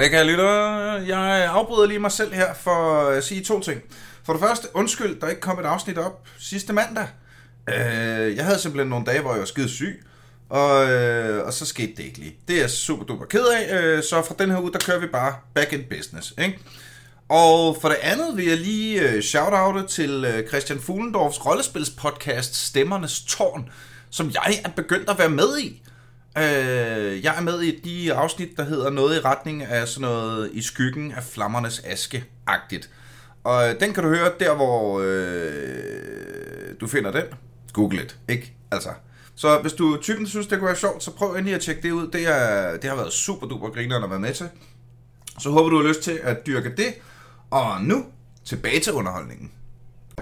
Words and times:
Goddag, 0.00 0.10
kære 0.10 0.26
lytter. 0.26 0.96
Jeg 1.06 1.46
afbryder 1.50 1.86
lige 1.86 1.98
mig 1.98 2.12
selv 2.12 2.32
her 2.32 2.54
for 2.54 3.08
at 3.08 3.24
sige 3.24 3.44
to 3.44 3.60
ting. 3.60 3.80
For 4.24 4.32
det 4.32 4.42
første, 4.42 4.68
undskyld, 4.74 5.20
der 5.20 5.28
ikke 5.28 5.40
kom 5.40 5.58
et 5.58 5.64
afsnit 5.64 5.98
op 5.98 6.28
sidste 6.38 6.72
mandag. 6.72 7.06
Øh, 7.68 8.36
jeg 8.36 8.44
havde 8.44 8.58
simpelthen 8.58 8.88
nogle 8.88 9.06
dage, 9.06 9.20
hvor 9.20 9.30
jeg 9.30 9.40
var 9.40 9.46
skide 9.46 9.68
syg, 9.68 10.06
og, 10.48 10.90
øh, 10.90 11.46
og 11.46 11.52
så 11.52 11.66
skete 11.66 11.92
det 11.96 12.04
ikke 12.04 12.18
lige. 12.18 12.36
Det 12.48 12.56
er 12.56 12.60
jeg 12.60 12.70
super 12.70 13.04
duper 13.04 13.24
ked 13.24 13.44
af, 13.46 13.80
øh, 13.80 14.02
så 14.02 14.22
fra 14.22 14.34
den 14.38 14.50
her 14.50 14.58
ud, 14.58 14.70
der 14.70 14.78
kører 14.78 14.98
vi 14.98 15.06
bare 15.06 15.34
back 15.54 15.72
in 15.72 15.84
business, 15.90 16.34
ikke? 16.38 16.58
Og 17.28 17.76
for 17.80 17.88
det 17.88 17.98
andet 18.02 18.36
vil 18.36 18.46
jeg 18.46 18.58
lige 18.58 19.02
øh, 19.02 19.22
shout-oute 19.22 19.86
til 19.86 20.24
øh, 20.24 20.48
Christian 20.48 20.80
Fuglendorfs 20.80 21.46
rollespilspodcast 21.46 22.66
Stemmernes 22.66 23.22
Tårn, 23.28 23.70
som 24.10 24.30
jeg 24.30 24.60
er 24.64 24.70
begyndt 24.76 25.10
at 25.10 25.18
være 25.18 25.30
med 25.30 25.58
i. 25.58 25.82
Øh, 26.38 27.24
jeg 27.24 27.36
er 27.36 27.40
med 27.40 27.60
i 27.60 27.80
de 27.80 28.14
afsnit, 28.14 28.56
der 28.56 28.64
hedder 28.64 28.90
noget 28.90 29.16
i 29.16 29.20
retning 29.20 29.62
af 29.62 29.88
sådan 29.88 30.08
noget 30.08 30.50
i 30.52 30.62
skyggen 30.62 31.12
af 31.12 31.22
flammernes 31.22 31.80
aske-agtigt. 31.84 32.90
Og 33.44 33.68
øh, 33.68 33.80
den 33.80 33.92
kan 33.92 34.02
du 34.02 34.08
høre 34.08 34.32
der, 34.40 34.54
hvor 34.54 35.00
øh, 35.04 36.74
du 36.80 36.86
finder 36.86 37.10
den. 37.12 37.24
Google 37.72 38.02
it, 38.02 38.16
ikke? 38.28 38.54
Altså. 38.70 38.88
Så 39.34 39.58
hvis 39.58 39.72
du 39.72 39.98
typen 40.02 40.26
synes, 40.26 40.46
det 40.46 40.58
kunne 40.58 40.66
være 40.66 40.76
sjovt, 40.76 41.02
så 41.02 41.10
prøv 41.10 41.34
endelig 41.34 41.54
at 41.54 41.60
tjekke 41.60 41.82
det 41.82 41.90
ud. 41.90 42.08
Det, 42.10 42.28
er, 42.28 42.76
det 42.76 42.90
har 42.90 42.96
været 42.96 43.12
super 43.12 43.46
duper 43.46 43.70
griner 43.70 44.04
at 44.04 44.10
være 44.10 44.20
med 44.20 44.34
til. 44.34 44.48
Så 45.38 45.50
håber 45.50 45.70
du 45.70 45.76
har 45.82 45.88
lyst 45.88 46.02
til 46.02 46.20
at 46.22 46.46
dyrke 46.46 46.72
det. 46.76 46.94
Og 47.50 47.82
nu 47.82 48.04
tilbage 48.44 48.80
til 48.80 48.92
underholdningen. 48.92 49.50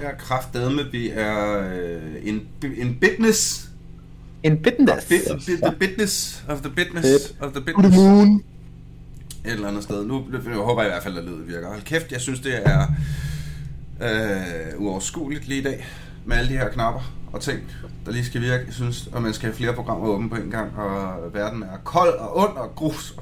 Jeg 0.01 0.11
er 0.11 0.17
kraftedeme, 0.19 0.87
vi 0.93 1.11
er 1.11 1.69
øh, 1.75 2.15
en, 2.23 2.49
en 2.77 2.99
business 3.01 3.68
en 4.43 4.57
business. 4.63 5.07
Bit, 5.09 5.21
bit, 5.47 5.59
the 5.63 5.75
business 5.79 6.45
of 6.49 6.61
the 6.61 6.71
Fedt. 6.77 7.35
of 7.41 7.53
the 7.53 7.73
To 7.73 7.83
the 7.83 8.01
moon. 8.01 8.43
Et 9.45 9.53
eller 9.53 9.69
andet 9.69 9.83
sted. 9.83 10.05
Nu 10.05 10.25
jeg 10.33 10.55
håber 10.55 10.83
jeg 10.83 10.91
i 10.91 10.93
hvert 10.93 11.03
fald, 11.03 11.19
at 11.19 11.25
lydet 11.25 11.49
virker. 11.49 11.69
Hold 11.69 11.83
kæft, 11.83 12.13
jeg 12.13 12.21
synes, 12.21 12.41
det 12.41 12.69
er 12.69 12.87
øh, 14.03 14.81
uoverskueligt 14.81 15.49
lige 15.49 15.61
i 15.61 15.65
dag. 15.65 15.87
Med 16.25 16.37
alle 16.37 16.53
de 16.53 16.59
her 16.59 16.69
knapper 16.69 17.13
og 17.33 17.41
ting, 17.41 17.61
der 18.07 18.13
lige 18.13 18.25
skal 18.25 18.41
virke. 18.41 18.65
Jeg 18.67 18.75
synes, 18.75 19.09
at 19.17 19.23
man 19.23 19.33
skal 19.35 19.47
have 19.47 19.57
flere 19.57 19.73
programmer 19.73 20.07
åbne 20.07 20.29
på 20.31 20.37
en 20.37 20.51
gang. 20.51 20.77
Og 20.77 21.35
verden 21.35 21.63
er 21.63 21.79
kold 21.85 22.15
og 22.19 22.37
ond 22.37 22.57
og 22.57 22.75
grus. 22.77 23.15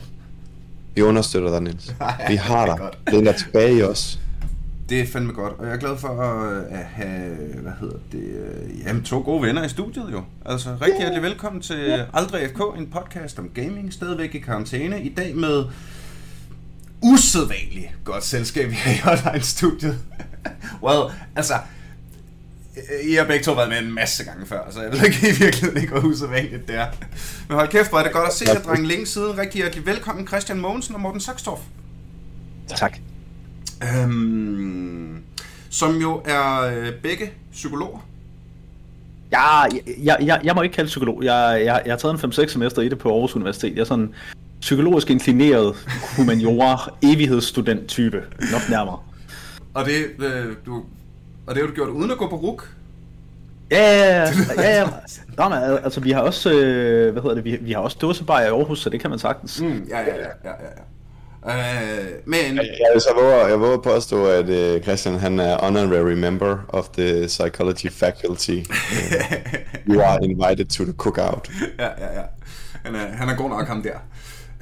Vi 0.95 1.03
understøtter 1.03 1.51
dig, 1.51 1.63
Niels. 1.63 1.95
Ej, 2.01 2.27
Vi 2.29 2.37
har 2.37 2.67
det 2.67 2.73
er 2.73 2.91
dig. 3.07 3.15
Læn 3.15 3.25
dig 3.25 3.37
tilbage 3.37 3.79
i 3.79 3.83
os. 3.83 4.21
Det 4.89 5.01
er 5.01 5.07
fandme 5.07 5.33
godt, 5.33 5.53
og 5.59 5.67
jeg 5.67 5.75
er 5.75 5.79
glad 5.79 5.99
for 5.99 6.09
at, 6.09 6.85
have, 6.85 7.37
hvad 7.63 7.73
hedder 7.81 7.99
det, 8.13 8.21
øh, 8.21 8.87
jamen 8.87 9.03
to 9.03 9.21
gode 9.21 9.43
venner 9.43 9.65
i 9.65 9.69
studiet 9.69 10.13
jo. 10.13 10.25
Altså 10.45 10.77
rigtig 10.81 10.99
hjertelig 10.99 11.23
velkommen 11.23 11.63
til 11.63 12.07
Aldrig 12.13 12.51
FK, 12.51 12.61
en 12.79 12.87
podcast 12.87 13.39
om 13.39 13.49
gaming, 13.55 13.93
stadigvæk 13.93 14.35
i 14.35 14.39
karantæne. 14.39 15.03
I 15.03 15.09
dag 15.09 15.37
med 15.37 15.65
usædvanligt 17.03 17.89
godt 18.05 18.25
selskab 18.25 18.71
her 18.71 18.93
i 18.93 19.13
online-studiet. 19.13 19.99
well, 20.85 21.13
altså, 21.37 21.55
I 23.03 23.15
har 23.15 23.25
begge 23.25 23.45
to 23.45 23.53
været 23.53 23.69
med 23.69 23.79
en 23.79 23.93
masse 23.95 24.25
gange 24.25 24.47
før, 24.47 24.71
så 24.71 24.83
jeg 24.83 24.93
ved 24.93 25.05
ikke 25.05 25.29
i 25.29 25.39
virkeligheden 25.39 25.83
ikke, 25.83 25.93
hvor 25.93 26.09
usædvanligt 26.09 26.69
det 26.69 26.77
er. 26.77 26.87
Men 27.49 27.57
hold 27.57 27.69
kæft, 27.69 27.89
hvor 27.89 27.99
er 27.99 28.03
det 28.03 28.13
godt 28.13 28.29
at 28.29 28.35
se 28.35 28.45
jer, 28.49 28.63
drenge, 28.63 28.87
længe 28.89 29.07
siden. 29.07 29.39
Rigtig 29.39 29.59
hjertelig 29.59 29.87
velkommen, 29.87 30.27
Christian 30.27 30.61
Mogensen 30.61 30.95
og 30.95 31.01
Morten 31.01 31.21
Saxtorff. 31.21 31.63
Tak. 32.77 32.99
Øhm, 33.83 35.23
som 35.71 35.97
jo 35.97 36.23
er 36.25 36.61
øh, 36.61 36.93
begge 37.03 37.31
psykologer. 37.53 38.07
Jeg, 39.31 39.69
jeg, 40.03 40.17
jeg, 40.21 40.41
jeg 40.45 40.55
må 40.55 40.63
ikke 40.63 40.75
kalde 40.75 40.89
psykolog. 40.89 41.25
Jeg, 41.25 41.63
jeg, 41.65 41.83
jeg 41.87 41.93
har 41.93 41.99
taget 41.99 42.25
en 42.25 42.31
5-6 42.31 42.49
semester 42.49 42.83
i 42.83 42.89
det 42.89 42.99
på 42.99 43.13
Aarhus 43.13 43.37
Universitet. 43.37 43.75
Jeg 43.75 43.81
er 43.81 43.85
sådan 43.85 44.15
psykologisk 44.61 45.11
inclineret 45.11 45.75
humaniora, 46.17 46.91
evighedsstudent 47.13 47.87
type. 47.89 48.23
Nok 48.53 48.71
nærmere. 48.71 48.99
Og 49.75 49.85
det, 49.85 50.25
øh, 50.25 50.55
du, 50.67 50.83
og 51.47 51.55
det 51.55 51.63
har 51.63 51.67
du 51.69 51.75
gjort 51.75 51.89
uden 51.89 52.11
at 52.11 52.19
gå 52.19 52.29
på 52.29 52.37
RUK. 52.37 52.69
Ja, 53.71 53.77
ja, 53.79 54.21
ja. 54.23 54.63
ja, 54.63 54.81
ja. 54.81 54.87
Nå, 55.39 55.49
men, 55.49 55.59
al- 55.59 55.81
altså, 55.85 56.01
vi 56.01 56.11
har 56.11 56.21
også, 56.21 56.53
øh, 56.53 57.13
hvad 57.13 57.23
hedder 57.23 57.35
det, 57.35 57.45
vi, 57.45 57.57
vi 57.61 57.73
har 57.73 57.81
også 57.81 57.99
dåsebajer 58.01 58.47
i 58.47 58.51
Aarhus, 58.51 58.81
så 58.81 58.91
det 58.91 59.01
kan 59.01 59.11
man 59.11 59.19
sagtens. 59.19 59.61
Mm, 59.61 59.87
ja, 59.89 59.99
ja, 60.01 60.17
ja, 60.17 60.29
ja, 60.45 60.51
ja. 60.51 60.83
Øh, 61.49 62.07
men, 62.25 62.57
Jeg 62.57 62.91
vil 62.93 63.01
så 63.01 63.15
våge, 63.15 63.35
jeg 63.35 63.61
våger 63.61 63.79
påstå, 63.79 64.27
at 64.27 64.49
uh, 64.49 64.83
Christian 64.83 65.19
han 65.19 65.41
er 65.41 65.65
honorary 65.65 66.15
member 66.15 66.57
of 66.69 66.89
the 66.89 67.27
psychology 67.27 67.91
faculty. 67.91 68.63
you 69.89 70.03
are 70.03 70.19
invited 70.23 70.67
to 70.67 70.85
the 70.85 70.93
cookout. 70.93 71.51
ja, 71.79 71.89
ja, 71.99 72.21
ja. 72.21 72.23
Han 72.85 72.95
er, 72.95 73.07
han 73.17 73.29
er 73.29 73.37
god 73.37 73.49
nok 73.49 73.67
ham 73.67 73.83
der. 73.83 73.99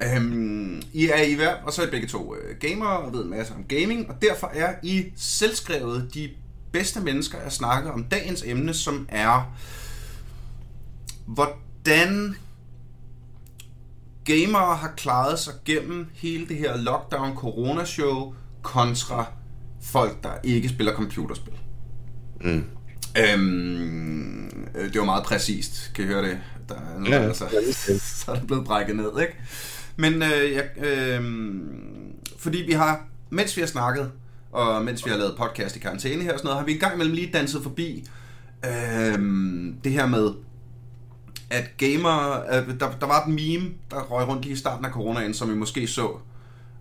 Øhm, 0.03 0.83
I 0.93 1.09
er 1.09 1.23
i 1.23 1.35
hver, 1.35 1.55
og 1.65 1.73
så 1.73 1.83
er 1.83 1.87
I 1.87 1.91
begge 1.91 2.07
to 2.07 2.35
øh, 2.37 2.57
gamere 2.61 2.99
og 2.99 3.13
ved 3.13 3.25
en 3.25 3.31
masse 3.31 3.55
om 3.55 3.65
gaming, 3.69 4.11
og 4.11 4.15
derfor 4.23 4.51
er 4.55 4.75
I 4.83 5.05
selvskrevet 5.17 6.11
de 6.15 6.31
bedste 6.73 7.01
mennesker 7.01 7.39
at 7.39 7.53
snakke 7.53 7.93
om 7.93 8.05
dagens 8.05 8.43
emne, 8.47 8.75
som 8.75 9.09
er, 9.09 9.55
hvordan 11.27 12.37
gamere 14.25 14.77
har 14.77 14.93
klaret 14.97 15.39
sig 15.39 15.55
gennem 15.65 16.07
hele 16.15 16.49
det 16.49 16.57
her 16.57 16.77
lockdown 16.77 17.37
corona 17.37 17.85
show 17.85 18.35
kontra 18.63 19.27
folk, 19.83 20.23
der 20.23 20.31
ikke 20.43 20.69
spiller 20.69 20.93
computerspil. 20.93 21.55
Mm. 22.41 22.65
Øhm, 23.19 24.47
øh, 24.75 24.93
det 24.93 24.99
var 24.99 25.05
meget 25.05 25.25
præcist, 25.25 25.91
kan 25.95 26.05
I 26.05 26.07
høre 26.07 26.23
det? 26.23 26.41
Der 26.69 26.75
er 26.75 26.99
nu, 26.99 27.07
Ja, 27.07 27.19
altså, 27.19 27.45
så 28.25 28.31
er 28.31 28.35
det 28.35 28.47
blevet 28.47 28.65
brækket 28.65 28.97
ned, 28.97 29.21
ikke? 29.21 29.35
Men 29.97 30.23
øh, 30.23 30.53
jeg, 30.53 30.85
øh, 30.85 31.25
fordi 32.39 32.59
vi 32.59 32.73
har, 32.73 33.07
mens 33.31 33.57
vi 33.57 33.61
har 33.63 33.69
snakket, 33.69 34.11
og 34.53 34.85
mens 34.85 35.05
vi 35.05 35.11
har 35.11 35.19
lavet 35.19 35.35
podcast 35.39 35.77
i 35.77 35.79
karantæne 35.79 36.23
her 36.23 36.33
og 36.33 36.39
sådan 36.39 36.47
noget, 36.47 36.59
har 36.59 36.67
vi 36.67 36.73
en 36.73 36.79
gang 36.79 36.95
imellem 36.95 37.15
lige 37.15 37.31
danset 37.33 37.63
forbi 37.63 38.09
øh, 38.65 39.19
det 39.85 39.93
her 39.93 40.07
med, 40.07 40.31
at 41.51 41.65
gamer, 41.79 42.43
øh, 42.53 42.81
der, 42.81 42.91
der 43.01 43.07
var 43.07 43.25
et 43.25 43.29
meme, 43.29 43.71
der 43.91 44.03
røg 44.03 44.29
rundt 44.29 44.43
lige 44.43 44.53
i 44.53 44.57
starten 44.57 44.85
af 44.85 44.91
coronaen, 44.91 45.35
som 45.35 45.51
vi 45.51 45.55
måske 45.55 45.87
så, 45.87 46.09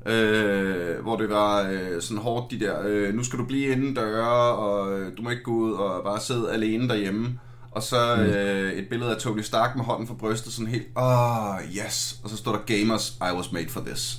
øh, 0.06 1.00
hvor 1.04 1.18
det 1.18 1.30
var 1.30 1.68
øh, 1.72 2.02
sådan 2.02 2.18
hårdt 2.18 2.52
de 2.52 2.60
der, 2.60 2.76
øh, 2.86 3.14
nu 3.14 3.24
skal 3.24 3.40
du 3.40 3.46
blive 3.46 3.72
inden 3.72 3.96
døre, 3.96 4.56
og 4.56 5.00
øh, 5.00 5.18
du 5.18 5.22
må 5.22 5.30
ikke 5.30 5.44
gå 5.44 5.52
ud 5.52 5.74
og 5.74 6.04
bare 6.04 6.20
sidde 6.20 6.52
alene 6.52 6.90
derhjemme. 6.90 7.40
Og 7.72 7.84
så 7.84 8.16
øh, 8.16 8.74
et 8.74 8.90
billede 8.90 9.12
af 9.12 9.18
Tony 9.18 9.42
Stark 9.42 9.76
med 9.76 9.86
hånden 9.86 10.08
for 10.08 10.14
brystet, 10.14 10.54
sådan 10.54 10.68
helt, 10.68 10.88
åh, 10.98 11.50
oh, 11.50 11.60
yes. 11.86 12.20
Og 12.24 12.30
så 12.30 12.38
står 12.38 12.52
der 12.52 12.78
gamers, 12.78 13.18
I 13.22 13.36
was 13.36 13.52
made 13.52 13.70
for 13.70 13.82
this. 13.86 14.18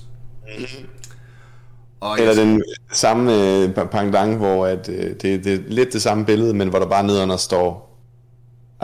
Og 2.00 2.20
Eller 2.20 2.34
den 2.34 2.62
samme 2.92 3.34
øh, 3.62 3.74
pendant, 3.74 4.36
hvor 4.36 4.66
at, 4.66 4.88
øh, 4.88 5.10
det, 5.10 5.22
det 5.22 5.46
er 5.46 5.58
lidt 5.68 5.92
det 5.92 6.02
samme 6.02 6.24
billede, 6.24 6.54
men 6.54 6.68
hvor 6.68 6.78
der 6.78 6.86
bare 6.86 7.06
nedenunder 7.06 7.36
står, 7.36 7.93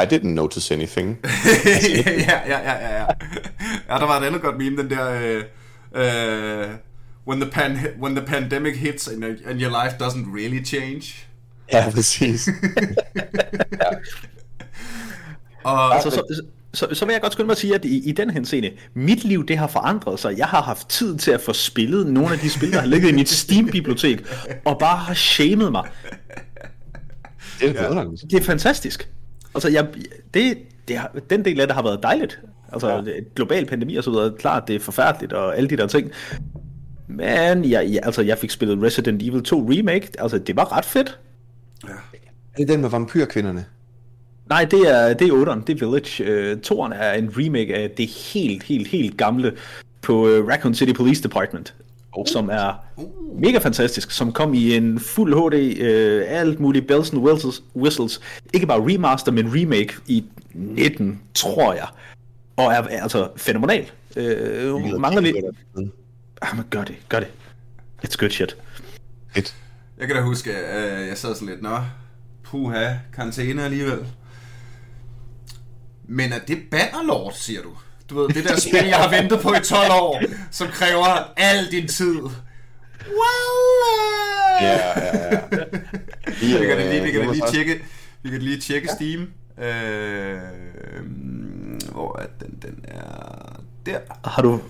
I 0.02 0.06
didn't 0.14 0.34
notice 0.34 0.74
anything. 0.74 1.18
ja, 1.24 2.40
ja, 2.46 2.58
ja, 2.58 2.72
ja, 2.72 2.98
ja. 2.98 3.06
Ja, 3.88 3.94
der 3.98 4.06
var 4.06 4.20
et 4.20 4.26
andet 4.26 4.42
godt 4.42 4.56
meme, 4.58 4.76
den 4.76 4.90
der... 4.90 5.10
Øh, 5.10 5.44
øh, 5.94 6.68
when, 7.28 7.40
the 7.40 7.50
pan, 7.50 7.78
when 8.02 8.16
the 8.16 8.26
pandemic 8.26 8.76
hits 8.76 9.08
and, 9.08 9.24
and 9.24 9.60
your 9.60 9.84
life 9.84 9.96
doesn't 10.04 10.36
really 10.36 10.64
change. 10.64 11.26
Ja, 11.72 11.90
præcis. 11.90 12.48
Og, 15.64 15.94
Altså, 15.94 16.10
så, 16.10 16.42
så, 16.74 16.94
så, 16.94 17.04
vil 17.04 17.12
jeg 17.12 17.20
godt 17.20 17.32
skynde 17.32 17.46
mig 17.46 17.52
at 17.52 17.58
sige, 17.58 17.74
at 17.74 17.84
i, 17.84 18.08
i 18.08 18.12
den 18.12 18.30
henseende, 18.30 18.70
mit 18.94 19.24
liv 19.24 19.46
det 19.46 19.58
har 19.58 19.66
forandret 19.66 20.20
sig. 20.20 20.38
Jeg 20.38 20.46
har 20.46 20.62
haft 20.62 20.88
tid 20.88 21.18
til 21.18 21.30
at 21.30 21.40
få 21.40 21.52
spillet 21.52 22.06
nogle 22.06 22.32
af 22.32 22.38
de 22.38 22.50
spil, 22.50 22.72
der 22.72 22.80
har 22.80 22.86
ligget 22.86 23.08
i 23.08 23.12
mit 23.12 23.28
Steam-bibliotek, 23.28 24.24
og 24.64 24.78
bare 24.78 24.96
har 24.96 25.14
shamed 25.14 25.70
mig. 25.70 25.88
Det 27.60 27.68
er 27.68 27.72
vidunderligt. 27.72 28.22
Det 28.30 28.40
er 28.40 28.44
fantastisk. 28.44 29.08
Altså, 29.54 29.68
jeg, 29.68 29.88
det, 30.34 30.58
det 30.88 30.96
har, 30.96 31.12
den 31.30 31.44
del 31.44 31.60
af 31.60 31.66
det 31.66 31.76
har 31.76 31.82
været 31.82 32.02
dejligt. 32.02 32.40
Altså, 32.72 32.88
ja. 32.88 33.02
global 33.34 33.66
pandemi 33.66 33.96
og 33.96 34.04
så 34.04 34.10
videre, 34.10 34.32
klart, 34.38 34.68
det 34.68 34.76
er 34.76 34.80
forfærdeligt 34.80 35.32
og 35.32 35.56
alle 35.56 35.70
de 35.70 35.76
der 35.76 35.86
ting. 35.86 36.10
Men 37.08 37.64
jeg, 37.64 37.90
jeg, 37.92 38.00
altså, 38.02 38.22
jeg 38.22 38.38
fik 38.38 38.50
spillet 38.50 38.82
Resident 38.82 39.22
Evil 39.22 39.42
2 39.42 39.66
Remake, 39.70 40.08
altså, 40.18 40.38
det 40.38 40.56
var 40.56 40.76
ret 40.76 40.84
fedt. 40.84 41.18
ja. 41.88 41.92
Er 42.54 42.56
det 42.56 42.68
den 42.68 42.80
med 42.80 42.88
vampyrkvinderne? 42.88 43.64
Nej, 44.48 44.64
det 44.64 44.80
er, 44.80 45.14
det 45.14 45.28
er 45.28 45.32
8'eren, 45.32 45.64
det 45.64 45.82
er 45.82 45.86
Village. 45.86 46.24
Øh, 46.24 46.56
2'eren 46.66 46.94
er 46.94 47.12
en 47.12 47.30
remake 47.36 47.74
af 47.74 47.90
det 47.90 48.08
helt, 48.08 48.62
helt, 48.62 48.88
helt 48.88 49.16
gamle 49.16 49.52
på 50.02 50.28
øh, 50.28 50.46
Raccoon 50.46 50.74
City 50.74 50.92
Police 50.92 51.22
Department, 51.22 51.74
oh. 52.12 52.26
som 52.26 52.48
er 52.48 52.84
mega 53.34 53.58
fantastisk, 53.58 54.10
som 54.10 54.32
kom 54.32 54.54
i 54.54 54.76
en 54.76 55.00
fuld 55.00 55.34
HD, 55.34 55.80
øh, 55.80 56.24
alt 56.26 56.60
muligt 56.60 56.86
bells 56.86 57.10
and 57.10 57.20
whistles, 57.20 57.62
whistles. 57.76 58.20
Ikke 58.54 58.66
bare 58.66 58.94
remaster, 58.94 59.32
men 59.32 59.54
remake 59.54 59.94
i 60.06 60.24
19, 60.54 61.20
tror 61.34 61.72
jeg. 61.72 61.86
Og 62.56 62.64
er, 62.64 62.82
er 62.82 63.02
altså 63.02 63.28
fænomenal. 63.36 63.90
Øh, 64.16 64.98
mangler 64.98 65.20
lidt... 65.20 65.36
Ah, 66.42 66.56
men 66.56 66.64
gør 66.70 66.84
det, 66.84 66.96
gør 67.08 67.20
det. 67.20 67.28
It's 68.04 68.16
good 68.16 68.30
shit. 68.30 68.56
Fedt. 69.34 69.56
Jeg 69.98 70.06
kan 70.06 70.16
da 70.16 70.22
huske, 70.22 70.56
at 70.56 71.08
jeg 71.08 71.18
sad 71.18 71.34
sådan 71.34 71.48
lidt, 71.48 71.62
nå, 71.62 71.78
puha, 72.44 72.94
karantæne 73.14 73.64
alligevel. 73.64 74.06
Men 76.08 76.32
er 76.32 76.38
det 76.38 76.58
Bannerlord, 76.70 77.32
siger 77.32 77.62
du? 77.62 77.70
Du 78.10 78.20
ved, 78.20 78.28
det 78.28 78.44
der 78.44 78.60
spil, 78.60 78.86
jeg 78.86 78.96
har 78.96 79.10
ventet 79.10 79.40
på 79.40 79.54
i 79.54 79.60
12 79.60 79.90
år, 79.92 80.22
som 80.50 80.68
kræver 80.68 81.32
al 81.36 81.70
din 81.70 81.88
tid. 81.88 82.14
Well, 82.14 83.50
uh... 83.86 84.62
Ja, 84.62 85.00
ja, 85.00 85.32
ja. 85.32 85.40
Vi 86.40 86.66
kan 86.66 86.76
da 86.78 86.90
lige, 86.90 87.02
vi 87.02 87.10
kan 87.10 87.30
lige 87.30 87.46
tjekke, 87.52 87.82
vi 88.22 88.30
kan 88.30 88.42
lige 88.42 88.60
tjekke 88.60 88.88
Steam. 88.88 89.20
Øh, 89.58 90.38
hvor 91.92 92.18
er 92.18 92.26
den? 92.40 92.58
Den 92.62 92.84
er 92.84 93.60
der. 93.86 94.00
Har 94.24 94.42
du... 94.42 94.60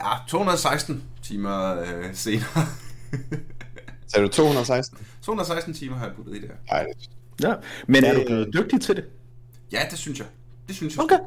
Ja, 0.00 0.08
216 0.28 1.02
timer 1.22 1.80
øh, 1.80 2.14
senere. 2.14 2.66
Sagde 4.06 4.26
du 4.26 4.32
216? 4.32 4.98
216 5.22 5.74
timer 5.74 5.96
har 5.96 6.06
jeg 6.06 6.14
puttet 6.16 6.36
i 6.36 6.40
det 6.40 6.48
her. 6.48 6.76
Nej, 6.76 6.86
Ja, 7.42 7.54
men 7.86 8.04
er 8.04 8.14
du 8.14 8.22
blevet 8.26 8.48
dygtig 8.54 8.80
til 8.80 8.96
det? 8.96 9.04
Ja, 9.72 9.82
det 9.90 9.98
synes 9.98 10.18
jeg. 10.18 10.26
Det 10.68 10.76
synes 10.76 10.96
jeg 10.96 11.04
Okay. 11.04 11.18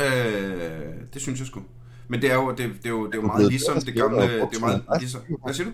Øh, 0.00 0.92
det 1.14 1.22
synes 1.22 1.38
jeg 1.38 1.46
sgu. 1.46 1.60
Men 2.08 2.22
det 2.22 2.30
er 2.30 2.34
jo, 2.34 2.50
det, 2.50 2.58
det 2.58 2.66
er 2.84 2.90
jo, 2.90 3.06
det 3.06 3.14
er 3.14 3.18
jo 3.18 3.26
meget 3.26 3.48
ligesom 3.48 3.80
det 3.80 3.94
gamle... 3.94 4.22
Det 4.22 4.56
er 4.56 4.60
meget 4.60 4.82
ligesom... 5.00 5.20
216 5.20 5.36
Hvad 5.44 5.54
siger 5.54 5.66
du? 5.66 5.72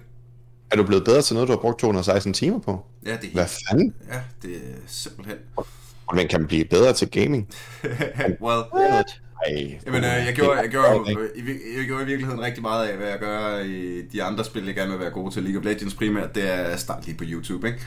Er 0.70 0.76
du 0.76 0.82
blevet 0.82 1.04
bedre 1.04 1.22
til 1.22 1.34
noget, 1.34 1.48
du 1.48 1.52
har 1.52 1.60
brugt 1.60 1.78
216 1.78 2.32
timer 2.32 2.58
på? 2.58 2.84
Ja, 3.06 3.10
det 3.10 3.28
er 3.28 3.32
Hvad 3.32 3.46
fanden? 3.68 3.94
ja, 4.12 4.20
det 4.42 4.56
er 4.56 4.60
simpelthen... 4.86 5.36
Men 6.14 6.28
kan 6.28 6.40
man 6.40 6.48
blive 6.48 6.64
bedre 6.64 6.92
til 6.92 7.10
gaming? 7.10 7.48
well, 8.44 8.62
Ej, 9.46 9.78
Jamen, 9.86 10.04
øh, 10.04 10.26
jeg, 10.26 10.32
gjorde, 10.34 10.60
jeg, 10.60 10.68
gjorde, 10.70 10.88
vir- 10.88 11.78
jeg 11.78 11.86
gjorde 11.86 12.02
i 12.02 12.06
virkeligheden 12.06 12.40
rigtig 12.40 12.62
meget 12.62 12.88
af, 12.88 12.96
hvad 12.96 13.08
jeg 13.08 13.18
gør 13.18 13.58
i 13.58 14.02
de 14.12 14.22
andre 14.22 14.44
spil, 14.44 14.66
jeg 14.66 14.74
gerne 14.74 14.90
vil 14.90 15.00
være 15.00 15.10
gode 15.10 15.34
til. 15.34 15.42
League 15.42 15.58
of 15.60 15.64
Legends 15.64 15.94
primært, 15.94 16.34
det 16.34 16.50
er 16.50 16.56
at 16.56 16.80
starte 16.80 17.06
lige 17.06 17.18
på 17.18 17.24
YouTube, 17.26 17.66
ikke? 17.66 17.78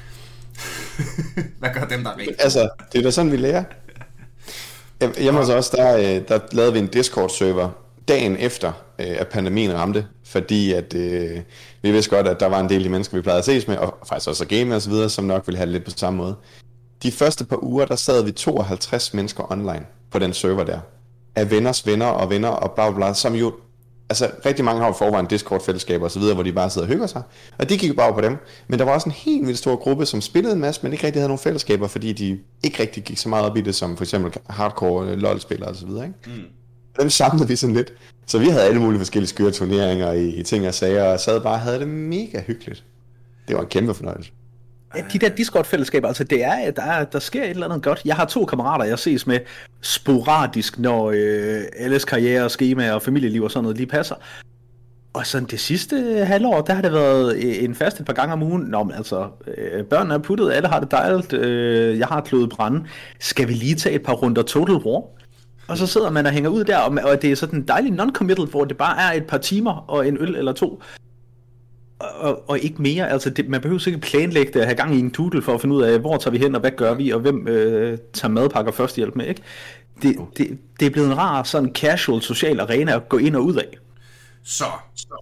hvad 1.60 1.70
gør 1.74 1.84
dem, 1.86 2.04
der 2.04 2.12
er 2.12 2.18
rigtigt? 2.18 2.42
Altså, 2.44 2.70
det 2.92 3.00
er 3.00 3.04
da 3.04 3.12
sådan, 3.12 3.32
vi 3.32 3.38
lærer. 3.38 3.64
Hjem- 5.04 5.22
Hjemme 5.22 5.40
hos 5.40 5.50
os, 5.50 5.70
der, 5.70 5.98
øh, 5.98 6.28
der 6.28 6.40
lavede 6.52 6.74
vi 6.74 6.80
en 6.80 6.88
Discord-server 6.88 7.70
dagen 8.08 8.38
efter, 8.38 8.72
øh, 9.00 9.08
at 9.20 9.28
pandemien 9.28 9.74
ramte, 9.74 10.06
fordi 10.26 10.74
at 10.74 10.94
øh, 10.96 11.40
vi 11.82 11.92
vidste 11.92 12.16
godt, 12.16 12.28
at 12.28 12.40
der 12.40 12.46
var 12.46 12.60
en 12.60 12.70
del 12.70 12.78
af 12.78 12.84
de 12.84 12.90
mennesker, 12.90 13.18
vi 13.18 13.22
plejede 13.22 13.40
at 13.40 13.46
ses 13.46 13.68
med, 13.68 13.78
og 13.78 13.98
faktisk 14.10 14.30
også 14.30 14.44
at 14.44 14.50
game 14.50 14.76
og 14.76 14.82
så 14.82 14.90
videre, 14.90 15.10
som 15.10 15.26
nok 15.26 15.48
ville 15.48 15.58
have 15.58 15.66
det 15.66 15.74
lidt 15.74 15.86
på 15.86 15.92
samme 15.96 16.18
måde. 16.18 16.36
De 17.04 17.12
første 17.12 17.46
par 17.46 17.64
uger, 17.64 17.86
der 17.86 17.96
sad 17.96 18.24
vi 18.24 18.32
52 18.32 19.14
mennesker 19.14 19.52
online 19.52 19.86
på 20.12 20.20
den 20.20 20.34
server 20.34 20.64
der. 20.64 20.80
Af 21.36 21.52
venners 21.52 21.88
venner 21.88 22.06
og 22.06 22.30
venner 22.30 22.50
og 22.50 22.72
bla 22.72 22.92
bla, 22.92 23.14
som 23.14 23.34
jo 23.36 23.54
altså 24.14 24.32
rigtig 24.46 24.66
mange 24.66 24.80
har 24.82 24.88
jo 24.88 24.94
forvejen 24.94 25.26
Discord-fællesskaber 25.26 26.06
og 26.06 26.12
så 26.12 26.20
videre, 26.20 26.34
hvor 26.34 26.44
de 26.44 26.52
bare 26.54 26.70
sidder 26.70 26.88
og 26.88 26.94
hygger 26.94 27.08
sig. 27.08 27.22
Og 27.58 27.70
de 27.70 27.78
gik 27.78 27.96
bare 27.96 28.14
på 28.14 28.22
dem. 28.22 28.38
Men 28.68 28.80
der 28.80 28.86
var 28.86 28.94
også 28.94 29.10
en 29.10 29.12
helt 29.12 29.48
vildt 29.48 29.60
stor 29.60 29.76
gruppe, 29.76 30.06
som 30.06 30.22
spillede 30.22 30.54
en 30.54 30.60
masse, 30.60 30.82
men 30.84 30.92
ikke 30.92 31.06
rigtig 31.06 31.20
havde 31.22 31.28
nogen 31.28 31.40
fællesskaber, 31.40 31.88
fordi 31.88 32.14
de 32.14 32.40
ikke 32.64 32.84
rigtig 32.84 33.04
gik 33.04 33.18
så 33.18 33.30
meget 33.30 33.46
op 33.46 33.58
i 33.58 33.62
det, 33.62 33.76
som 33.76 33.98
for 33.98 34.04
eksempel 34.04 34.34
hardcore 34.50 35.08
øh, 35.08 35.18
LoL-spillere 35.18 35.70
og 35.70 35.76
så 35.76 35.86
videre. 35.86 36.04
Ikke? 36.06 36.18
Mm. 36.26 36.44
Dem 37.00 37.10
samlede 37.10 37.48
vi 37.48 37.56
sådan 37.56 37.76
lidt. 37.76 37.94
Så 38.28 38.40
vi 38.40 38.46
havde 38.46 38.64
alle 38.64 38.80
mulige 38.80 39.00
forskellige 39.00 39.30
skøre 39.30 39.52
turneringer 39.52 40.12
i, 40.12 40.30
i 40.30 40.44
ting 40.44 40.68
og 40.68 40.74
sager, 40.74 41.04
og 41.04 41.20
sad 41.20 41.42
bare 41.42 41.54
og 41.54 41.60
havde 41.60 41.80
det 41.80 41.88
mega 41.88 42.42
hyggeligt. 42.42 42.84
Det 43.48 43.56
var 43.56 43.62
en 43.62 43.68
kæmpe 43.68 43.94
fornøjelse. 43.94 44.32
Ja, 44.96 45.04
de 45.14 45.20
der 45.20 45.30
Discord-fællesskaber, 45.30 46.08
altså 46.08 46.24
det 46.24 46.44
er, 46.44 46.72
der, 46.72 47.04
der 47.04 47.20
sker 47.20 47.44
et 47.44 47.50
eller 47.50 47.68
andet 47.68 47.84
godt. 47.84 48.02
Jeg 48.06 48.16
har 48.16 48.26
to 48.26 48.46
kammerater, 48.46 48.86
jeg 48.86 49.00
ses 49.00 49.28
med 49.28 49.40
sporadisk, 49.82 50.80
når 50.80 51.12
øh, 51.16 51.62
alles 51.78 52.06
karriere, 52.06 52.50
schema 52.50 52.92
og 52.92 53.02
familieliv 53.02 53.44
og 53.44 53.52
sådan 53.52 53.64
noget 53.64 53.78
lige 53.78 53.88
passer. 53.88 54.16
Og 55.14 55.28
sådan 55.28 55.48
det 55.48 55.60
sidste 55.60 56.26
halvår, 56.26 56.62
der 56.62 56.74
har 56.74 56.82
det 56.82 56.94
været 56.94 57.36
øh, 57.36 57.64
en 57.64 57.76
fast 57.76 58.00
et 58.00 58.06
par 58.06 58.14
gange 58.14 58.34
om 58.34 58.44
ugen. 58.44 58.64
Nå, 58.64 58.84
men 58.84 58.96
altså, 58.96 59.28
øh, 59.58 59.84
børnene 59.84 60.14
er 60.14 60.18
puttet, 60.18 60.52
alle 60.52 60.68
har 60.68 60.80
det 60.80 60.92
dejligt, 60.92 61.34
øh, 61.34 62.00
jeg 62.00 62.08
har 62.08 62.22
klået 62.22 62.50
brænde. 62.50 62.84
Skal 63.20 63.48
vi 63.48 63.54
lige 63.54 63.76
tage 63.76 63.96
et 63.96 64.04
par 64.04 64.14
runder 64.14 64.42
Total 64.42 64.76
War? 64.76 65.04
Og 65.68 65.78
så 65.78 65.88
sidder 65.88 66.10
man 66.10 66.26
og 66.26 66.32
hænger 66.32 66.50
ud 66.50 66.64
der, 66.64 66.78
og, 66.78 66.98
og 67.04 67.22
det 67.22 67.32
er 67.32 67.36
sådan 67.36 67.60
en 67.60 67.68
dejlig 67.68 67.92
non-committal, 67.92 68.46
hvor 68.46 68.66
det 68.66 68.78
bare 68.78 69.02
er 69.02 69.18
et 69.18 69.28
par 69.28 69.38
timer 69.38 69.86
og 69.88 70.08
en 70.08 70.18
øl 70.20 70.36
eller 70.36 70.52
to 70.52 70.82
og, 72.04 72.50
og 72.50 72.60
ikke 72.60 72.82
mere. 72.82 73.10
Altså, 73.10 73.30
det, 73.30 73.50
man 73.50 73.62
behøver 73.62 73.88
ikke 73.88 74.00
planlægge 74.00 74.54
det 74.54 74.62
og 74.62 74.68
have 74.68 74.76
gang 74.76 74.96
i 74.96 75.00
en 75.00 75.10
doodle 75.10 75.42
for 75.42 75.54
at 75.54 75.62
finde 75.62 75.76
ud 75.76 75.84
af, 75.84 76.00
hvor 76.00 76.18
tager 76.18 76.32
vi 76.32 76.38
hen, 76.38 76.56
og 76.56 76.62
hvad 76.62 76.72
gør 76.72 76.94
vi, 76.94 77.10
og 77.10 77.20
hvem 77.20 77.48
øh, 77.48 77.98
tager 78.14 78.32
madpakker 78.32 78.72
førstehjælp 78.72 79.16
med, 79.16 79.28
ikke? 79.28 79.42
Det, 80.02 80.16
det, 80.38 80.58
det 80.80 80.86
er 80.86 80.90
blevet 80.90 81.08
en 81.08 81.18
rar, 81.18 81.44
sådan 81.44 81.72
casual 81.76 82.22
social 82.22 82.60
arena 82.60 82.96
at 82.96 83.10
gå 83.10 83.18
ind 83.18 83.36
og 83.36 83.46
ud 83.46 83.56
af. 83.56 83.78
Så, 84.44 84.66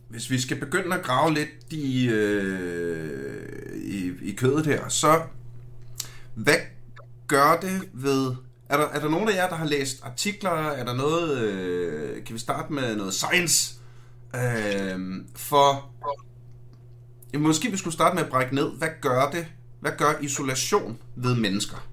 hvis 0.10 0.30
vi 0.30 0.42
skal 0.42 0.60
begynde 0.60 0.96
at 0.96 1.02
grave 1.02 1.34
lidt 1.34 1.50
i, 1.72 2.10
øh, 2.10 3.12
i, 3.84 4.12
i 4.22 4.32
kødet 4.32 4.66
her, 4.66 4.90
så 4.90 5.22
hvad 6.36 6.56
gør 7.28 7.60
det 7.62 7.90
ved... 7.94 8.32
Er 8.70 8.78
der, 8.78 8.88
er 8.88 9.00
der 9.00 9.10
nogen 9.10 9.30
af 9.30 9.36
jer, 9.36 9.48
der 9.48 9.56
har 9.56 9.66
læst 9.66 10.04
artikler? 10.04 10.52
Er 10.52 10.86
der 10.86 10.94
noget... 10.94 11.38
Øh, 11.38 12.24
kan 12.24 12.34
vi 12.34 12.40
starte 12.40 12.74
med 12.74 12.96
noget 12.96 13.14
science? 13.14 13.76
Øh, 14.36 15.00
for... 15.36 15.92
Ja, 17.34 17.40
måske 17.40 17.72
vi 17.72 17.78
skulle 17.78 17.94
starte 17.94 18.16
med 18.16 18.24
at 18.24 18.30
brække 18.30 18.56
ned. 18.56 18.72
Hvad 18.78 18.90
gør 19.02 19.30
det? 19.34 19.46
Hvad 19.80 19.92
gør 19.98 20.14
isolation 20.22 20.98
ved 21.16 21.36
mennesker? 21.36 21.88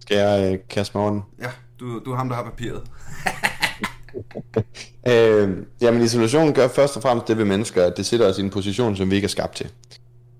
Skal 0.00 0.16
jeg 0.16 0.52
øh, 0.52 0.58
kaste 0.70 0.96
mig 0.96 1.06
over? 1.06 1.20
Ja, 1.40 1.50
du, 1.80 2.00
du 2.04 2.12
er 2.12 2.16
ham, 2.16 2.28
der 2.28 2.36
har 2.36 2.44
papiret. 2.44 2.82
Øh, 5.08 5.56
jamen 5.80 6.02
isolation 6.02 6.52
gør 6.54 6.68
først 6.68 6.96
og 6.96 7.02
fremmest 7.02 7.28
det 7.28 7.38
ved 7.38 7.44
mennesker, 7.44 7.84
at 7.84 7.96
det 7.96 8.06
sætter 8.06 8.28
os 8.28 8.38
i 8.38 8.40
en 8.40 8.50
position, 8.50 8.96
som 8.96 9.10
vi 9.10 9.14
ikke 9.14 9.26
er 9.26 9.28
skabt 9.28 9.56
til. 9.56 9.70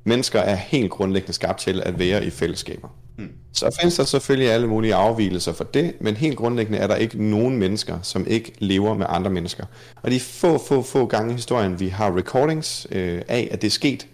Mennesker 0.04 0.40
er 0.40 0.54
helt 0.54 0.90
grundlæggende 0.90 1.32
skabt 1.32 1.60
til 1.60 1.82
at 1.84 1.98
være 1.98 2.24
i 2.24 2.30
fællesskaber. 2.30 2.88
Mm. 3.18 3.28
Så 3.52 3.76
findes 3.80 3.96
der 3.96 4.04
selvfølgelig 4.04 4.50
alle 4.50 4.66
mulige 4.66 4.94
afvielser 4.94 5.52
for 5.52 5.64
det, 5.64 5.94
men 6.00 6.16
helt 6.16 6.36
grundlæggende 6.36 6.78
er 6.78 6.86
der 6.86 6.96
ikke 6.96 7.24
nogen 7.30 7.56
mennesker, 7.56 7.98
som 8.02 8.26
ikke 8.26 8.52
lever 8.58 8.94
med 8.94 9.06
andre 9.08 9.30
mennesker. 9.30 9.64
Og 10.02 10.10
de 10.10 10.20
få, 10.20 10.58
få, 10.58 10.82
få 10.82 11.06
gange 11.06 11.30
i 11.30 11.34
historien, 11.34 11.80
vi 11.80 11.88
har 11.88 12.16
recordings 12.16 12.86
øh, 12.90 13.22
af, 13.28 13.48
at 13.50 13.62
det 13.62 13.66
er 13.66 13.70
sket, 13.70 14.06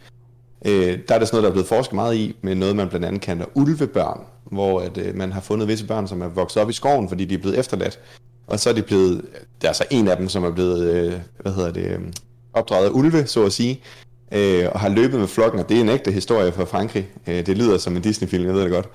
øh, 0.64 0.98
der 1.08 1.14
er 1.14 1.18
det 1.18 1.28
sådan 1.28 1.28
noget, 1.32 1.42
der 1.42 1.48
er 1.48 1.52
blevet 1.52 1.68
forsket 1.68 1.94
meget 1.94 2.16
i, 2.16 2.36
med 2.42 2.54
noget, 2.54 2.76
man 2.76 2.88
blandt 2.88 3.06
andet 3.06 3.20
kalder 3.20 3.44
ulvebørn, 3.54 4.20
hvor 4.44 4.80
at, 4.80 4.98
øh, 4.98 5.16
man 5.16 5.32
har 5.32 5.40
fundet 5.40 5.68
visse 5.68 5.86
børn, 5.86 6.08
som 6.08 6.22
er 6.22 6.28
vokset 6.28 6.62
op 6.62 6.70
i 6.70 6.72
skoven, 6.72 7.08
fordi 7.08 7.24
de 7.24 7.34
er 7.34 7.38
blevet 7.38 7.58
efterladt. 7.58 7.98
Og 8.46 8.60
så 8.60 8.70
er 8.70 8.74
de 8.74 8.82
blevet, 8.82 9.22
der 9.62 9.68
er 9.68 9.72
så 9.72 9.84
en 9.90 10.08
af 10.08 10.16
dem, 10.16 10.28
som 10.28 10.44
er 10.44 10.50
blevet, 10.50 10.90
øh, 10.94 11.12
hvad 11.40 11.52
hedder 11.52 11.72
det, 11.72 11.84
øh, 11.84 12.00
opdraget 12.52 12.86
af 12.86 12.90
ulve, 12.90 13.26
så 13.26 13.44
at 13.44 13.52
sige, 13.52 13.80
øh, 14.32 14.68
og 14.72 14.80
har 14.80 14.88
løbet 14.88 15.20
med 15.20 15.28
flokken, 15.28 15.60
og 15.60 15.68
det 15.68 15.76
er 15.76 15.80
en 15.80 15.88
ægte 15.88 16.12
historie 16.12 16.52
fra 16.52 16.64
Frankrig. 16.64 17.08
Øh, 17.26 17.46
det 17.46 17.58
lyder 17.58 17.78
som 17.78 17.96
en 17.96 18.02
Disney-film, 18.02 18.46
jeg 18.46 18.54
ved 18.54 18.62
det 18.62 18.70
godt. 18.70 18.88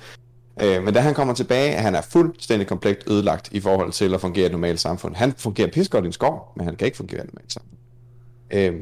Øh, 0.62 0.84
men 0.84 0.94
da 0.94 1.00
han 1.00 1.14
kommer 1.14 1.34
tilbage, 1.34 1.74
han 1.74 1.96
er 1.96 2.02
fuldstændig 2.02 2.68
komplet 2.68 3.04
ødelagt 3.08 3.50
i 3.52 3.60
forhold 3.60 3.92
til 3.92 4.14
at 4.14 4.22
fungere 4.22 4.44
i 4.44 4.46
et 4.46 4.52
normalt 4.52 4.80
samfund. 4.80 5.16
Han 5.16 5.34
fungerer 5.38 5.72
pissegodt 5.72 6.06
i 6.06 6.08
en 6.08 6.14
skov, 6.14 6.54
men 6.58 6.66
han 6.66 6.76
kan 6.76 6.86
ikke 6.86 6.98
fungere 6.98 7.20
i 7.20 7.24
et 7.24 7.34
normalt 7.34 7.54
samfund. 7.54 7.80
Øh, 8.52 8.74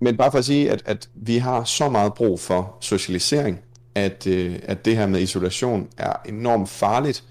men 0.00 0.16
bare 0.16 0.30
for 0.30 0.38
at 0.38 0.44
sige, 0.44 0.70
at, 0.70 0.82
at 0.86 1.08
vi 1.14 1.38
har 1.38 1.64
så 1.64 1.88
meget 1.88 2.14
brug 2.14 2.40
for 2.40 2.76
socialisering, 2.80 3.60
at, 3.94 4.26
øh, 4.26 4.58
at 4.62 4.84
det 4.84 4.96
her 4.96 5.06
med 5.06 5.20
isolation 5.20 5.88
er 5.98 6.12
enormt 6.28 6.68
farligt, 6.68 7.24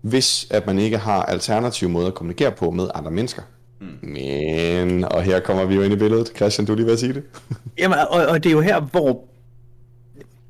hvis 0.00 0.46
at 0.50 0.66
man 0.66 0.78
ikke 0.78 0.98
har 0.98 1.22
alternative 1.22 1.90
måder 1.90 2.08
at 2.08 2.14
kommunikere 2.14 2.52
på 2.52 2.70
med 2.70 2.88
andre 2.94 3.10
mennesker. 3.10 3.42
Mm. 3.82 4.08
Men, 4.08 5.04
og 5.04 5.22
her 5.22 5.40
kommer 5.40 5.64
vi 5.64 5.74
jo 5.74 5.82
ind 5.82 5.92
i 5.92 5.96
billedet. 5.96 6.32
Christian, 6.36 6.66
du 6.66 6.74
lige 6.74 6.86
ved 6.86 6.92
at 6.92 6.98
sige 6.98 7.12
det. 7.12 7.22
Jamen, 7.78 7.98
og, 8.10 8.26
og 8.26 8.44
det 8.44 8.50
er 8.50 8.54
jo 8.54 8.60
her, 8.60 8.80
hvor 8.80 9.24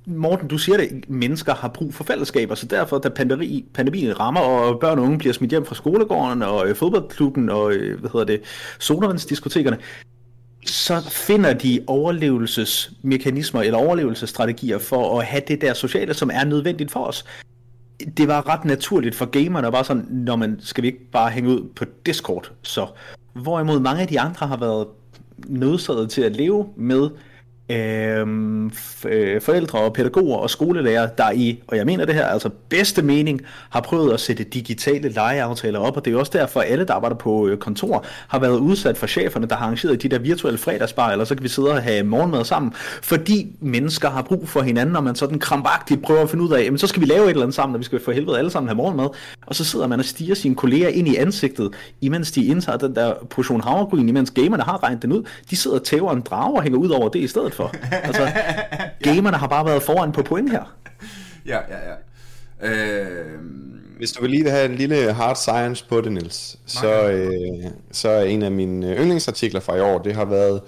Morten, 0.07 0.49
du 0.49 0.59
siger 0.59 0.77
det, 0.77 1.05
mennesker 1.09 1.55
har 1.55 1.69
brug 1.69 1.95
for 1.95 2.05
fællesskaber, 2.05 2.55
så 2.55 2.67
derfor, 2.67 2.99
da 2.99 3.09
pandemi, 3.09 3.65
pandemien 3.75 4.21
rammer, 4.21 4.41
og 4.41 4.81
børn 4.81 4.99
og 4.99 5.05
unge 5.05 5.19
bliver 5.19 5.33
smidt 5.33 5.51
hjem 5.51 5.65
fra 5.65 5.75
skolegården, 5.75 6.43
og 6.43 6.69
øh, 6.69 6.77
fodboldklubben, 6.77 7.49
og 7.49 7.73
øh, 7.73 8.01
hvad 8.01 8.11
hedder 8.11 8.27
det, 8.27 8.41
sodavandsdiskotekerne, 8.79 9.79
så 10.67 11.01
finder 11.11 11.53
de 11.53 11.81
overlevelsesmekanismer 11.87 13.63
eller 13.63 13.79
overlevelsesstrategier 13.79 14.79
for 14.79 15.21
at 15.21 15.27
have 15.27 15.43
det 15.49 15.61
der 15.61 15.75
sociale, 15.75 16.15
som 16.15 16.31
er 16.33 16.45
nødvendigt 16.45 16.91
for 16.91 17.05
os. 17.05 17.25
Det 18.17 18.29
var 18.29 18.49
ret 18.49 18.65
naturligt 18.65 19.15
for 19.15 19.27
gamerne, 19.27 19.67
og 19.67 19.73
bare 19.73 19.85
sådan, 19.85 20.07
når 20.11 20.37
man 20.37 20.57
skal 20.61 20.83
vi 20.83 20.89
ikke 20.89 21.11
bare 21.13 21.31
hænge 21.31 21.51
ud 21.51 21.69
på 21.77 21.85
Discord, 22.07 22.53
så 22.63 22.87
hvorimod 23.33 23.81
mange 23.81 24.03
af 24.03 24.09
de 24.09 24.21
andre 24.21 24.47
har 24.47 24.57
været 24.57 24.87
nødsaget 25.47 26.11
til 26.11 26.23
at 26.23 26.37
leve 26.37 26.69
med 26.77 27.11
Øhm, 27.71 28.73
øh, 29.07 29.41
forældre 29.41 29.79
og 29.79 29.93
pædagoger 29.93 30.37
og 30.37 30.51
skolelærer, 30.51 31.07
der 31.07 31.31
i, 31.31 31.63
og 31.67 31.77
jeg 31.77 31.87
mener 31.87 32.05
det 32.05 32.15
her, 32.15 32.27
altså 32.27 32.51
bedste 32.69 33.03
mening, 33.03 33.41
har 33.71 33.81
prøvet 33.81 34.13
at 34.13 34.21
sætte 34.21 34.45
digitale 34.45 35.09
legeaftaler 35.09 35.79
op, 35.79 35.97
og 35.97 36.05
det 36.05 36.13
er 36.13 36.19
også 36.19 36.33
derfor, 36.35 36.61
at 36.61 36.67
alle, 36.71 36.85
der 36.85 36.95
arbejder 36.95 37.17
på 37.17 37.49
øh, 37.49 37.59
kontor, 37.59 38.05
har 38.29 38.39
været 38.39 38.59
udsat 38.59 38.99
for 38.99 39.07
cheferne, 39.07 39.47
der 39.47 39.57
har 39.57 39.65
arrangeret 39.65 40.03
de 40.03 40.09
der 40.09 40.19
virtuelle 40.19 40.59
fredagsbar, 40.59 41.11
eller 41.11 41.25
så 41.25 41.35
kan 41.35 41.43
vi 41.43 41.49
sidde 41.49 41.71
og 41.71 41.83
have 41.83 42.03
morgenmad 42.05 42.45
sammen, 42.45 42.73
fordi 43.03 43.57
mennesker 43.61 44.11
har 44.11 44.23
brug 44.23 44.49
for 44.49 44.63
hinanden, 44.63 44.97
og 44.97 45.05
man 45.05 45.15
sådan 45.15 45.39
krampagtigt 45.39 46.03
prøver 46.03 46.23
at 46.23 46.31
finde 46.31 46.45
ud 46.45 46.53
af, 46.53 46.65
jamen 46.65 46.79
så 46.79 46.87
skal 46.87 47.01
vi 47.01 47.07
lave 47.07 47.25
et 47.25 47.31
eller 47.31 47.43
andet 47.43 47.55
sammen, 47.55 47.75
og 47.75 47.79
vi 47.79 47.85
skal 47.85 48.01
for 48.01 48.13
helvede 48.13 48.39
alle 48.39 48.51
sammen 48.51 48.69
have 48.69 48.77
morgenmad, 48.77 49.09
og 49.47 49.55
så 49.55 49.65
sidder 49.65 49.87
man 49.87 49.99
og 49.99 50.05
stiger 50.05 50.35
sine 50.35 50.55
kolleger 50.55 50.89
ind 50.89 51.09
i 51.09 51.17
ansigtet, 51.17 51.71
imens 52.01 52.33
de 52.33 52.45
indtager 52.45 52.79
den 52.79 52.95
der 52.95 53.15
portion 53.31 53.61
havregryn, 53.61 54.09
imens 54.09 54.31
gamerne 54.31 54.63
har 54.63 54.83
regnet 54.83 55.03
den 55.03 55.13
ud, 55.13 55.23
de 55.51 55.57
sidder 55.57 55.77
og 55.77 55.85
tæver 55.85 56.13
en 56.13 56.21
drage 56.21 56.57
og 56.57 56.63
hænger 56.63 56.79
ud 56.79 56.89
over 56.89 57.09
det 57.09 57.19
i 57.19 57.27
stedet 57.27 57.55
for. 57.55 57.62
Altså, 57.91 58.33
gamerne 59.03 59.37
har 59.37 59.47
bare 59.47 59.67
været 59.67 59.83
foran 59.83 60.13
på 60.13 60.23
point 60.23 60.51
her. 60.51 60.75
Ja, 61.47 61.59
ja, 61.69 61.79
ja. 61.91 61.95
Øh, 62.69 63.39
Hvis 63.99 64.13
du 64.13 64.23
vil 64.23 64.31
lige 64.31 64.51
have 64.51 64.65
en 64.65 64.75
lille 64.75 65.13
hard 65.13 65.37
science 65.37 65.85
på 65.89 66.01
det, 66.01 66.13
Niels, 66.13 66.57
så, 66.67 67.11
øh, 67.11 67.71
så 67.93 68.09
er 68.09 68.23
en 68.23 68.43
af 68.43 68.51
mine 68.53 68.97
yndlingsartikler 68.97 69.61
fra 69.61 69.77
i 69.77 69.81
år, 69.81 69.99
det 69.99 70.15
har 70.15 70.25
været 70.25 70.61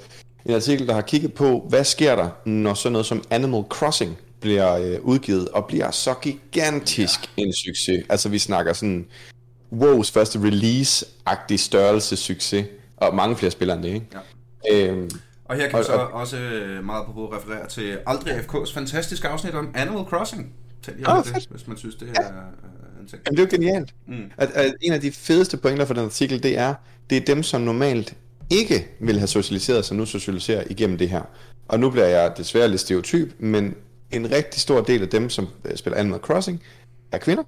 en 0.46 0.54
artikel, 0.54 0.86
der 0.86 0.94
har 0.94 1.00
kigget 1.00 1.34
på, 1.34 1.66
hvad 1.68 1.84
sker 1.84 2.16
der, 2.16 2.28
når 2.44 2.74
sådan 2.74 2.92
noget 2.92 3.06
som 3.06 3.24
Animal 3.30 3.62
Crossing 3.68 4.18
bliver 4.40 4.74
øh, 4.76 5.00
udgivet, 5.02 5.48
og 5.48 5.64
bliver 5.64 5.90
så 5.90 6.14
gigantisk 6.22 7.20
ja. 7.38 7.42
en 7.42 7.52
succes. 7.52 8.04
Altså 8.08 8.28
vi 8.28 8.38
snakker 8.38 8.72
sådan, 8.72 9.06
WoW's 9.72 10.12
første 10.12 10.38
release-agtig 10.38 11.56
størrelse 11.56 12.16
succes, 12.16 12.66
og 12.96 13.14
mange 13.14 13.36
flere 13.36 13.50
spillere 13.50 13.76
end 13.76 13.84
det, 13.84 13.94
ikke? 13.94 14.06
Ja. 14.70 14.88
Øhm, 14.88 15.10
og 15.44 15.56
her 15.56 15.68
kan 15.68 15.74
og, 15.74 15.80
vi 15.80 15.84
så 15.84 15.92
og, 15.92 16.12
også 16.12 16.36
øh, 16.38 16.84
meget 16.84 17.06
på 17.06 17.32
referere 17.32 17.68
til 17.68 17.98
Aldrig 18.06 18.34
FK's 18.34 18.74
fantastiske 18.74 19.28
afsnit 19.28 19.54
om 19.54 19.70
Animal 19.74 20.04
Crossing. 20.04 20.52
Tag 20.82 20.94
lige 20.96 21.10
oh, 21.10 21.24
det, 21.24 21.46
hvis 21.50 21.66
man 21.66 21.76
synes, 21.76 21.94
det 21.94 22.08
er 22.08 22.22
ja. 22.22 22.28
Øh, 22.28 23.00
en 23.00 23.08
ting. 23.08 23.22
Jamen, 23.26 23.36
det 23.36 23.54
er 23.54 23.58
jo 23.58 23.64
genialt. 23.64 23.94
Mm. 24.06 24.30
At, 24.36 24.50
at 24.50 24.74
en 24.80 24.92
af 24.92 25.00
de 25.00 25.12
fedeste 25.12 25.56
pointer 25.56 25.84
for 25.84 25.94
den 25.94 26.04
artikel, 26.04 26.42
det 26.42 26.58
er, 26.58 26.74
det 27.10 27.18
er 27.18 27.24
dem, 27.24 27.42
som 27.42 27.60
normalt 27.60 28.16
ikke 28.50 28.88
vil 29.00 29.18
have 29.18 29.28
socialiseret 29.28 29.84
sig, 29.84 29.96
nu 29.96 30.06
socialiserer 30.06 30.64
igennem 30.70 30.98
det 30.98 31.08
her. 31.08 31.22
Og 31.68 31.80
nu 31.80 31.90
bliver 31.90 32.06
jeg 32.06 32.32
desværre 32.36 32.68
lidt 32.68 32.80
stereotyp, 32.80 33.34
men 33.38 33.74
en 34.10 34.30
rigtig 34.30 34.60
stor 34.60 34.80
del 34.80 35.02
af 35.02 35.08
dem, 35.08 35.30
som 35.30 35.48
øh, 35.64 35.76
spiller 35.76 35.98
Animal 35.98 36.20
Crossing, 36.20 36.62
er 37.12 37.18
kvinder. 37.18 37.42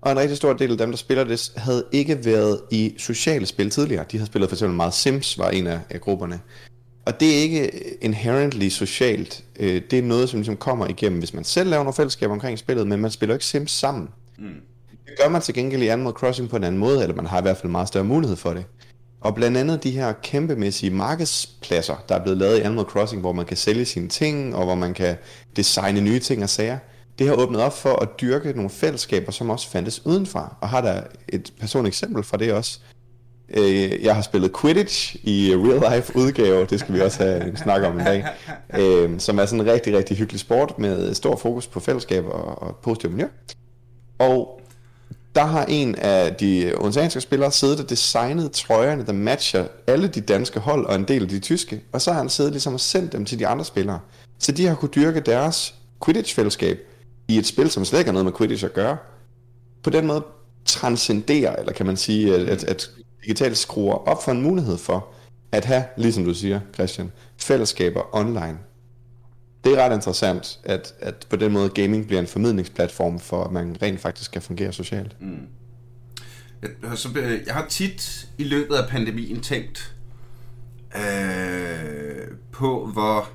Og 0.00 0.12
en 0.12 0.18
rigtig 0.18 0.36
stor 0.36 0.52
del 0.52 0.70
af 0.70 0.78
dem, 0.78 0.90
der 0.90 0.96
spiller 0.96 1.24
det, 1.24 1.52
havde 1.56 1.84
ikke 1.92 2.24
været 2.24 2.60
i 2.70 2.94
sociale 2.98 3.46
spil 3.46 3.70
tidligere. 3.70 4.04
De 4.12 4.18
har 4.18 4.26
spillet 4.26 4.50
for 4.50 4.54
eksempel 4.54 4.76
meget 4.76 4.94
Sims, 4.94 5.38
var 5.38 5.50
en 5.50 5.66
af, 5.66 5.80
af 5.90 6.00
grupperne. 6.00 6.40
Og 7.04 7.20
det 7.20 7.38
er 7.38 7.42
ikke 7.42 7.70
inherently 8.04 8.68
socialt. 8.68 9.44
Øh, 9.58 9.82
det 9.90 9.98
er 9.98 10.02
noget, 10.02 10.28
som 10.28 10.38
ligesom 10.38 10.56
kommer 10.56 10.86
igennem, 10.86 11.18
hvis 11.18 11.34
man 11.34 11.44
selv 11.44 11.70
laver 11.70 11.82
noget 11.82 11.96
fællesskab 11.96 12.30
omkring 12.30 12.58
spillet, 12.58 12.86
men 12.86 13.00
man 13.00 13.10
spiller 13.10 13.34
ikke 13.34 13.44
Sims 13.44 13.70
sammen. 13.70 14.08
Mm. 14.38 14.44
Det 15.06 15.12
gør 15.22 15.28
man 15.28 15.42
til 15.42 15.54
gengæld 15.54 15.82
i 15.82 15.86
Animal 15.86 16.12
Crossing 16.12 16.48
på 16.48 16.56
en 16.56 16.64
anden 16.64 16.78
måde, 16.78 17.02
eller 17.02 17.16
man 17.16 17.26
har 17.26 17.38
i 17.38 17.42
hvert 17.42 17.56
fald 17.56 17.70
meget 17.70 17.88
større 17.88 18.04
mulighed 18.04 18.36
for 18.36 18.50
det. 18.50 18.64
Og 19.20 19.34
blandt 19.34 19.56
andet 19.56 19.82
de 19.82 19.90
her 19.90 20.12
kæmpemæssige 20.12 20.90
markedspladser, 20.90 22.04
der 22.08 22.14
er 22.14 22.22
blevet 22.22 22.38
lavet 22.38 22.58
i 22.58 22.60
Animal 22.60 22.84
Crossing, 22.84 23.20
hvor 23.20 23.32
man 23.32 23.46
kan 23.46 23.56
sælge 23.56 23.84
sine 23.84 24.08
ting, 24.08 24.54
og 24.54 24.64
hvor 24.64 24.74
man 24.74 24.94
kan 24.94 25.16
designe 25.56 26.00
nye 26.00 26.18
ting 26.18 26.42
og 26.42 26.48
sager, 26.48 26.78
det 27.18 27.26
har 27.26 27.34
åbnet 27.34 27.60
op 27.60 27.78
for 27.78 27.96
at 28.02 28.08
dyrke 28.20 28.52
nogle 28.52 28.70
fællesskaber, 28.70 29.32
som 29.32 29.50
også 29.50 29.70
fandtes 29.70 30.06
udenfor. 30.06 30.56
Og 30.60 30.68
har 30.68 30.80
der 30.80 31.02
et 31.28 31.52
personligt 31.60 31.92
eksempel 31.92 32.22
fra 32.22 32.36
det 32.36 32.52
også. 32.52 32.80
Øh, 33.56 34.04
jeg 34.04 34.14
har 34.14 34.22
spillet 34.22 34.52
Quidditch 34.60 35.16
i 35.22 35.52
øh, 35.52 35.68
real 35.68 35.94
life 35.94 36.16
udgave, 36.16 36.66
det 36.66 36.80
skal 36.80 36.94
vi 36.94 37.00
også 37.00 37.22
have 37.22 37.48
en 37.48 37.56
snak 37.56 37.82
om 37.82 37.98
en 37.98 38.06
dag, 38.06 38.26
øh, 38.78 39.20
som 39.20 39.38
er 39.38 39.46
sådan 39.46 39.60
en 39.60 39.72
rigtig, 39.72 39.96
rigtig 39.96 40.16
hyggelig 40.16 40.40
sport 40.40 40.78
med 40.78 41.14
stor 41.14 41.36
fokus 41.36 41.66
på 41.66 41.80
fællesskab 41.80 42.24
og, 42.26 42.62
og 42.62 42.76
positiv 42.76 43.10
miljø. 43.10 43.26
Og 44.18 44.60
der 45.34 45.44
har 45.44 45.64
en 45.64 45.94
af 45.94 46.34
de 46.34 46.72
odenseanske 46.78 47.20
spillere 47.20 47.52
siddet 47.52 47.80
og 47.80 47.90
designet 47.90 48.52
trøjerne, 48.52 49.06
der 49.06 49.12
matcher 49.12 49.64
alle 49.86 50.08
de 50.08 50.20
danske 50.20 50.60
hold 50.60 50.86
og 50.86 50.94
en 50.94 51.04
del 51.04 51.22
af 51.22 51.28
de 51.28 51.40
tyske, 51.40 51.82
og 51.92 52.00
så 52.00 52.12
har 52.12 52.18
han 52.18 52.28
siddet 52.28 52.52
ligesom 52.52 52.74
og 52.74 52.80
sendt 52.80 53.12
dem 53.12 53.24
til 53.24 53.38
de 53.38 53.46
andre 53.46 53.64
spillere. 53.64 54.00
Så 54.38 54.52
de 54.52 54.66
har 54.66 54.74
kunne 54.74 54.88
dyrke 54.94 55.20
deres 55.20 55.74
Quidditch-fællesskab 56.04 56.78
i 57.28 57.38
et 57.38 57.46
spil, 57.46 57.70
som 57.70 57.84
slet 57.84 57.98
ikke 57.98 58.08
har 58.08 58.12
noget 58.12 58.24
med 58.24 58.32
Quidditch 58.32 58.64
at 58.64 58.72
gøre. 58.72 58.96
På 59.82 59.90
den 59.90 60.06
måde 60.06 60.24
transcenderer, 60.64 61.56
eller 61.56 61.72
kan 61.72 61.86
man 61.86 61.96
sige, 61.96 62.34
at, 62.34 62.64
at 62.64 62.90
digitalt 63.24 63.58
skruer 63.58 63.94
op 63.94 64.24
for 64.24 64.32
en 64.32 64.42
mulighed 64.42 64.78
for 64.78 65.08
at 65.52 65.64
have, 65.64 65.84
ligesom 65.96 66.24
du 66.24 66.34
siger, 66.34 66.60
Christian, 66.74 67.12
fællesskaber 67.38 68.16
online. 68.16 68.58
Det 69.64 69.72
er 69.72 69.84
ret 69.84 69.94
interessant, 69.94 70.60
at, 70.64 70.94
at 71.00 71.26
på 71.30 71.36
den 71.36 71.52
måde 71.52 71.68
gaming 71.68 72.06
bliver 72.06 72.20
en 72.20 72.26
formidlingsplatform 72.26 73.20
for, 73.20 73.44
at 73.44 73.52
man 73.52 73.76
rent 73.82 74.00
faktisk 74.00 74.32
kan 74.32 74.42
fungere 74.42 74.72
socialt. 74.72 75.16
Mm. 75.20 75.46
Jeg, 76.62 76.70
så, 76.98 77.08
jeg 77.46 77.54
har 77.54 77.66
tit 77.68 78.28
i 78.38 78.44
løbet 78.44 78.74
af 78.74 78.88
pandemien 78.88 79.40
tænkt 79.40 79.94
øh, 80.96 82.28
på, 82.52 82.86
hvor 82.92 83.30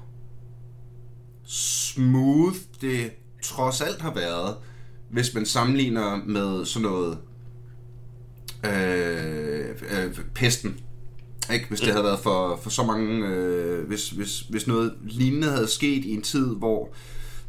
smooth 1.45 2.55
det 2.81 3.11
trods 3.43 3.81
alt 3.81 4.01
har 4.01 4.13
været, 4.13 4.55
hvis 5.09 5.33
man 5.33 5.45
sammenligner 5.45 6.21
med 6.25 6.65
sådan 6.65 6.89
noget 6.89 7.17
øh, 8.65 9.69
øh, 9.91 10.19
pesten. 10.35 10.79
Ikke? 11.53 11.65
Hvis 11.67 11.79
det 11.79 11.91
havde 11.91 12.03
været 12.03 12.19
for, 12.19 12.59
for 12.63 12.69
så 12.69 12.83
mange, 12.83 13.27
øh, 13.27 13.87
hvis, 13.87 14.09
hvis, 14.09 14.39
hvis 14.39 14.67
noget 14.67 14.93
lignende 15.03 15.47
havde 15.47 15.67
sket 15.67 16.05
i 16.05 16.13
en 16.13 16.21
tid, 16.21 16.55
hvor 16.55 16.89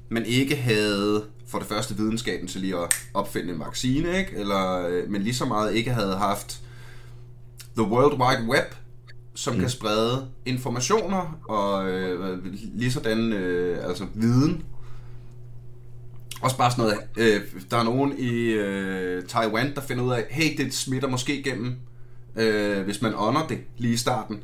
man 0.09 0.27
ikke 0.27 0.57
havde 0.57 1.25
for 1.47 1.59
det 1.59 1.69
første 1.69 1.97
videnskaben 1.97 2.49
til 2.49 2.61
lige 2.61 2.77
at 2.77 2.95
opfinde 3.15 3.53
en 3.53 3.61
vaccine, 3.61 4.19
ikke? 4.19 4.37
Eller, 4.37 4.89
øh, 4.89 5.11
men 5.11 5.23
lige 5.23 5.35
så 5.35 5.45
meget 5.45 5.75
ikke 5.75 5.91
havde 5.91 6.17
haft 6.17 6.61
the 7.77 7.87
World 7.87 8.21
Wide 8.21 8.51
Web, 8.51 8.75
som 9.35 9.55
mm. 9.55 9.61
kan 9.61 9.71
sprede 9.71 10.29
informationer 10.47 11.39
og 11.49 11.91
øh, 11.91 12.39
lige 12.75 12.93
sådan 12.93 13.33
øh, 13.33 13.89
altså 13.89 14.07
viden 14.15 14.65
også 16.43 16.57
bare 16.57 16.71
sådan 16.71 16.85
noget, 16.85 16.99
øh, 17.17 17.41
der 17.71 17.77
er 17.77 17.85
nogen 17.85 18.15
i 18.19 18.33
øh, 18.51 19.23
Taiwan, 19.25 19.75
der 19.75 19.81
finder 19.81 20.05
ud 20.05 20.13
af, 20.13 20.25
hey, 20.31 20.57
det 20.57 20.75
smitter 20.75 21.09
måske 21.09 21.43
gennem, 21.43 21.77
øh, 22.37 22.85
hvis 22.85 23.03
man 23.03 23.13
ånder 23.17 23.47
det 23.47 23.59
lige 23.77 23.95
i 23.95 23.97
starten. 23.97 24.41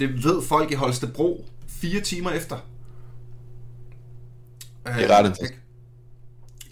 Det 0.00 0.24
ved 0.24 0.42
folk 0.42 0.70
i 0.70 0.74
Holstebro 0.74 1.44
fire 1.68 2.00
timer 2.00 2.30
efter. 2.30 2.56
Øh, 4.88 4.96
det 4.96 5.04
er 5.04 5.18
ret 5.18 5.26
interessant. 5.26 5.60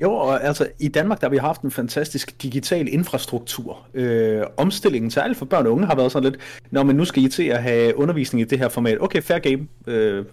Jo, 0.03 0.13
og 0.13 0.45
altså 0.45 0.69
i 0.79 0.89
Danmark, 0.89 1.21
der 1.21 1.27
har 1.27 1.31
vi 1.31 1.37
haft 1.37 1.63
en 1.63 1.71
fantastisk 1.71 2.43
digital 2.43 2.89
infrastruktur. 2.89 3.87
Øh, 3.95 4.43
omstillingen 4.57 5.11
til 5.11 5.21
alt 5.21 5.37
for 5.37 5.45
børn 5.45 5.67
og 5.67 5.73
unge 5.73 5.87
har 5.87 5.95
været 5.97 6.13
sådan 6.13 6.31
lidt, 6.31 6.43
når 6.71 6.83
man 6.83 6.97
nu 6.97 7.05
skal 7.05 7.23
I 7.23 7.29
til 7.29 7.43
at 7.43 7.63
have 7.63 7.99
undervisning 7.99 8.41
i 8.41 8.45
det 8.45 8.59
her 8.59 8.69
format. 8.69 8.99
Okay, 9.01 9.23
fair 9.23 9.39
game. 9.39 9.69
Øh, 9.87 10.25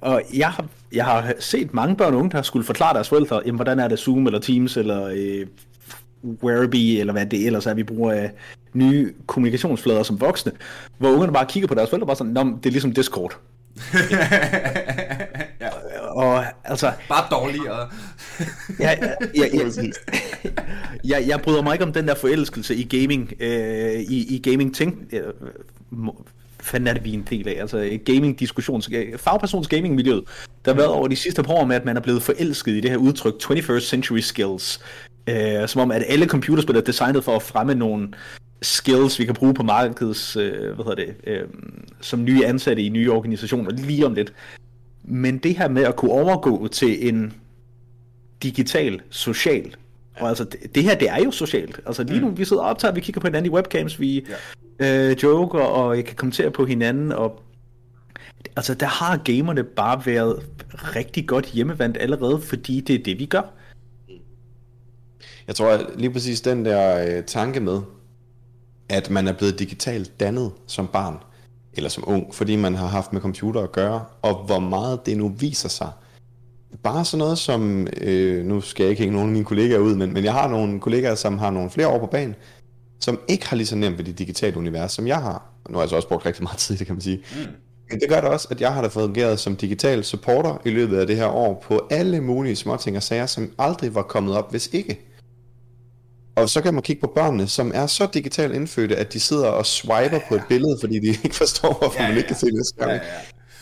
og 0.00 0.22
jeg 0.34 0.48
har, 0.48 0.64
jeg 0.92 1.04
har 1.04 1.32
set 1.38 1.74
mange 1.74 1.96
børn 1.96 2.14
og 2.14 2.18
unge, 2.18 2.30
der 2.30 2.42
skulle 2.42 2.66
forklare 2.66 2.94
deres 2.94 3.08
forældre, 3.08 3.40
jamen, 3.46 3.56
hvordan 3.56 3.78
er 3.78 3.88
det 3.88 3.98
Zoom 3.98 4.26
eller 4.26 4.40
Teams 4.40 4.76
eller 4.76 5.04
øh, 5.04 5.46
Werribee, 6.42 7.00
eller 7.00 7.12
hvad 7.12 7.26
det 7.26 7.46
ellers 7.46 7.66
er, 7.66 7.74
vi 7.74 7.82
bruger 7.82 8.12
af 8.12 8.32
nye 8.72 9.12
kommunikationsflader 9.26 10.02
som 10.02 10.20
voksne, 10.20 10.52
hvor 10.98 11.10
ungerne 11.10 11.32
bare 11.32 11.46
kigger 11.46 11.66
på 11.68 11.74
deres 11.74 11.90
forældre 11.90 12.04
og 12.04 12.06
bare 12.06 12.16
sådan, 12.16 12.32
Nå, 12.32 12.44
det 12.44 12.66
er 12.66 12.70
ligesom 12.70 12.92
Discord. 12.92 13.38
ja. 15.60 15.68
Og 16.10 16.44
altså... 16.64 16.92
Bare 17.08 17.24
dårligere. 17.30 17.88
ja, 18.80 18.90
ja, 18.90 19.12
ja, 19.36 19.46
ja, 19.52 19.90
jeg, 21.04 21.28
jeg 21.28 21.40
bryder 21.40 21.62
mig 21.62 21.72
ikke 21.72 21.84
om 21.84 21.92
den 21.92 22.08
der 22.08 22.14
forelskelse 22.14 22.74
i 22.74 22.84
gaming, 22.84 23.32
øh, 23.40 24.00
i, 24.00 24.36
i 24.36 24.50
gaming 24.50 24.74
ting, 24.74 25.08
øh, 25.12 25.22
fanden 26.68 26.86
er 26.86 26.92
det, 26.94 27.04
vi 27.04 27.10
er 27.10 27.14
en 27.14 27.26
del 27.30 27.48
af? 27.48 27.56
Altså 27.60 27.98
gaming-diskussions, 28.04 28.90
fagpersons 29.16 29.68
gaming-miljøet, 29.68 30.24
der 30.64 30.72
har 30.72 30.76
været 30.76 30.90
over 30.90 31.08
de 31.08 31.16
sidste 31.16 31.42
par 31.42 31.52
år 31.52 31.64
med, 31.64 31.76
at 31.76 31.84
man 31.84 31.96
er 31.96 32.00
blevet 32.00 32.22
forelsket 32.22 32.72
i 32.72 32.80
det 32.80 32.90
her 32.90 32.98
udtryk 32.98 33.34
21st 33.42 33.80
century 33.80 34.18
skills. 34.18 34.80
Øh, 35.28 35.68
som 35.68 35.80
om, 35.82 35.90
at 35.90 36.04
alle 36.08 36.26
computerspil 36.26 36.76
er 36.76 36.80
designet 36.80 37.24
for 37.24 37.36
at 37.36 37.42
fremme 37.42 37.74
nogle 37.74 38.08
skills, 38.62 39.18
vi 39.18 39.24
kan 39.24 39.34
bruge 39.34 39.54
på 39.54 39.62
markedets, 39.62 40.36
øh, 40.36 40.74
hvad 40.74 40.84
hedder 40.84 40.94
det, 40.94 41.14
øh, 41.26 41.48
som 42.00 42.24
nye 42.24 42.46
ansatte 42.46 42.82
i 42.82 42.88
nye 42.88 43.12
organisationer, 43.12 43.70
lige 43.70 44.06
om 44.06 44.14
lidt. 44.14 44.32
Men 45.04 45.38
det 45.38 45.58
her 45.58 45.68
med 45.68 45.82
at 45.82 45.96
kunne 45.96 46.12
overgå 46.12 46.68
til 46.68 47.08
en 47.08 47.32
digital, 48.42 49.00
social 49.10 49.74
og 50.20 50.28
altså, 50.28 50.44
det, 50.44 50.74
det 50.74 50.82
her, 50.82 50.94
det 50.94 51.08
er 51.10 51.24
jo 51.24 51.30
socialt. 51.30 51.80
Altså 51.86 52.02
lige 52.02 52.20
nu, 52.20 52.28
mm. 52.28 52.38
vi 52.38 52.44
sidder 52.44 52.62
og 52.62 52.68
optager, 52.68 52.94
vi 52.94 53.00
kigger 53.00 53.20
på 53.20 53.26
hinanden 53.26 53.52
i 53.52 53.54
webcams, 53.54 54.00
vi 54.00 54.26
ja. 54.80 55.10
øh, 55.10 55.16
joker, 55.22 55.60
og 55.60 55.96
jeg 55.96 56.04
kan 56.04 56.16
kommentere 56.16 56.50
på 56.50 56.64
hinanden, 56.64 57.12
og 57.12 57.42
altså, 58.56 58.74
der 58.74 58.86
har 58.86 59.16
gamerne 59.16 59.64
bare 59.64 60.06
været 60.06 60.42
rigtig 60.72 61.28
godt 61.28 61.46
hjemmevandt 61.46 61.96
allerede, 62.00 62.40
fordi 62.40 62.80
det 62.80 62.94
er 62.94 63.02
det, 63.04 63.18
vi 63.18 63.26
gør. 63.26 63.42
Jeg 65.46 65.56
tror 65.56 65.70
at 65.70 65.86
lige 65.96 66.12
præcis 66.12 66.40
den 66.40 66.64
der 66.64 67.16
øh, 67.16 67.24
tanke 67.24 67.60
med, 67.60 67.80
at 68.88 69.10
man 69.10 69.28
er 69.28 69.32
blevet 69.32 69.58
digitalt 69.58 70.20
dannet 70.20 70.52
som 70.66 70.86
barn, 70.86 71.16
eller 71.72 71.90
som 71.90 72.04
ung, 72.06 72.34
fordi 72.34 72.56
man 72.56 72.74
har 72.74 72.86
haft 72.86 73.12
med 73.12 73.20
computer 73.20 73.60
at 73.60 73.72
gøre, 73.72 74.04
og 74.22 74.44
hvor 74.44 74.58
meget 74.58 75.06
det 75.06 75.16
nu 75.16 75.28
viser 75.28 75.68
sig, 75.68 75.90
bare 76.82 77.04
sådan 77.04 77.18
noget 77.18 77.38
som, 77.38 77.88
øh, 77.96 78.44
nu 78.44 78.60
skal 78.60 78.84
jeg 78.84 78.90
ikke 78.90 79.00
hænge 79.00 79.14
nogen 79.14 79.28
af 79.28 79.32
mine 79.32 79.44
kollegaer 79.44 79.78
ud, 79.78 79.94
men, 79.94 80.12
men 80.12 80.24
jeg 80.24 80.32
har 80.32 80.48
nogle 80.48 80.80
kollegaer, 80.80 81.14
som 81.14 81.38
har 81.38 81.50
nogle 81.50 81.70
flere 81.70 81.88
år 81.88 81.98
på 81.98 82.06
banen, 82.06 82.34
som 83.00 83.20
ikke 83.28 83.48
har 83.48 83.56
lige 83.56 83.66
så 83.66 83.76
nemt 83.76 83.98
ved 83.98 84.04
det 84.04 84.18
digitale 84.18 84.56
univers, 84.56 84.92
som 84.92 85.06
jeg 85.06 85.16
har. 85.16 85.42
Nu 85.68 85.74
har 85.74 85.82
jeg 85.82 85.88
så 85.88 85.96
også 85.96 86.08
brugt 86.08 86.26
rigtig 86.26 86.42
meget 86.42 86.58
tid, 86.64 86.76
det 86.76 86.86
kan 86.86 86.94
man 86.96 87.02
sige. 87.02 87.16
Mm. 87.16 87.52
Men 87.90 88.00
det 88.00 88.08
gør 88.08 88.20
det 88.20 88.30
også, 88.30 88.48
at 88.50 88.60
jeg 88.60 88.74
har 88.74 88.82
da 88.82 88.88
fungeret 88.88 89.40
som 89.40 89.56
digital 89.56 90.04
supporter 90.04 90.62
i 90.64 90.70
løbet 90.70 90.98
af 90.98 91.06
det 91.06 91.16
her 91.16 91.26
år 91.26 91.64
på 91.68 91.86
alle 91.90 92.20
mulige 92.20 92.56
småting 92.56 92.96
og 92.96 93.02
sager, 93.02 93.26
som 93.26 93.50
aldrig 93.58 93.94
var 93.94 94.02
kommet 94.02 94.36
op, 94.36 94.50
hvis 94.50 94.70
ikke. 94.72 95.00
Og 96.36 96.48
så 96.48 96.60
kan 96.60 96.74
man 96.74 96.82
kigge 96.82 97.00
på 97.00 97.12
børnene, 97.14 97.48
som 97.48 97.72
er 97.74 97.86
så 97.86 98.08
digitalt 98.14 98.54
indfødte, 98.54 98.96
at 98.96 99.12
de 99.12 99.20
sidder 99.20 99.46
og 99.46 99.66
swiper 99.66 99.96
ja, 99.96 100.14
ja. 100.14 100.20
på 100.28 100.34
et 100.34 100.42
billede, 100.48 100.76
fordi 100.80 100.98
de 100.98 101.06
ikke 101.06 101.34
forstår, 101.34 101.78
hvorfor 101.78 101.98
ja, 101.98 102.02
ja. 102.02 102.08
man 102.08 102.16
ikke 102.16 102.26
kan 102.26 102.36
se 102.36 102.46
det 102.46 102.66
skærm. 102.66 102.88
Ja, 102.88 102.94
ja. 102.94 103.00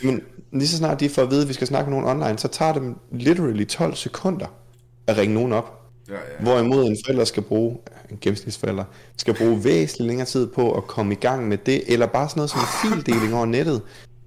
Men 0.03 0.21
lige 0.53 0.69
så 0.69 0.77
snart 0.77 1.01
de 1.01 1.09
får 1.09 1.23
at 1.23 1.31
vide, 1.31 1.43
at 1.43 1.49
vi 1.49 1.53
skal 1.53 1.67
snakke 1.67 1.91
med 1.91 2.01
nogen 2.01 2.23
online, 2.23 2.39
så 2.39 2.49
tager 2.49 2.73
det 2.73 2.83
dem 2.83 2.97
literally 3.13 3.65
12 3.65 3.95
sekunder 3.95 4.47
at 5.07 5.19
ringe 5.19 5.35
nogen 5.35 5.53
op. 5.53 5.83
Ja, 6.09 6.15
ja. 6.15 6.43
Hvorimod 6.43 6.87
en 6.87 6.97
forælder 7.05 7.25
skal 7.25 7.43
bruge, 7.43 7.79
en 8.11 8.19
gennemsnitsforælder, 8.21 8.85
skal 9.17 9.35
bruge 9.35 9.65
væsentligt 9.65 10.07
længere 10.07 10.27
tid 10.27 10.47
på 10.47 10.73
at 10.73 10.87
komme 10.87 11.13
i 11.13 11.17
gang 11.17 11.49
med 11.49 11.59
det, 11.59 11.93
eller 11.93 12.07
bare 12.07 12.29
sådan 12.29 12.39
noget 12.39 12.51
som 12.51 12.61
fildeling 12.83 13.35
over 13.35 13.47
nettet. 13.47 13.83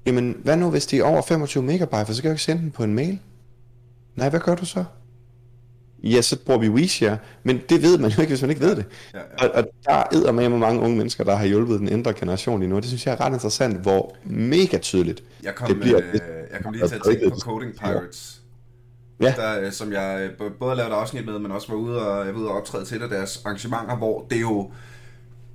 Jamen, 0.05 0.37
hvad 0.43 0.57
nu 0.57 0.69
hvis 0.69 0.85
de 0.85 0.99
er 0.99 1.03
over 1.03 1.21
25 1.21 1.63
megabyte, 1.63 2.05
for 2.05 2.13
så 2.13 2.21
kan 2.21 2.29
jeg 2.29 2.33
ikke 2.33 2.43
sende 2.43 2.61
den 2.61 2.71
på 2.71 2.83
en 2.83 2.93
mail? 2.93 3.19
Nej, 4.15 4.29
hvad 4.29 4.39
gør 4.39 4.55
du 4.55 4.65
så? 4.65 4.83
Ja, 6.03 6.21
så 6.21 6.39
bruger 6.45 6.59
vi 6.59 6.69
WeShare, 6.69 7.17
men 7.43 7.61
det 7.69 7.81
ved 7.81 7.97
man 7.97 8.11
jo 8.11 8.21
ikke, 8.21 8.31
hvis 8.31 8.41
man 8.41 8.49
ikke 8.49 8.61
ved 8.61 8.75
det. 8.75 8.85
Ja, 9.13 9.19
ja. 9.19 9.47
Og, 9.47 9.55
og 9.55 9.69
der 9.85 10.27
er 10.27 10.31
med 10.31 10.49
mange 10.49 10.81
unge 10.81 10.97
mennesker, 10.97 11.23
der 11.23 11.35
har 11.35 11.45
hjulpet 11.45 11.79
den 11.79 11.89
ældre 11.89 12.13
generation 12.13 12.59
lige 12.59 12.69
nu. 12.69 12.75
Det 12.75 12.85
synes 12.85 13.05
jeg 13.05 13.13
er 13.13 13.21
ret 13.21 13.33
interessant, 13.33 13.77
hvor 13.77 14.15
mega 14.23 14.77
tydeligt 14.77 15.23
jeg 15.43 15.55
kom, 15.55 15.67
det 15.67 15.79
bliver. 15.79 15.97
Øh, 15.97 16.19
jeg 16.53 16.63
kom 16.63 16.73
lige 16.73 16.87
til 16.87 16.95
at 16.95 17.01
tænke 17.05 17.29
på 17.29 17.35
Coding 17.35 17.79
Pirates, 17.79 18.41
ja. 19.21 19.33
der, 19.37 19.59
øh, 19.59 19.71
som 19.71 19.93
jeg 19.93 20.29
øh, 20.41 20.51
både 20.59 20.75
lavede 20.75 20.93
afsnit 20.93 21.25
med, 21.25 21.39
men 21.39 21.51
også 21.51 21.67
var 21.67 21.75
ude 21.75 22.07
og, 22.07 22.25
jeg 22.25 22.33
var 22.35 22.39
ude 22.39 22.49
og 22.49 22.57
optræde 22.57 22.85
til 22.85 23.03
af 23.03 23.09
deres 23.09 23.41
arrangementer, 23.45 23.95
hvor 23.97 24.25
det 24.29 24.35
er 24.35 24.41
jo, 24.41 24.71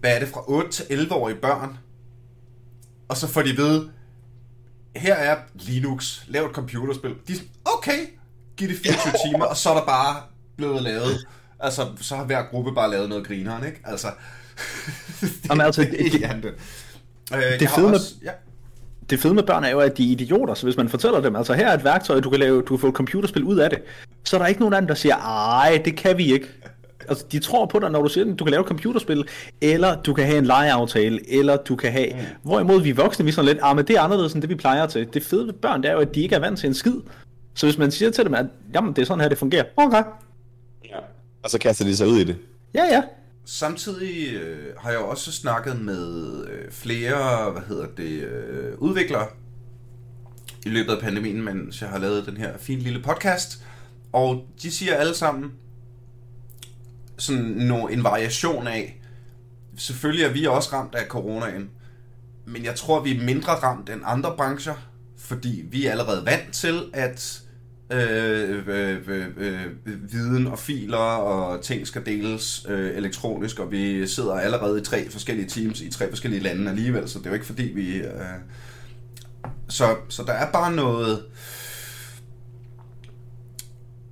hvad 0.01 0.15
er 0.15 0.19
det, 0.19 0.29
fra 0.29 0.45
8 0.47 0.71
til 0.71 0.83
11-årige 0.83 1.37
børn, 1.37 1.79
og 3.09 3.17
så 3.17 3.29
får 3.29 3.43
de 3.43 3.57
ved, 3.57 3.89
her 4.97 5.15
er 5.15 5.37
Linux, 5.55 6.25
lav 6.29 6.45
et 6.45 6.53
computerspil. 6.53 7.15
De 7.29 7.33
er 7.33 7.39
okay, 7.65 7.99
giv 8.57 8.69
det 8.69 8.77
24 8.77 9.13
timer, 9.27 9.45
og 9.45 9.57
så 9.57 9.71
er 9.71 9.75
der 9.75 9.85
bare 9.87 10.23
blevet 10.57 10.83
lavet, 10.83 11.27
altså, 11.61 11.87
så 12.01 12.17
har 12.17 12.25
hver 12.25 12.43
gruppe 12.51 12.75
bare 12.75 12.91
lavet 12.91 13.09
noget 13.09 13.27
grineren, 13.27 13.67
ikke? 13.67 13.81
Altså, 13.85 14.09
det, 15.21 15.31
Jamen, 15.51 15.67
altså, 15.67 15.83
det, 15.83 15.91
det, 15.91 16.13
det, 16.13 16.43
det, 16.43 16.55
øh, 17.37 17.61
det 17.61 17.69
fede 17.71 17.87
med, 17.87 17.95
også, 17.95 18.15
ja. 18.25 18.31
det 19.11 19.21
fede 19.21 19.35
med 19.35 19.43
børn 19.43 19.65
er 19.65 19.71
jo, 19.71 19.81
at 19.81 19.99
de 19.99 20.09
er 20.09 20.13
idioter, 20.13 20.55
så 20.55 20.67
hvis 20.67 20.77
man 20.77 20.89
fortæller 20.89 21.21
dem, 21.21 21.37
altså 21.37 21.55
her 21.55 21.69
er 21.69 21.75
et 21.75 21.85
værktøj, 21.85 22.21
du 22.21 22.31
kan, 22.31 22.41
lave, 22.41 22.63
du 22.63 22.77
kan 22.77 22.79
få 22.79 22.89
et 22.89 22.95
computerspil 22.95 23.45
ud 23.45 23.59
af 23.59 23.71
det, 23.71 23.83
så 24.25 24.37
er 24.37 24.41
der 24.41 24.47
ikke 24.47 24.61
nogen 24.61 24.75
anden, 24.75 24.89
der 24.89 24.95
siger, 24.95 25.17
ej, 25.17 25.83
det 25.85 25.97
kan 25.97 26.19
vi 26.19 26.33
ikke. 26.33 26.47
Altså, 27.09 27.25
de 27.33 27.39
tror 27.39 27.67
på 27.67 27.79
dig, 27.79 27.91
når 27.91 28.03
du 28.03 28.09
siger, 28.09 28.33
at 28.33 28.39
du 28.39 28.45
kan 28.45 28.51
lave 28.51 28.61
et 28.61 28.67
computerspil, 28.67 29.29
eller 29.61 30.03
du 30.03 30.15
kan 30.15 30.27
have 30.27 30.39
en 30.39 30.45
legeaftale, 30.45 31.39
eller 31.39 31.57
du 31.57 31.77
kan 31.77 31.93
have... 31.93 32.09
Mm. 32.13 32.21
Hvorimod 32.43 32.83
vi 32.83 32.93
voksne, 32.93 33.25
vi 33.25 33.33
sådan 33.33 33.47
lidt, 33.47 33.59
ah, 33.63 33.77
men 33.77 33.87
det 33.87 33.97
er 33.97 34.01
anderledes 34.01 34.33
end 34.33 34.43
det, 34.43 34.51
vi 34.51 34.55
plejer 34.55 34.87
til. 34.87 35.09
Det 35.15 35.23
fede 35.23 35.47
ved 35.47 35.53
børn, 35.53 35.83
det 35.83 35.89
er 35.89 35.93
jo, 35.93 36.01
at 36.01 36.15
de 36.15 36.23
ikke 36.23 36.35
er 36.35 36.39
vant 36.39 36.59
til 36.59 36.67
en 36.67 36.75
skid. 36.75 36.95
Så 37.55 37.67
hvis 37.67 37.79
man 37.79 37.91
siger 37.91 38.11
til 38.11 38.25
dem, 38.25 38.35
at 38.35 38.47
jamen, 38.75 38.93
det 38.93 39.03
er 39.03 39.07
sådan 39.07 39.21
her, 39.21 39.29
det 39.29 39.39
fungerer, 39.39 39.65
okay. 39.77 40.03
Og 41.45 41.51
så 41.51 41.59
kaster 41.59 41.85
de 41.85 41.97
sig 41.97 42.07
ud 42.07 42.19
i 42.19 42.25
det. 42.25 42.39
Ja, 42.75 42.85
ja. 42.85 43.03
Samtidig 43.45 44.35
øh, 44.35 44.77
har 44.79 44.91
jeg 44.91 44.99
også 44.99 45.33
snakket 45.33 45.81
med 45.81 46.45
øh, 46.47 46.71
flere, 46.71 47.51
hvad 47.51 47.63
hedder 47.69 47.87
det, 47.97 48.23
øh, 48.23 48.79
udviklere 48.79 49.27
i 50.67 50.69
løbet 50.69 50.93
af 50.93 51.01
pandemien, 51.01 51.43
mens 51.43 51.81
jeg 51.81 51.91
har 51.91 51.99
lavet 51.99 52.27
den 52.27 52.37
her 52.37 52.59
fine 52.59 52.81
lille 52.81 53.03
podcast. 53.03 53.65
Og 54.13 54.47
de 54.63 54.71
siger 54.71 54.95
alle 54.95 55.15
sammen 55.15 55.53
sådan 57.19 57.45
no, 57.45 57.87
en 57.87 58.05
variation 58.05 58.67
af, 58.67 59.01
selvfølgelig 59.77 60.25
er 60.25 60.33
vi 60.33 60.47
også 60.47 60.71
ramt 60.73 60.95
af 60.95 61.07
coronaen, 61.07 61.71
men 62.47 62.65
jeg 62.65 62.75
tror, 62.75 63.01
vi 63.01 63.17
er 63.17 63.25
mindre 63.25 63.53
ramt 63.53 63.91
end 63.91 64.01
andre 64.05 64.35
brancher, 64.37 64.75
fordi 65.19 65.65
vi 65.71 65.87
er 65.87 65.91
allerede 65.91 66.27
vant 66.27 66.53
til, 66.53 66.83
at 66.93 67.44
Øh 67.93 68.69
øh, 68.69 68.69
øh, 68.69 68.99
øh, 69.07 69.27
øh, 69.37 70.13
viden 70.13 70.47
og 70.47 70.59
filer 70.59 70.97
og 70.97 71.63
ting 71.63 71.87
skal 71.87 72.07
deles 72.07 72.67
øh, 72.69 72.97
elektronisk, 72.97 73.59
og 73.59 73.71
vi 73.71 74.07
sidder 74.07 74.35
allerede 74.35 74.81
i 74.81 74.85
tre 74.85 75.11
forskellige 75.11 75.49
teams 75.49 75.81
i 75.81 75.91
tre 75.91 76.09
forskellige 76.09 76.43
lande 76.43 76.71
alligevel, 76.71 77.09
så 77.09 77.19
det 77.19 77.27
er 77.27 77.31
jo 77.31 77.35
ikke 77.35 77.47
fordi 77.47 77.63
vi... 77.63 77.97
Øh, 77.97 78.13
så, 79.69 79.97
så 80.09 80.23
der 80.23 80.33
er 80.33 80.53
bare 80.53 80.73
noget... 80.73 81.25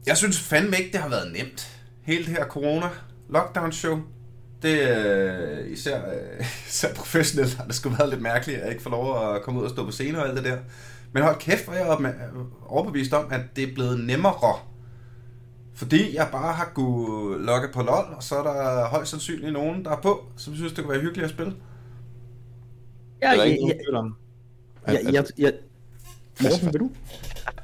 Jeg 0.07 0.17
synes 0.17 0.41
fandme 0.41 0.79
ikke, 0.79 0.93
det 0.93 1.01
har 1.01 1.09
været 1.09 1.33
nemt. 1.33 1.79
Hele 2.03 2.25
det 2.25 2.33
her 2.33 2.45
corona 2.45 2.87
lockdown 3.31 3.73
show. 3.73 4.01
Det 4.63 4.91
er 4.91 5.59
øh, 5.61 5.73
især, 5.73 5.99
øh, 5.99 6.47
især 6.69 6.95
professionelt 6.95 7.55
har 7.55 7.65
det 7.65 7.75
skulle 7.75 7.99
været 7.99 8.11
lidt 8.11 8.23
mærkeligt, 8.23 8.59
at 8.59 8.65
jeg 8.65 8.71
ikke 8.71 8.83
får 8.83 8.91
lov 8.91 9.35
at 9.35 9.43
komme 9.43 9.61
ud 9.61 9.65
og 9.65 9.71
stå 9.71 9.85
på 9.85 9.91
scenen 9.91 10.17
og 10.17 10.29
alt 10.29 10.37
det 10.37 10.45
der. 10.45 10.59
Men 11.13 11.23
hold 11.23 11.39
kæft, 11.39 11.65
hvor 11.65 11.75
jeg 11.75 11.87
er 11.87 12.29
overbevist 12.67 13.13
om, 13.13 13.27
at 13.31 13.41
det 13.57 13.69
er 13.69 13.75
blevet 13.75 14.01
nemmere. 14.01 14.59
Fordi 15.75 16.17
jeg 16.17 16.29
bare 16.33 16.53
har 16.53 16.71
kunnet 16.75 17.41
logge 17.41 17.69
på 17.75 17.83
LOL, 17.83 18.05
og 18.17 18.23
så 18.23 18.37
er 18.37 18.43
der 18.43 18.89
højst 18.89 19.11
sandsynligt 19.11 19.53
nogen, 19.53 19.85
der 19.85 19.91
er 19.91 20.01
på, 20.01 20.25
som 20.37 20.55
synes, 20.55 20.73
det 20.73 20.85
kunne 20.85 20.93
være 20.93 21.03
hyggeligt 21.03 21.25
at 21.25 21.31
spille. 21.31 21.55
Ja, 23.23 23.33
ja, 23.33 23.45
ja, 23.45 23.55
ja, 24.89 25.03
ja, 25.13 25.23
ja, 25.39 25.51
Morten, 26.43 26.73
vil 26.73 26.81
du? 26.81 26.91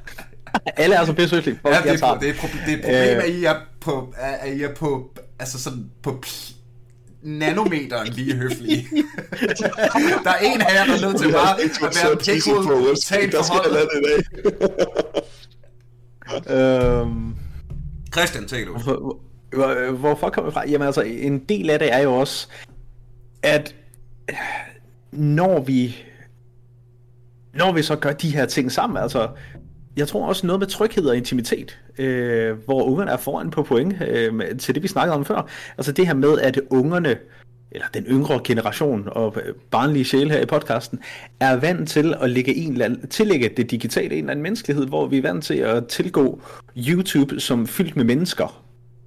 Alle 0.77 0.95
er 0.95 1.05
så 1.05 1.13
pissehyggelige. 1.13 1.59
Ja, 1.65 1.69
det 1.69 2.01
er, 2.01 2.17
det 2.19 2.29
er, 2.29 2.33
problem, 2.39 2.59
det 2.65 2.73
er 2.73 2.77
et 2.77 2.81
problem, 2.81 3.17
øh, 3.17 3.23
at 3.23 3.29
I 3.29 3.45
er 3.45 3.55
på, 3.81 4.13
at 4.17 4.53
I 4.53 4.61
er 4.63 4.75
på, 4.75 5.13
altså 5.39 5.63
sådan 5.63 5.91
på 6.03 6.21
nanometeren 7.21 8.07
lige 8.07 8.35
høflige. 8.35 8.87
der 10.25 10.29
er 10.29 10.37
en 10.37 10.61
her, 10.61 10.85
der 10.85 10.93
er 10.93 11.07
nødt 11.07 11.21
til 11.21 11.31
bare 11.31 11.61
at 11.61 11.69
være 12.03 12.15
pikkud, 12.15 12.95
tage 13.03 13.23
en 13.23 13.31
forhold. 13.31 13.91
øhm, 16.49 17.35
Christian, 18.13 18.47
tænker 18.47 18.73
du? 18.73 18.79
Hvor, 18.79 19.19
hvor, 19.55 19.91
hvorfor 19.91 20.29
kommer 20.29 20.51
fra? 20.51 20.69
Jamen 20.69 20.85
altså, 20.85 21.01
en 21.01 21.39
del 21.39 21.69
af 21.69 21.79
det 21.79 21.93
er 21.93 21.99
jo 21.99 22.13
også, 22.13 22.47
at 23.43 23.75
når 25.11 25.59
vi 25.59 25.95
når 27.53 27.73
vi 27.73 27.81
så 27.81 27.95
gør 27.95 28.11
de 28.11 28.29
her 28.29 28.45
ting 28.45 28.71
sammen, 28.71 29.03
altså 29.03 29.29
jeg 29.97 30.07
tror 30.07 30.27
også 30.27 30.47
noget 30.47 30.59
med 30.59 30.67
tryghed 30.67 31.05
og 31.05 31.17
intimitet, 31.17 31.79
øh, 31.99 32.57
hvor 32.65 32.83
ungerne 32.83 33.11
er 33.11 33.17
foran 33.17 33.49
på 33.49 33.63
point 33.63 33.95
øh, 34.07 34.57
til 34.57 34.75
det, 34.75 34.83
vi 34.83 34.87
snakkede 34.87 35.15
om 35.15 35.25
før. 35.25 35.47
Altså 35.77 35.91
det 35.91 36.07
her 36.07 36.13
med, 36.13 36.39
at 36.39 36.61
ungerne, 36.69 37.17
eller 37.71 37.87
den 37.93 38.03
yngre 38.03 38.41
generation 38.43 39.09
og 39.11 39.37
øh, 39.45 39.53
barnlige 39.71 40.05
sjæle 40.05 40.31
her 40.31 40.41
i 40.41 40.45
podcasten, 40.45 40.99
er 41.39 41.55
vant 41.55 41.89
til 41.89 42.15
at 42.21 42.29
lægge 42.29 42.55
en 42.55 42.71
eller 42.71 42.85
anden, 42.85 43.07
tillægge 43.07 43.49
det 43.57 43.71
digitale 43.71 44.11
en 44.11 44.17
eller 44.17 44.31
anden 44.31 44.43
menneskelighed, 44.43 44.87
hvor 44.87 45.07
vi 45.07 45.17
er 45.17 45.21
vant 45.21 45.43
til 45.43 45.57
at 45.57 45.87
tilgå 45.87 46.41
YouTube 46.77 47.39
som 47.39 47.67
fyldt 47.67 47.95
med 47.95 48.05
mennesker. 48.05 48.63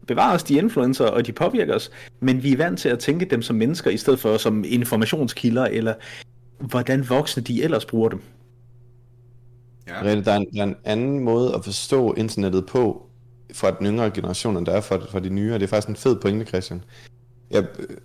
Bevarer 0.07 0.35
os 0.35 0.43
de 0.43 0.55
influencer, 0.55 1.05
og 1.05 1.27
de 1.27 1.33
påvirker 1.33 1.75
os, 1.75 1.91
men 2.21 2.43
vi 2.43 2.53
er 2.53 2.57
vant 2.57 2.79
til 2.79 2.89
at 2.89 2.99
tænke 2.99 3.25
dem 3.25 3.43
som 3.43 3.57
mennesker, 3.57 3.91
i 3.91 3.97
stedet 3.97 4.19
for 4.19 4.37
som 4.37 4.65
informationskilder, 4.69 5.65
eller 5.65 5.95
hvordan 6.61 7.09
voksne 7.09 7.43
de 7.43 7.63
ellers 7.63 7.85
bruger 7.85 8.09
dem. 8.09 8.21
Ja. 9.89 10.03
Rette, 10.03 10.25
der, 10.25 10.33
er 10.33 10.37
en, 10.37 10.47
der 10.55 10.61
er 10.61 10.67
en 10.67 10.77
anden 10.85 11.21
måde 11.21 11.55
at 11.55 11.65
forstå 11.65 12.13
internettet 12.13 12.67
på, 12.67 13.07
fra 13.55 13.71
den 13.71 13.87
yngre 13.87 14.11
generation, 14.11 14.57
end 14.57 14.67
der 14.67 14.73
er 14.73 14.81
for, 14.81 15.03
for 15.11 15.19
de 15.19 15.29
nye, 15.29 15.55
og 15.55 15.61
det 15.61 15.67
er 15.67 15.71
faktisk 15.71 15.89
en 15.89 15.97
fed 15.97 16.17
pointe, 16.17 16.47
Christian. 16.47 16.85
Jeg 17.51 17.65
øh, 17.79 17.97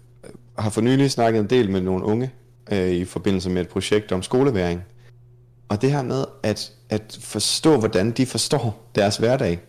har 0.57 0.69
for 0.69 0.81
nylig 0.81 1.11
snakket 1.11 1.39
en 1.39 1.49
del 1.49 1.71
med 1.71 1.81
nogle 1.81 2.05
unge, 2.05 2.31
øh, 2.71 2.91
i 2.91 3.05
forbindelse 3.05 3.49
med 3.49 3.61
et 3.61 3.67
projekt 3.67 4.11
om 4.11 4.23
skoleværing. 4.23 4.83
Og 5.69 5.81
det 5.81 5.91
her 5.91 6.03
med 6.03 6.25
at, 6.43 6.71
at 6.89 7.19
forstå, 7.21 7.77
hvordan 7.79 8.11
de 8.11 8.25
forstår 8.25 8.89
deres 8.95 9.17
hverdag, 9.17 9.59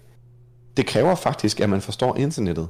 det 0.77 0.87
kræver 0.87 1.14
faktisk, 1.14 1.61
at 1.61 1.71
man 1.71 1.81
forstår 1.81 2.16
internettet. 2.16 2.68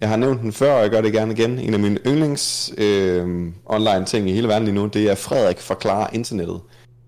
Jeg 0.00 0.08
har 0.08 0.16
nævnt 0.16 0.40
den 0.40 0.52
før, 0.52 0.72
og 0.72 0.82
jeg 0.82 0.90
gør 0.90 1.00
det 1.00 1.12
gerne 1.12 1.32
igen. 1.32 1.58
En 1.58 1.74
af 1.74 1.80
mine 1.80 1.98
yndlings 2.06 2.74
øh, 2.78 3.52
online 3.66 4.04
ting 4.04 4.30
i 4.30 4.32
hele 4.32 4.48
verden 4.48 4.64
lige 4.64 4.74
nu, 4.74 4.86
det 4.86 5.10
er 5.10 5.14
Frederik 5.14 5.58
forklarer 5.58 6.06
internettet 6.12 6.60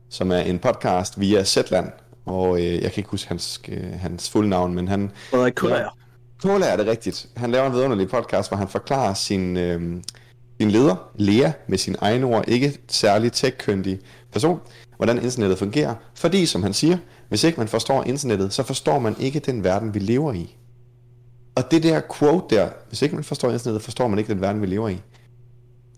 som 0.08 0.30
er 0.32 0.38
en 0.38 0.58
podcast 0.58 1.20
via 1.20 1.44
Zetland, 1.44 1.88
og 2.26 2.58
øh, 2.58 2.72
jeg 2.72 2.92
kan 2.92 2.96
ikke 2.96 3.10
huske 3.10 3.28
hans, 3.28 3.60
øh, 3.68 3.92
hans 3.92 4.30
fulde 4.30 4.48
navn, 4.48 4.74
men 4.74 4.88
han... 4.88 5.10
Frederik 5.30 5.54
Kullager. 5.56 5.98
Kullager 6.42 6.72
er 6.72 6.76
det 6.76 6.86
rigtigt. 6.86 7.26
Han 7.36 7.50
laver 7.50 7.66
en 7.66 7.72
vidunderlig 7.72 8.08
podcast, 8.08 8.50
hvor 8.50 8.56
han 8.56 8.68
forklarer 8.68 9.14
sin, 9.14 9.56
øh, 9.56 10.02
sin 10.60 10.70
leder, 10.70 11.10
Lea, 11.14 11.50
med 11.68 11.78
sin 11.78 11.96
egen 11.98 12.24
ord, 12.24 12.48
ikke 12.48 12.78
særlig 12.88 13.32
tech 13.32 13.68
person, 14.32 14.60
hvordan 14.96 15.22
internettet 15.22 15.58
fungerer. 15.58 15.94
Fordi, 16.14 16.46
som 16.46 16.62
han 16.62 16.72
siger, 16.72 16.98
hvis 17.28 17.44
ikke 17.44 17.60
man 17.60 17.68
forstår 17.68 18.04
internettet, 18.04 18.52
så 18.52 18.62
forstår 18.62 18.98
man 18.98 19.16
ikke 19.18 19.38
den 19.38 19.64
verden, 19.64 19.94
vi 19.94 19.98
lever 19.98 20.32
i. 20.32 20.56
Og 21.54 21.70
det 21.70 21.82
der 21.82 22.00
quote 22.18 22.56
der, 22.56 22.68
hvis 22.88 23.02
ikke 23.02 23.14
man 23.14 23.24
forstår 23.24 23.50
internettet, 23.50 23.82
forstår 23.82 24.08
man 24.08 24.18
ikke 24.18 24.32
den 24.32 24.40
verden, 24.40 24.62
vi 24.62 24.66
lever 24.66 24.88
i. 24.88 25.02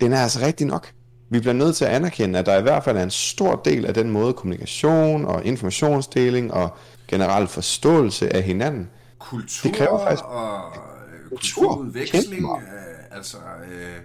Den 0.01 0.13
er 0.13 0.19
altså 0.19 0.41
rigtig 0.47 0.67
nok 0.67 0.93
vi 1.31 1.41
bliver 1.41 1.53
nødt 1.53 1.77
til 1.77 1.85
at 1.85 1.91
anerkende, 1.91 2.39
at 2.39 2.47
der 2.47 2.59
i 2.59 2.63
hvert 2.63 2.85
fald 2.85 2.97
er 2.97 3.03
en 3.03 3.11
stor 3.11 3.57
del 3.65 3.87
af 3.87 3.95
den 3.95 4.11
måde 4.11 4.33
kommunikation 4.33 5.25
og 5.25 5.45
informationsdeling 5.45 6.53
og 6.55 6.77
generel 7.09 7.49
forståelse 7.49 8.37
af 8.37 8.43
hinanden. 8.43 8.91
Kultur 9.19 9.71
det 9.71 9.79
kræver 9.79 9.99
faktisk... 9.99 10.25
og 10.25 10.61
kulturudveksling. 11.29 12.45
Øh, 12.45 13.17
altså, 13.17 13.37
øh, 13.73 13.97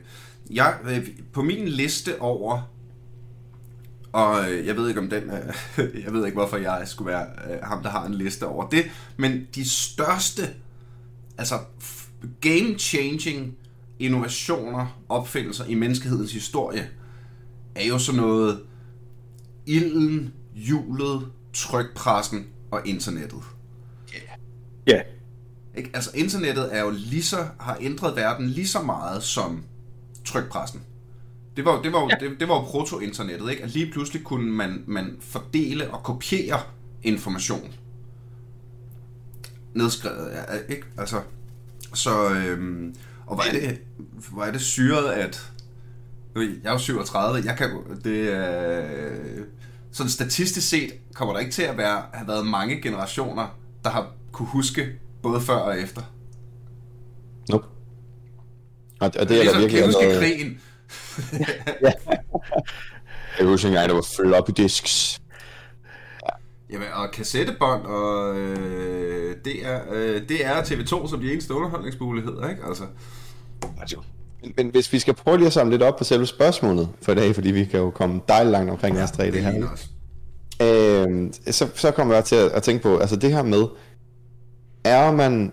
jeg, 0.55 0.73
øh, 0.89 1.07
på 1.33 1.41
min 1.41 1.67
liste 1.67 2.21
over 2.21 2.61
og 4.13 4.51
øh, 4.51 4.67
jeg 4.67 4.77
ved 4.77 4.87
ikke 4.87 4.99
om 4.99 5.09
den, 5.09 5.23
øh, 5.23 6.03
jeg 6.05 6.13
ved 6.13 6.25
ikke 6.25 6.35
hvorfor 6.35 6.57
jeg 6.57 6.81
skulle 6.85 7.11
være 7.11 7.25
øh, 7.51 7.57
ham, 7.63 7.83
der 7.83 7.89
har 7.89 8.05
en 8.05 8.13
liste 8.13 8.47
over 8.47 8.69
det, 8.69 8.85
men 9.17 9.47
de 9.55 9.69
største, 9.69 10.49
altså 11.37 11.55
game-changing 12.45 13.57
innovationer, 13.99 14.99
opfindelser 15.09 15.65
i 15.65 15.73
menneskehedens 15.73 16.33
historie, 16.33 16.89
er 17.75 17.85
jo 17.85 17.99
sådan 17.99 18.21
noget 18.21 18.63
ilden, 19.65 20.33
hjulet, 20.55 21.27
trykpressen 21.53 22.47
og 22.71 22.87
internettet. 22.87 23.43
Ja. 24.87 24.93
Yeah. 24.93 25.05
Ikke? 25.75 25.89
Altså 25.93 26.11
internettet 26.15 26.75
er 26.75 26.81
jo 26.81 26.89
lige 26.89 27.23
så, 27.23 27.47
har 27.59 27.77
ændret 27.81 28.15
verden 28.15 28.47
lige 28.47 28.67
så 28.67 28.81
meget 28.81 29.23
som 29.23 29.63
trykpressen. 30.25 30.81
Det 31.55 31.65
var, 31.65 31.81
det 31.81 31.93
var, 31.93 32.07
ja. 32.09 32.27
det, 32.27 32.39
det 32.39 32.47
var 32.47 32.55
jo 32.55 32.61
proto-internettet, 32.61 33.51
ikke? 33.51 33.63
At 33.63 33.69
lige 33.69 33.91
pludselig 33.91 34.23
kunne 34.23 34.51
man, 34.51 34.83
man 34.87 35.17
fordele 35.19 35.91
og 35.91 36.03
kopiere 36.03 36.61
information. 37.03 37.73
Nedskrevet, 39.73 40.31
ja, 40.31 40.73
ikke? 40.73 40.83
Altså, 40.97 41.21
så, 41.93 42.29
øhm, 42.33 42.95
og 43.25 43.35
hvor 43.35 43.43
er 43.43 43.51
det, 43.51 43.81
hvor 44.31 44.43
er 44.43 44.51
det 44.51 44.61
syret, 44.61 45.09
at, 45.09 45.51
jeg 46.35 46.69
er 46.69 46.71
jo 46.71 46.77
37, 46.77 47.41
jeg 47.45 47.57
kan, 47.57 47.69
det 48.03 48.33
er, 48.33 48.83
sådan 49.91 50.09
statistisk 50.09 50.69
set 50.69 50.91
kommer 51.13 51.33
der 51.33 51.39
ikke 51.39 51.51
til 51.51 51.63
at 51.63 51.77
være, 51.77 52.03
have 52.13 52.27
været 52.27 52.47
mange 52.47 52.81
generationer, 52.81 53.57
der 53.83 53.89
har 53.89 54.07
kunne 54.31 54.47
huske 54.47 54.87
både 55.23 55.41
før 55.41 55.53
og 55.55 55.79
efter. 55.79 56.01
Nope. 57.49 57.65
Og, 58.99 59.11
og 59.19 59.29
det, 59.29 59.37
er, 59.39 59.41
ligesom, 59.43 59.61
virkelig 59.61 59.69
kan 59.69 59.79
jeg 59.79 59.85
huske 59.85 60.01
noget- 60.03 60.19
krigen? 60.19 60.61
ja. 61.81 61.91
Jeg 63.39 63.47
husker 63.47 63.67
engang, 63.69 63.89
der 63.89 63.95
var 63.95 64.07
floppy 64.15 64.51
disks. 64.57 65.21
Jamen, 66.69 66.87
og 66.93 67.11
kassettebånd 67.13 67.85
og 67.85 68.37
øh, 68.39 69.35
det, 69.45 69.65
er, 69.67 69.81
øh, 69.91 70.29
det 70.29 70.45
er 70.45 70.61
TV2 70.63 71.09
som 71.09 71.19
de 71.21 71.31
eneste 71.33 71.53
underholdningsmuligheder, 71.53 72.49
ikke? 72.49 72.61
Altså, 72.67 72.83
Men, 74.43 74.53
men 74.57 74.69
hvis 74.69 74.93
vi 74.93 74.99
skal 74.99 75.13
prøve 75.13 75.37
lige 75.37 75.47
at 75.47 75.53
samle 75.53 75.71
lidt 75.71 75.81
op 75.81 75.97
på 75.97 76.03
selve 76.03 76.25
spørgsmålet 76.25 76.89
for 77.01 77.11
i 77.11 77.15
dag, 77.15 77.35
fordi 77.35 77.51
vi 77.51 77.65
kan 77.65 77.79
jo 77.79 77.89
komme 77.89 78.21
dejligt 78.27 78.51
langt 78.51 78.71
omkring 78.71 79.01
os 79.01 79.11
tre 79.11 79.27
i 79.27 79.31
det 79.31 79.41
her. 79.41 79.53
Øh, 80.61 81.29
så, 81.51 81.67
så 81.75 81.91
kommer 81.91 82.15
jeg 82.15 82.25
til 82.25 82.35
at, 82.35 82.51
at 82.51 82.63
tænke 82.63 82.83
på, 82.83 82.97
altså 82.97 83.15
det 83.15 83.31
her 83.31 83.43
med, 83.43 83.63
er 84.83 85.11
man, 85.11 85.51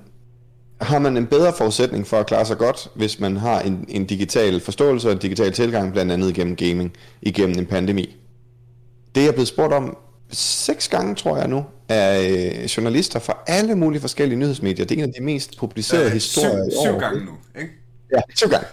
har 0.81 0.99
man 0.99 1.17
en 1.17 1.27
bedre 1.27 1.53
forudsætning 1.59 2.07
for 2.07 2.17
at 2.17 2.27
klare 2.27 2.45
sig 2.45 2.59
godt, 2.59 2.89
hvis 2.95 3.21
man 3.21 3.37
har 3.37 3.61
en, 3.61 3.85
en 3.89 4.05
digital 4.07 4.61
forståelse 4.61 5.09
og 5.09 5.13
en 5.13 5.19
digital 5.19 5.53
tilgang, 5.53 5.93
blandt 5.93 6.13
andet 6.13 6.29
igennem 6.31 6.57
gaming, 6.57 6.93
igennem 7.23 7.59
en 7.59 7.67
pandemi? 7.67 8.17
Det 9.15 9.21
er 9.21 9.25
jeg 9.25 9.35
blevet 9.35 9.49
spurgt 9.49 9.73
om 9.73 9.97
seks 10.33 10.89
gange, 10.89 11.15
tror 11.15 11.37
jeg 11.37 11.49
nu, 11.49 11.65
af 11.89 12.31
øh, 12.31 12.65
journalister 12.65 13.19
fra 13.19 13.39
alle 13.47 13.75
mulige 13.75 14.01
forskellige 14.01 14.39
nyhedsmedier. 14.39 14.87
Det 14.87 14.99
er 14.99 15.03
en 15.03 15.09
af 15.09 15.15
de 15.19 15.25
mest 15.25 15.59
publicerede 15.59 16.07
Øh, 16.07 16.13
historier 16.13 16.67
i 16.67 16.71
syv, 16.71 16.79
år. 16.79 16.85
syv 16.85 17.01
gange 17.01 17.25
nu, 17.25 17.33
ikke? 17.61 17.73
Ja, 18.13 18.21
syv 18.37 18.49
gange. 18.49 18.67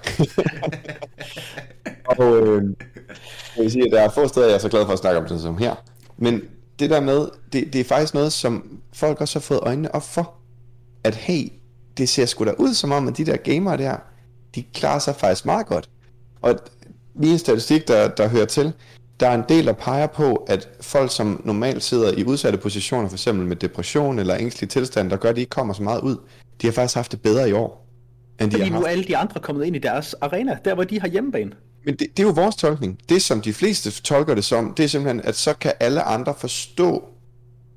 og 2.20 2.38
øh, 2.38 2.64
jeg 3.56 3.64
vil 3.64 3.72
sige, 3.72 3.86
at 3.86 3.92
der 3.92 4.02
er 4.02 4.10
få 4.10 4.28
steder, 4.28 4.46
jeg 4.46 4.56
er 4.56 4.60
så 4.60 4.70
glad 4.70 4.86
for 4.86 4.94
at 4.94 5.00
snakke 5.00 5.20
om 5.20 5.28
det 5.28 5.42
som 5.42 5.58
her. 5.58 5.76
Men 6.18 6.42
det 6.80 6.90
der 6.90 7.00
med, 7.00 7.28
det, 7.54 7.74
det 7.74 7.82
er 7.82 7.86
faktisk 7.86 8.14
noget, 8.14 8.34
som 8.34 8.80
folk 8.94 9.22
også 9.22 9.40
har 9.40 9.42
fået 9.42 9.60
øjnene 9.60 9.96
op 9.96 10.04
for. 10.04 10.34
At 11.04 11.16
hey, 11.16 11.52
det 11.98 12.10
ser 12.10 12.26
sgu 12.26 12.46
da 12.46 12.52
ud 12.58 12.74
som 12.74 12.92
om, 12.92 13.08
at 13.08 13.18
de 13.18 13.26
der 13.26 13.38
gamere 13.38 13.78
der, 13.78 13.96
de 14.56 14.64
klarer 14.74 15.00
sig 15.00 15.16
faktisk 15.16 15.46
meget 15.46 15.68
godt. 15.68 15.90
Og 16.42 16.60
lige 17.16 17.34
en 17.34 17.40
statistik, 17.40 17.88
der, 17.88 18.08
der 18.08 18.28
hører 18.28 18.46
til, 18.46 18.74
der 19.20 19.28
er 19.28 19.36
en 19.36 19.44
del, 19.50 19.66
der 19.66 19.74
peger 19.74 20.08
på, 20.08 20.36
at 20.36 20.70
folk, 20.82 21.16
som 21.16 21.42
normalt 21.46 21.84
sidder 21.84 22.12
i 22.18 22.24
udsatte 22.24 22.58
positioner, 22.58 23.10
for 23.10 23.16
eksempel 23.16 23.48
med 23.48 23.56
depression 23.56 24.20
eller 24.20 24.38
ængstelig 24.40 24.70
tilstand, 24.70 25.10
der 25.10 25.18
gør, 25.18 25.30
at 25.30 25.36
de 25.36 25.42
ikke 25.42 25.50
kommer 25.50 25.74
så 25.74 25.84
meget 25.84 26.02
ud, 26.02 26.18
de 26.62 26.68
har 26.68 26.72
faktisk 26.72 26.96
haft 26.96 27.12
det 27.12 27.22
bedre 27.22 27.50
i 27.50 27.54
år, 27.54 27.87
end 28.42 28.52
de 28.52 28.58
Fordi 28.58 28.70
har 28.70 28.80
nu 28.80 28.86
er 28.86 28.90
alle 28.90 29.04
de 29.04 29.18
andre 29.18 29.40
kommet 29.40 29.66
ind 29.66 29.76
i 29.76 29.80
deres 29.80 30.14
arena, 30.14 30.58
der 30.66 30.76
hvor 30.76 30.84
de 30.84 31.00
har 31.00 31.08
hjemmebane. 31.08 31.52
men 31.86 31.96
det, 31.96 32.08
det 32.18 32.24
er 32.24 32.28
jo 32.28 32.34
vores 32.34 32.56
tolkning. 32.56 33.00
Det, 33.10 33.22
som 33.22 33.42
de 33.42 33.54
fleste 33.54 33.92
tolker 33.92 34.36
det 34.36 34.46
som, 34.46 34.74
det 34.74 34.84
er 34.84 34.88
simpelthen, 34.88 35.22
at 35.24 35.36
så 35.36 35.54
kan 35.54 35.74
alle 35.80 36.02
andre 36.02 36.34
forstå, 36.38 37.04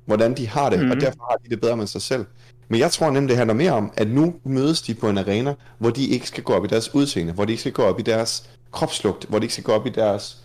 hvordan 0.05 0.37
de 0.37 0.47
har 0.47 0.69
det, 0.69 0.79
mm. 0.79 0.91
og 0.91 1.01
derfor 1.01 1.31
har 1.31 1.37
de 1.43 1.49
det 1.49 1.61
bedre 1.61 1.77
med 1.77 1.87
sig 1.87 2.01
selv. 2.01 2.25
Men 2.69 2.79
jeg 2.79 2.91
tror 2.91 3.11
nemlig, 3.11 3.29
det 3.29 3.37
handler 3.37 3.53
mere 3.53 3.71
om, 3.71 3.91
at 3.97 4.07
nu 4.07 4.33
mødes 4.43 4.81
de 4.81 4.93
på 4.93 5.09
en 5.09 5.17
arena, 5.17 5.53
hvor 5.77 5.89
de 5.89 6.07
ikke 6.07 6.27
skal 6.27 6.43
gå 6.43 6.53
op 6.53 6.65
i 6.65 6.67
deres 6.67 6.95
udseende, 6.95 7.33
hvor 7.33 7.45
de 7.45 7.51
ikke 7.51 7.61
skal 7.61 7.71
gå 7.71 7.81
op 7.81 7.99
i 7.99 8.03
deres 8.03 8.49
kropslugt, 8.71 9.25
hvor 9.29 9.39
de 9.39 9.45
ikke 9.45 9.53
skal 9.53 9.63
gå 9.63 9.71
op 9.71 9.87
i 9.87 9.89
deres 9.89 10.37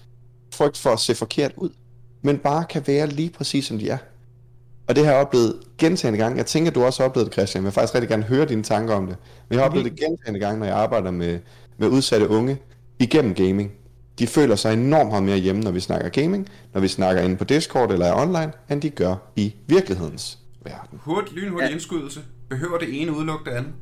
frygt 0.55 0.79
for 0.79 0.91
at 0.91 1.01
se 1.01 1.15
forkert 1.15 1.53
ud, 1.57 1.71
men 2.23 2.39
bare 2.39 2.65
kan 2.65 2.83
være 2.87 3.07
lige 3.07 3.31
præcis 3.31 3.67
som 3.67 3.79
de 3.79 3.91
er. 3.91 3.99
Og 4.89 4.97
det 4.97 5.05
har 5.05 5.13
jeg 5.13 5.21
oplevet 5.21 5.55
gentagende 5.79 6.19
gange. 6.19 6.39
Jeg 6.39 6.47
tænker, 6.47 6.71
du 6.71 6.85
også 6.85 7.03
har 7.03 7.09
oplevet 7.09 7.27
det, 7.27 7.33
Christian. 7.33 7.63
Jeg 7.63 7.67
vil 7.67 7.73
faktisk 7.73 7.95
rigtig 7.95 8.09
gerne 8.09 8.23
høre 8.23 8.45
dine 8.47 8.63
tanker 8.63 8.95
om 8.95 9.07
det. 9.07 9.17
Men 9.49 9.55
jeg 9.55 9.63
har 9.63 9.69
oplevet 9.69 9.91
det 9.91 10.01
gentagende 10.01 10.41
gange, 10.41 10.59
når 10.59 10.67
jeg 10.67 10.77
arbejder 10.77 11.11
med, 11.11 11.39
med 11.79 11.89
udsatte 11.89 12.29
unge 12.29 12.59
igennem 12.99 13.35
gaming. 13.35 13.73
De 14.19 14.27
føler 14.27 14.57
sig 14.57 14.73
enormt 14.73 15.11
meget 15.11 15.25
mere 15.25 15.39
hjemme, 15.39 15.61
når 15.63 15.71
vi 15.71 15.81
snakker 15.81 16.09
gaming, 16.09 16.49
når 16.75 16.81
vi 16.81 16.89
snakker 16.89 17.23
inde 17.23 17.37
på 17.37 17.45
Discord 17.45 17.93
eller 17.93 18.07
er 18.07 18.15
online, 18.15 18.53
end 18.71 18.83
de 18.83 18.91
gør 18.91 19.15
i 19.37 19.55
virkelighedens 19.67 20.39
verden. 20.65 21.01
Hurtigt, 21.03 21.37
lynhurtig 21.37 21.67
ja. 21.67 21.73
indskydelse. 21.73 22.21
Behøver 22.49 22.79
det 22.79 23.03
ene 23.03 23.17
udelukke 23.17 23.51
det 23.51 23.57
andet? 23.57 23.73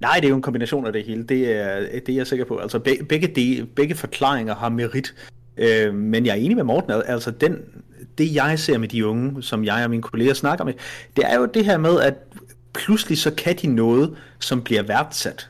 Nej, 0.00 0.14
det 0.16 0.24
er 0.24 0.28
jo 0.28 0.36
en 0.36 0.42
kombination 0.42 0.86
af 0.86 0.92
det 0.92 1.04
hele. 1.04 1.22
Det 1.22 1.52
er, 1.52 1.80
det 2.06 2.08
er 2.08 2.16
jeg 2.16 2.26
sikker 2.26 2.44
på. 2.44 2.56
Altså 2.56 2.78
begge, 2.78 3.04
begge, 3.04 3.26
de, 3.26 3.66
begge 3.76 3.94
forklaringer 3.94 4.54
har 4.54 4.68
merit. 4.68 5.14
Øh, 5.56 5.94
men 5.94 6.26
jeg 6.26 6.32
er 6.32 6.40
enig 6.40 6.56
med 6.56 6.64
Morten. 6.64 6.90
Altså 6.90 7.30
den, 7.30 7.58
det 8.18 8.34
jeg 8.34 8.58
ser 8.58 8.78
med 8.78 8.88
de 8.88 9.06
unge, 9.06 9.42
som 9.42 9.64
jeg 9.64 9.84
og 9.84 9.90
mine 9.90 10.02
kolleger 10.02 10.34
snakker 10.34 10.64
med, 10.64 10.74
det 11.16 11.24
er 11.32 11.38
jo 11.38 11.46
det 11.46 11.64
her 11.64 11.78
med, 11.78 12.00
at 12.00 12.14
pludselig 12.74 13.18
så 13.18 13.30
kan 13.30 13.56
de 13.56 13.66
noget, 13.66 14.16
som 14.38 14.62
bliver 14.62 14.82
værdsat. 14.82 15.48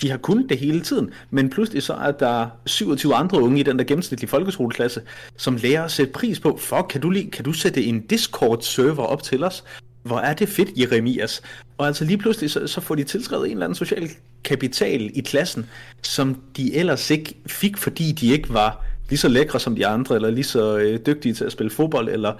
De 0.00 0.10
har 0.10 0.16
kunnet 0.16 0.48
det 0.48 0.58
hele 0.58 0.80
tiden, 0.80 1.10
men 1.30 1.50
pludselig 1.50 1.82
så 1.82 1.94
er 1.94 2.10
der 2.10 2.46
27 2.66 3.14
andre 3.14 3.40
unge 3.40 3.60
i 3.60 3.62
den 3.62 3.78
der 3.78 3.84
gennemsnitlige 3.84 4.30
folkeskoleklasse, 4.30 5.02
som 5.36 5.56
lærer 5.56 5.84
at 5.84 5.90
sætte 5.90 6.12
pris 6.12 6.40
på, 6.40 6.56
fuck, 6.60 6.86
kan 6.90 7.00
du, 7.00 7.10
lige, 7.10 7.30
kan 7.30 7.44
du 7.44 7.52
sætte 7.52 7.84
en 7.84 8.00
Discord-server 8.06 9.02
op 9.02 9.22
til 9.22 9.44
os? 9.44 9.64
Hvor 10.02 10.18
er 10.18 10.34
det 10.34 10.48
fedt, 10.48 10.68
Jeremias. 10.76 11.42
Og 11.78 11.86
altså 11.86 12.04
lige 12.04 12.18
pludselig, 12.18 12.50
så, 12.50 12.66
så 12.66 12.80
får 12.80 12.94
de 12.94 13.04
tilskrevet 13.04 13.46
en 13.46 13.52
eller 13.52 13.64
anden 13.64 13.76
social 13.76 14.10
kapital 14.44 15.10
i 15.14 15.20
klassen, 15.20 15.66
som 16.02 16.42
de 16.56 16.74
ellers 16.74 17.10
ikke 17.10 17.34
fik, 17.46 17.76
fordi 17.76 18.12
de 18.12 18.32
ikke 18.32 18.52
var 18.52 18.84
lige 19.08 19.18
så 19.18 19.28
lækre 19.28 19.60
som 19.60 19.74
de 19.74 19.86
andre, 19.86 20.14
eller 20.14 20.30
lige 20.30 20.44
så 20.44 20.78
øh, 20.78 20.98
dygtige 21.06 21.34
til 21.34 21.44
at 21.44 21.52
spille 21.52 21.70
fodbold, 21.70 22.08
eller 22.08 22.34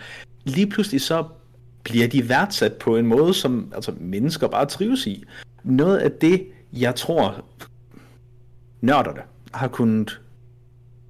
lige 0.44 0.66
pludselig 0.66 1.00
så 1.00 1.24
bliver 1.84 2.06
de 2.06 2.28
værdsat 2.28 2.72
på 2.72 2.96
en 2.96 3.06
måde, 3.06 3.34
som 3.34 3.72
altså, 3.74 3.92
mennesker 4.00 4.48
bare 4.48 4.66
trives 4.66 5.06
i. 5.06 5.24
Noget 5.64 5.98
af 5.98 6.12
det, 6.12 6.46
jeg 6.72 6.94
tror, 6.94 7.44
nørderne 8.80 9.20
har 9.52 9.68
kunnet 9.68 10.20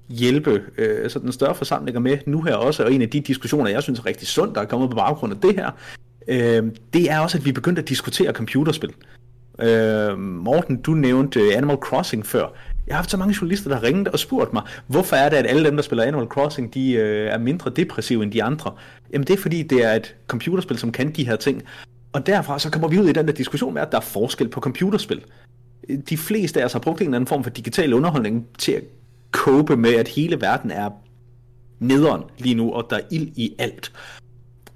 hjælpe 0.09 0.63
øh, 0.77 1.09
sådan 1.09 1.31
større 1.31 1.55
forsamlinger 1.55 1.99
med 1.99 2.17
nu 2.25 2.41
her 2.41 2.55
også, 2.55 2.83
og 2.83 2.93
en 2.93 3.01
af 3.01 3.09
de 3.09 3.19
diskussioner, 3.21 3.69
jeg 3.69 3.83
synes 3.83 3.99
er 3.99 4.05
rigtig 4.05 4.27
sund, 4.27 4.55
der 4.55 4.61
er 4.61 4.65
kommet 4.65 4.89
på 4.89 4.95
baggrund 4.95 5.33
af 5.33 5.39
det 5.41 5.55
her, 5.55 5.71
øh, 6.27 6.71
det 6.93 7.11
er 7.11 7.19
også, 7.19 7.37
at 7.37 7.45
vi 7.45 7.51
begyndte 7.51 7.81
at 7.81 7.89
diskutere 7.89 8.33
computerspil. 8.33 8.93
Øh, 9.61 10.19
Morten, 10.19 10.81
du 10.81 10.91
nævnte 10.91 11.39
øh, 11.39 11.57
Animal 11.57 11.77
Crossing 11.77 12.25
før. 12.25 12.47
Jeg 12.87 12.95
har 12.95 12.97
haft 12.97 13.11
så 13.11 13.17
mange 13.17 13.35
journalister, 13.41 13.69
der 13.69 13.77
har 13.77 13.83
ringet 13.83 14.07
og 14.07 14.19
spurgt 14.19 14.53
mig, 14.53 14.63
hvorfor 14.87 15.15
er 15.15 15.29
det, 15.29 15.37
at 15.37 15.45
alle 15.47 15.65
dem, 15.65 15.75
der 15.75 15.83
spiller 15.83 16.03
Animal 16.03 16.27
Crossing, 16.27 16.73
de 16.73 16.91
øh, 16.91 17.27
er 17.27 17.37
mindre 17.37 17.69
depressive 17.69 18.23
end 18.23 18.31
de 18.31 18.43
andre? 18.43 18.71
Jamen 19.13 19.27
det 19.27 19.33
er 19.33 19.41
fordi, 19.41 19.63
det 19.63 19.83
er 19.83 19.93
et 19.93 20.15
computerspil, 20.27 20.77
som 20.77 20.91
kan 20.91 21.11
de 21.11 21.25
her 21.25 21.35
ting. 21.35 21.63
Og 22.13 22.27
derfra 22.27 22.59
så 22.59 22.71
kommer 22.71 22.87
vi 22.87 22.99
ud 22.99 23.09
i 23.09 23.13
den 23.13 23.27
der 23.27 23.33
diskussion 23.33 23.73
med, 23.73 23.81
at 23.81 23.91
der 23.91 23.97
er 23.97 24.01
forskel 24.01 24.47
på 24.47 24.59
computerspil. 24.59 25.21
De 26.09 26.17
fleste 26.17 26.61
af 26.61 26.65
os 26.65 26.73
har 26.73 26.79
brugt 26.79 27.01
en 27.01 27.07
eller 27.07 27.17
anden 27.17 27.27
form 27.27 27.43
for 27.43 27.49
digital 27.49 27.93
underholdning 27.93 28.47
til 28.57 28.71
at 28.71 28.83
cope 29.31 29.77
med, 29.77 29.93
at 29.93 30.07
hele 30.07 30.41
verden 30.41 30.71
er 30.71 30.89
nederen 31.79 32.23
lige 32.37 32.55
nu, 32.55 32.71
og 32.71 32.87
der 32.89 32.95
er 32.95 33.01
ild 33.11 33.31
i 33.35 33.55
alt. 33.59 33.91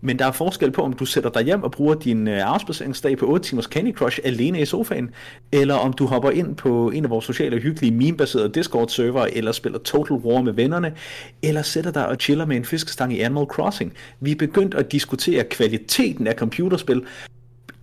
Men 0.05 0.19
der 0.19 0.25
er 0.25 0.31
forskel 0.31 0.71
på, 0.71 0.81
om 0.81 0.93
du 0.93 1.05
sætter 1.05 1.29
dig 1.29 1.43
hjem 1.43 1.63
og 1.63 1.71
bruger 1.71 1.95
din 1.95 2.27
øh, 2.27 2.39
afspaceringsdag 2.53 3.17
på 3.17 3.25
8 3.25 3.45
timers 3.45 3.65
Candy 3.65 3.93
Crush 3.93 4.19
alene 4.23 4.61
i 4.61 4.65
sofaen, 4.65 5.09
eller 5.51 5.75
om 5.75 5.93
du 5.93 6.05
hopper 6.05 6.29
ind 6.29 6.55
på 6.55 6.89
en 6.89 7.03
af 7.03 7.09
vores 7.09 7.25
sociale 7.25 7.59
hyggelige 7.59 7.91
meme-baserede 7.91 8.49
Discord-server, 8.49 9.27
eller 9.33 9.51
spiller 9.51 9.79
Total 9.79 10.17
War 10.17 10.41
med 10.41 10.53
vennerne, 10.53 10.93
eller 11.43 11.61
sætter 11.61 11.91
dig 11.91 12.07
og 12.07 12.15
chiller 12.15 12.45
med 12.45 12.57
en 12.57 12.65
fiskestang 12.65 13.13
i 13.13 13.19
Animal 13.19 13.45
Crossing. 13.45 13.93
Vi 14.19 14.31
er 14.31 14.35
begyndt 14.35 14.73
at 14.73 14.91
diskutere 14.91 15.43
kvaliteten 15.43 16.27
af 16.27 16.35
computerspil 16.35 17.05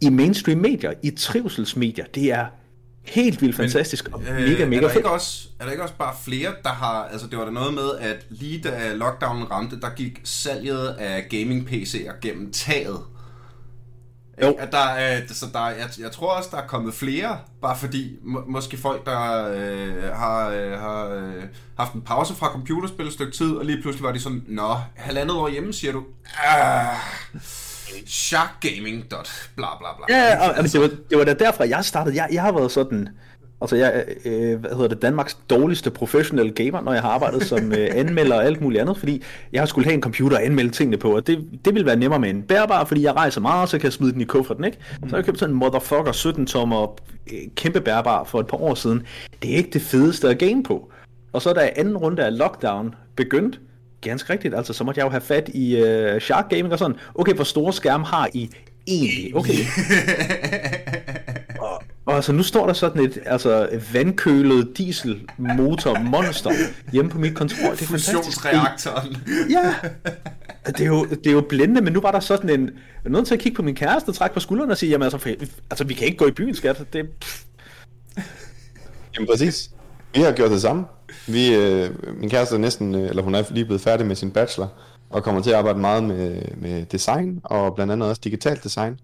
i 0.00 0.08
mainstream 0.08 0.58
medier, 0.58 0.92
i 1.02 1.10
trivselsmedier. 1.10 2.04
Det 2.14 2.32
er 2.32 2.46
helt 3.02 3.42
vildt 3.42 3.56
fantastisk 3.56 4.08
og 4.12 4.20
mega, 4.22 4.40
mega 4.40 4.64
Øh, 4.66 4.76
er 4.76 4.80
der 4.80 4.88
fedt. 4.88 4.96
ikke 4.96 5.10
også, 5.10 5.48
er 5.60 5.64
der 5.64 5.70
ikke 5.70 5.82
også 5.82 5.94
bare 5.94 6.14
flere, 6.24 6.52
der 6.62 6.68
har... 6.70 7.04
Altså, 7.12 7.26
det 7.26 7.38
var 7.38 7.44
der 7.44 7.52
noget 7.52 7.74
med, 7.74 7.90
at 8.00 8.26
lige 8.30 8.60
da 8.62 8.92
lockdownen 8.94 9.50
ramte, 9.50 9.80
der 9.80 9.90
gik 9.90 10.20
salget 10.24 10.86
af 10.88 11.26
gaming-PC'er 11.34 12.12
gennem 12.22 12.52
taget. 12.52 13.00
Jo. 14.42 14.56
At 14.58 14.72
der, 14.72 14.78
er, 14.78 15.20
så 15.28 15.46
der, 15.52 15.66
jeg, 15.68 15.88
jeg 15.98 16.12
tror 16.12 16.32
også, 16.32 16.48
der 16.52 16.56
er 16.58 16.66
kommet 16.66 16.94
flere, 16.94 17.38
bare 17.62 17.76
fordi 17.76 18.16
må, 18.22 18.44
måske 18.48 18.76
folk, 18.76 19.06
der 19.06 19.48
øh, 19.52 20.02
har, 20.12 20.48
øh, 20.48 20.72
har 20.72 21.08
øh, 21.08 21.42
haft 21.78 21.92
en 21.92 22.00
pause 22.02 22.34
fra 22.34 22.46
computerspil 22.52 23.06
et 23.06 23.12
stykke 23.12 23.32
tid, 23.32 23.52
og 23.52 23.64
lige 23.64 23.82
pludselig 23.82 24.04
var 24.04 24.12
de 24.12 24.20
sådan, 24.20 24.44
nå, 24.48 24.76
halvandet 24.96 25.36
år 25.36 25.48
hjemme, 25.48 25.72
siger 25.72 25.92
du. 25.92 26.04
Ah, 26.44 26.96
Dot, 29.10 29.50
bla 29.56 29.66
bla 29.78 29.88
bla. 29.96 30.16
Ja, 30.16 30.22
ja, 30.22 30.48
og, 30.48 30.58
altså, 30.58 30.78
det, 30.78 30.90
var, 30.90 30.96
det 31.10 31.18
var 31.18 31.24
da 31.24 31.34
derfra, 31.34 31.68
jeg 31.68 31.84
startede. 31.84 32.16
Jeg, 32.16 32.28
jeg 32.32 32.42
har 32.42 32.52
været 32.52 32.72
sådan 32.72 33.08
Altså, 33.62 33.76
jeg 33.76 34.04
øh, 34.24 34.60
hvad 34.60 34.70
hedder 34.70 34.88
det, 34.88 35.02
Danmarks 35.02 35.34
dårligste 35.50 35.90
professionelle 35.90 36.52
gamer, 36.52 36.80
når 36.80 36.92
jeg 36.92 37.02
har 37.02 37.10
arbejdet 37.10 37.42
som 37.42 37.72
øh, 37.72 37.88
anmelder 38.00 38.36
og 38.36 38.44
alt 38.44 38.60
muligt 38.60 38.80
andet, 38.80 38.96
fordi 38.98 39.22
jeg 39.52 39.60
har 39.60 39.66
skulle 39.66 39.84
have 39.84 39.94
en 39.94 40.02
computer 40.02 40.36
at 40.36 40.42
anmelde 40.44 40.70
tingene 40.70 40.96
på, 40.96 41.16
og 41.16 41.26
det, 41.26 41.48
det 41.64 41.74
vil 41.74 41.86
være 41.86 41.96
nemmere 41.96 42.20
med 42.20 42.30
en 42.30 42.42
bærbar, 42.42 42.84
fordi 42.84 43.02
jeg 43.02 43.14
rejser 43.14 43.40
meget, 43.40 43.68
så 43.68 43.78
kan 43.78 43.84
jeg 43.84 43.92
smide 43.92 44.12
den 44.12 44.20
i 44.20 44.24
kufferten, 44.24 44.64
ikke? 44.64 44.78
Så 44.94 45.06
har 45.10 45.16
jeg 45.16 45.24
købt 45.24 45.38
sådan 45.38 45.54
en 45.54 45.58
motherfucker 45.58 46.12
17-tommer 46.12 47.00
øh, 47.32 47.38
kæmpe 47.54 47.80
bærbar 47.80 48.24
for 48.24 48.40
et 48.40 48.46
par 48.46 48.56
år 48.56 48.74
siden. 48.74 49.06
Det 49.42 49.52
er 49.52 49.56
ikke 49.56 49.70
det 49.70 49.82
fedeste 49.82 50.28
at 50.28 50.38
game 50.38 50.62
på. 50.62 50.92
Og 51.32 51.42
så 51.42 51.52
da 51.52 51.70
anden 51.76 51.96
runde 51.96 52.24
af 52.24 52.38
lockdown 52.38 52.94
begyndt, 53.16 53.60
ganske 54.00 54.32
rigtigt, 54.32 54.54
altså 54.54 54.72
så 54.72 54.84
måtte 54.84 54.98
jeg 54.98 55.04
jo 55.04 55.10
have 55.10 55.20
fat 55.20 55.48
i 55.48 55.76
øh, 55.76 56.20
Shark 56.20 56.50
Gaming 56.50 56.72
og 56.72 56.78
sådan, 56.78 56.96
okay, 57.14 57.32
hvor 57.34 57.44
store 57.44 57.72
skærme 57.72 58.04
har 58.04 58.28
I 58.34 58.50
egentlig? 58.86 59.36
Okay. 59.36 59.54
og, 61.60 61.82
og 62.06 62.14
altså 62.14 62.32
nu 62.32 62.42
står 62.42 62.66
der 62.66 62.72
sådan 62.72 63.04
et 63.04 63.18
altså, 63.26 63.68
vandkølet 63.92 64.78
dieselmotor 64.78 65.98
monster 65.98 66.50
hjemme 66.92 67.10
på 67.10 67.18
mit 67.18 67.34
kontor. 67.34 67.70
Det 67.70 67.82
er. 67.82 67.86
Fusionsreaktoren. 67.86 69.16
Ja, 69.50 69.74
det 70.66 70.80
er, 70.80 70.86
jo, 70.86 71.04
det 71.04 71.26
er 71.26 71.32
jo 71.32 71.40
blændende, 71.40 71.80
men 71.80 71.92
nu 71.92 72.00
var 72.00 72.10
der 72.10 72.20
sådan 72.20 72.50
en... 72.50 72.66
Jeg 72.66 72.72
er 73.04 73.08
nødt 73.08 73.26
til 73.26 73.34
at 73.34 73.40
kigge 73.40 73.56
på 73.56 73.62
min 73.62 73.74
kæreste 73.74 74.08
og 74.08 74.14
trække 74.14 74.34
på 74.34 74.40
skuldrene 74.40 74.72
og 74.72 74.78
sige, 74.78 74.90
jamen 74.90 75.02
altså, 75.02 75.18
for, 75.18 75.30
altså 75.70 75.84
vi 75.84 75.94
kan 75.94 76.06
ikke 76.06 76.18
gå 76.18 76.26
i 76.26 76.30
byen, 76.30 76.54
skat. 76.54 76.84
Det, 76.92 77.08
pff. 77.20 77.42
Jamen 79.14 79.28
præcis. 79.28 79.70
Vi 80.14 80.20
har 80.20 80.32
gjort 80.32 80.50
det 80.50 80.62
samme. 80.62 80.84
Vi, 81.26 81.54
øh, 81.54 81.90
min 82.20 82.30
kæreste 82.30 82.54
er 82.54 82.58
næsten, 82.58 82.94
øh, 82.94 83.08
eller 83.08 83.22
hun 83.22 83.34
er 83.34 83.42
lige 83.50 83.64
blevet 83.64 83.80
færdig 83.80 84.06
med 84.06 84.16
sin 84.16 84.30
bachelor, 84.30 84.68
og 85.10 85.22
kommer 85.22 85.42
til 85.42 85.50
at 85.50 85.56
arbejde 85.56 85.78
meget 85.78 86.04
med, 86.04 86.42
med 86.56 86.86
design, 86.86 87.40
og 87.44 87.74
blandt 87.74 87.92
andet 87.92 88.08
også 88.08 88.20
digitalt 88.24 88.64
design. 88.64 88.98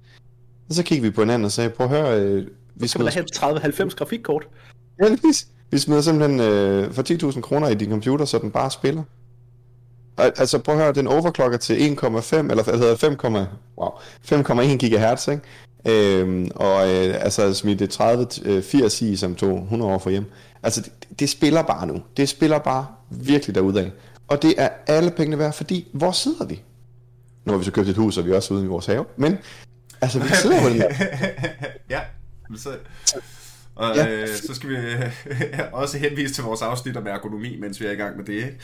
Og 0.69 0.75
så 0.75 0.83
kiggede 0.83 1.09
vi 1.09 1.15
på 1.15 1.21
hinanden 1.21 1.45
og 1.45 1.53
sagde, 1.53 1.71
prøv 1.71 1.87
at 1.87 1.93
høre, 1.93 2.21
øh, 2.21 2.47
vi 2.75 2.89
skal 2.89 3.09
have 3.09 3.25
30-90 3.37 3.95
grafikkort. 3.95 4.49
Ja, 5.03 5.09
lige 5.09 5.47
Vi 5.71 5.79
smider 5.79 6.01
simpelthen 6.01 6.41
øh, 6.41 6.93
for 6.93 7.31
10.000 7.33 7.41
kroner 7.41 7.69
i 7.69 7.75
din 7.75 7.91
computer, 7.91 8.25
så 8.25 8.39
den 8.39 8.51
bare 8.51 8.71
spiller. 8.71 9.03
Altså 10.19 10.59
prøv 10.59 10.75
at 10.75 10.81
høre, 10.81 10.93
den 10.93 11.07
overclocker 11.07 11.59
til 11.59 11.75
1,5, 11.75 12.37
eller 12.37 12.63
hvad 12.63 12.79
hedder 12.79 12.97
5, 12.97 13.17
wow, 13.79 13.91
5,1 14.25 14.87
GHz, 14.87 15.29
ikke? 15.29 15.43
Øhm, 15.89 16.51
og 16.55 16.95
øh, 16.95 17.15
altså 17.25 17.55
smidt 17.55 17.79
det 17.79 17.91
30 17.91 18.63
80 18.63 19.03
i, 19.03 19.17
som 19.17 19.35
tog 19.35 19.63
100 19.63 19.93
år 19.93 19.99
for 19.99 20.11
hjem. 20.11 20.25
Altså 20.67 20.81
det, 20.81 21.19
det 21.19 21.29
spiller 21.31 21.63
bare 21.63 21.87
nu. 21.87 22.03
Det 22.17 22.29
spiller 22.29 22.59
bare 22.59 22.87
virkelig 23.11 23.55
derudad. 23.55 23.91
Og 24.29 24.43
det 24.43 24.55
er 24.59 24.69
alle 24.87 25.11
pengene 25.11 25.39
værd, 25.39 25.53
fordi 25.53 25.89
hvor 25.93 26.13
sidder 26.13 26.45
vi? 26.45 26.63
Nu 27.45 27.53
har 27.53 27.59
vi 27.59 27.65
så 27.65 27.71
købt 27.71 27.89
et 27.89 27.97
hus, 27.97 28.19
og 28.19 28.25
vi 28.25 28.31
er 28.31 28.37
også 28.37 28.55
ude 28.55 28.65
i 28.65 28.67
vores 28.67 28.87
have. 28.87 29.05
Men 29.17 29.39
altså, 30.01 30.19
vi 30.19 30.29
sidder 30.29 30.63
på 30.63 30.69
den 30.69 30.77
ja, 31.91 32.01
så, 32.57 32.77
og 33.75 33.97
ja. 33.97 34.09
øh, 34.09 34.29
så 34.29 34.55
skal 34.55 34.71
vi 34.71 34.77
også 35.73 35.99
henvise 35.99 36.35
til 36.35 36.45
vores 36.45 36.63
afsnit 36.63 36.97
om 36.97 37.07
ergonomi, 37.07 37.57
mens 37.61 37.81
vi 37.81 37.87
er 37.87 37.91
i 37.91 37.95
gang 37.95 38.17
med 38.17 38.25
det. 38.25 38.33
Ikke? 38.33 38.59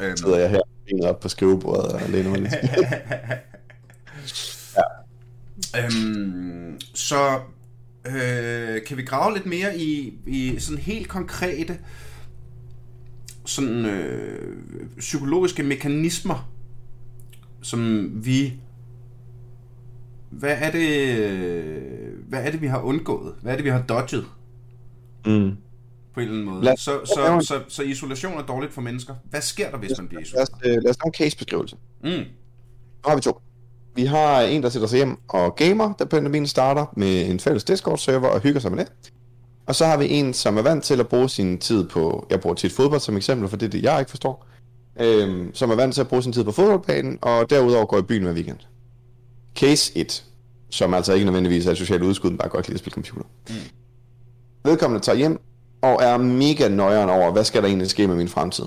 Øhm. 0.00 0.16
Sidder 0.16 0.38
jeg 0.38 0.50
her 0.50 0.60
op 1.02 1.20
på 1.20 1.28
skrivebordet 1.28 1.92
og 1.92 2.00
læner 2.08 2.30
mig 2.30 2.40
lidt. 2.40 2.54
ja. 4.76 4.82
Øhm, 5.84 6.80
så 6.94 7.40
øh, 8.06 8.84
kan 8.86 8.96
vi 8.96 9.02
grave 9.02 9.34
lidt 9.34 9.46
mere 9.46 9.78
i, 9.78 10.18
i 10.26 10.58
sådan 10.58 10.82
helt 10.82 11.08
konkrete 11.08 11.78
sådan 13.44 13.86
øh, 13.86 14.56
psykologiske 14.98 15.62
mekanismer, 15.62 16.52
som 17.62 18.10
vi 18.24 18.54
hvad 20.30 20.56
er 20.60 20.70
det 20.70 20.82
hvad 22.28 22.44
er 22.44 22.50
det 22.50 22.60
vi 22.60 22.66
har 22.66 22.80
undgået? 22.80 23.34
Hvad 23.42 23.52
er 23.52 23.56
det 23.56 23.64
vi 23.64 23.70
har 23.70 23.82
dodget? 23.82 24.24
Mm. 25.26 25.56
På 26.14 26.20
en 26.20 26.26
eller 26.26 26.32
anden 26.32 26.44
måde. 26.44 26.64
Lad, 26.64 26.76
så, 26.76 27.00
så, 27.04 27.14
så, 27.14 27.46
så, 27.46 27.64
så 27.68 27.82
isolation 27.82 28.38
er 28.38 28.42
dårligt 28.42 28.72
for 28.72 28.80
mennesker. 28.80 29.14
Hvad 29.30 29.40
sker 29.40 29.70
der, 29.70 29.78
hvis 29.78 29.92
man 29.98 30.08
bliver 30.08 30.22
isoleret? 30.22 30.48
Lad 30.64 30.76
os, 30.76 30.82
lad 30.84 30.90
os 30.90 30.96
lave 31.04 31.06
en 31.06 31.14
casebeskrivelse. 31.14 31.76
Mm. 32.04 32.10
Nu 32.10 32.24
har 33.06 33.14
vi 33.14 33.20
to. 33.20 33.40
Vi 33.94 34.04
har 34.04 34.40
en, 34.40 34.62
der 34.62 34.68
sætter 34.68 34.88
sig 34.88 34.96
hjem 34.96 35.18
og 35.28 35.56
gamer, 35.56 35.92
da 35.98 36.04
pandemien 36.04 36.46
starter, 36.46 36.86
med 36.96 37.30
en 37.30 37.40
fælles 37.40 37.64
Discord-server 37.64 38.28
og 38.28 38.40
hygger 38.40 38.60
sig 38.60 38.70
med 38.70 38.78
det. 38.78 38.92
Og 39.66 39.74
så 39.74 39.86
har 39.86 39.96
vi 39.96 40.08
en, 40.08 40.34
som 40.34 40.56
er 40.56 40.62
vant 40.62 40.84
til 40.84 41.00
at 41.00 41.08
bruge 41.08 41.28
sin 41.28 41.58
tid 41.58 41.88
på, 41.88 42.26
jeg 42.30 42.40
bruger 42.40 42.54
tit 42.54 42.72
fodbold 42.72 43.00
som 43.00 43.16
eksempel, 43.16 43.48
for 43.48 43.56
det 43.56 43.66
er 43.66 43.70
det, 43.70 43.82
jeg 43.82 43.98
ikke 43.98 44.10
forstår, 44.10 44.46
øhm, 45.00 45.54
som 45.54 45.70
er 45.70 45.74
vant 45.74 45.94
til 45.94 46.00
at 46.00 46.08
bruge 46.08 46.22
sin 46.22 46.32
tid 46.32 46.44
på 46.44 46.52
fodboldbanen, 46.52 47.18
og 47.22 47.50
derudover 47.50 47.86
går 47.86 47.98
i 47.98 48.02
byen 48.02 48.22
hver 48.22 48.32
weekend. 48.32 48.58
Case 49.56 49.92
1, 49.94 50.24
som 50.70 50.94
altså 50.94 51.12
ikke 51.12 51.24
nødvendigvis 51.24 51.66
er 51.66 51.70
et 51.70 51.78
socialt 51.78 52.02
udskud, 52.02 52.30
men 52.30 52.38
bare 52.38 52.48
godt 52.48 52.68
lide 52.68 52.74
at 52.74 52.78
spille 52.78 52.94
computer. 52.94 53.24
Mm. 53.48 53.54
Vedkommende 54.64 55.04
tager 55.04 55.16
hjem 55.16 55.40
og 55.82 55.98
er 56.02 56.16
mega 56.16 56.68
nøjeren 56.68 57.10
over, 57.10 57.32
hvad 57.32 57.44
skal 57.44 57.62
der 57.62 57.68
egentlig 57.68 57.90
ske 57.90 58.06
med 58.06 58.16
min 58.16 58.28
fremtid. 58.28 58.64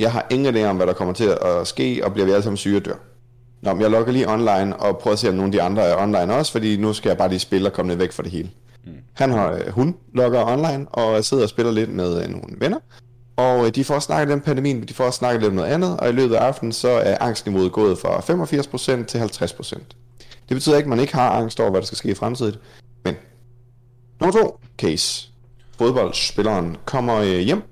Jeg 0.00 0.12
har 0.12 0.26
ingen 0.30 0.56
idé 0.56 0.62
om, 0.62 0.76
hvad 0.76 0.86
der 0.86 0.92
kommer 0.92 1.14
til 1.14 1.36
at 1.42 1.66
ske, 1.66 2.00
og 2.04 2.12
bliver 2.12 2.26
vi 2.26 2.32
alle 2.32 2.42
sammen 2.42 2.56
syge 2.56 2.76
og 2.76 2.84
dør. 2.84 3.09
Nå, 3.62 3.72
men 3.72 3.82
jeg 3.82 3.90
logger 3.90 4.12
lige 4.12 4.28
online 4.28 4.76
og 4.76 4.98
prøver 4.98 5.12
at 5.12 5.18
se, 5.18 5.28
om 5.28 5.34
nogle 5.34 5.48
af 5.48 5.52
de 5.52 5.62
andre 5.62 5.82
er 5.82 6.02
online 6.02 6.34
også, 6.34 6.52
fordi 6.52 6.76
nu 6.76 6.92
skal 6.92 7.08
jeg 7.08 7.18
bare 7.18 7.28
lige 7.28 7.38
spille 7.38 7.68
og 7.68 7.72
komme 7.72 7.92
lidt 7.92 8.00
væk 8.00 8.12
fra 8.12 8.22
det 8.22 8.32
hele. 8.32 8.50
Mm. 8.84 8.92
Han 9.12 9.30
har, 9.30 9.52
øh, 9.52 9.68
hun 9.68 9.96
logger 10.14 10.44
online 10.46 10.88
og 10.88 11.24
sidder 11.24 11.42
og 11.42 11.48
spiller 11.48 11.72
lidt 11.72 11.90
med 11.90 12.22
øh, 12.22 12.30
nogle 12.30 12.56
venner. 12.58 12.78
Og 13.36 13.66
øh, 13.66 13.74
de 13.74 13.84
får 13.84 13.98
snakket 13.98 14.28
lidt 14.28 14.34
om 14.34 14.40
pandemien, 14.40 14.88
de 14.88 14.94
får 14.94 15.10
snakket 15.10 15.40
lidt 15.40 15.50
om 15.50 15.56
noget 15.56 15.68
andet, 15.68 16.00
og 16.00 16.08
i 16.08 16.12
løbet 16.12 16.34
af 16.34 16.40
aftenen 16.40 16.72
så 16.72 16.88
er 16.88 17.16
angstniveauet 17.20 17.72
gået 17.72 17.98
fra 17.98 18.18
85% 19.00 19.04
til 19.04 19.18
50%. 19.18 19.74
Det 20.48 20.56
betyder 20.56 20.76
ikke, 20.76 20.86
at 20.86 20.90
man 20.90 21.00
ikke 21.00 21.14
har 21.14 21.30
angst 21.30 21.60
over, 21.60 21.70
hvad 21.70 21.80
der 21.80 21.86
skal 21.86 21.98
ske 21.98 22.10
i 22.10 22.14
fremtiden. 22.14 22.54
Men, 23.04 23.14
nummer 24.20 24.40
to 24.40 24.60
case. 24.78 25.28
Fodboldspilleren 25.78 26.76
kommer 26.84 27.22
hjem 27.22 27.62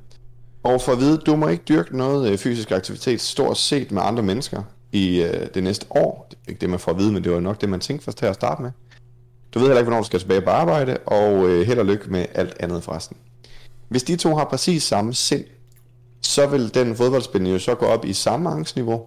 og 0.63 0.81
får 0.81 0.93
at 0.93 0.99
vide, 0.99 1.19
du 1.19 1.37
må 1.37 1.49
ikke 1.49 1.65
dyrke 1.69 1.97
noget 1.97 2.41
fysisk 2.41 2.71
aktivitet 2.71 3.21
stort 3.21 3.59
set 3.59 3.93
med 3.93 4.03
andre 4.05 4.23
mennesker 4.23 4.63
i 4.93 5.23
øh, 5.23 5.47
det 5.55 5.63
næste 5.63 5.87
år. 5.91 6.27
Det 6.31 6.37
er 6.37 6.51
ikke 6.51 6.61
det, 6.61 6.71
man 6.71 6.79
får 6.79 6.93
at 6.93 6.99
vide, 6.99 7.13
men 7.13 7.25
det 7.25 7.33
var 7.33 7.41
nok 7.41 7.61
det, 7.61 7.69
man 7.69 7.81
tænkte 7.81 8.05
først 8.05 8.19
til 8.19 8.27
at 8.27 8.35
starte 8.35 8.63
med. 8.63 8.71
Du 9.55 9.59
ved 9.59 9.67
heller 9.67 9.81
ikke, 9.81 9.89
hvornår 9.89 10.03
du 10.03 10.07
skal 10.07 10.21
tilbage 10.21 10.41
på 10.41 10.51
arbejde, 10.51 10.97
og 11.07 11.49
øh, 11.49 11.67
held 11.67 11.79
og 11.79 11.87
lykke 11.87 12.11
med 12.11 12.27
alt 12.35 12.57
andet 12.61 12.83
forresten. 12.83 13.17
Hvis 13.89 14.03
de 14.03 14.17
to 14.17 14.37
har 14.37 14.45
præcis 14.45 14.83
samme 14.83 15.15
sind, 15.15 15.45
så 16.23 16.47
vil 16.47 16.75
den 16.75 16.97
fodboldspiller 16.97 17.51
jo 17.51 17.59
så 17.59 17.75
gå 17.75 17.87
op 17.87 18.05
i 18.05 18.13
samme 18.13 18.51
angstniveau. 18.51 19.03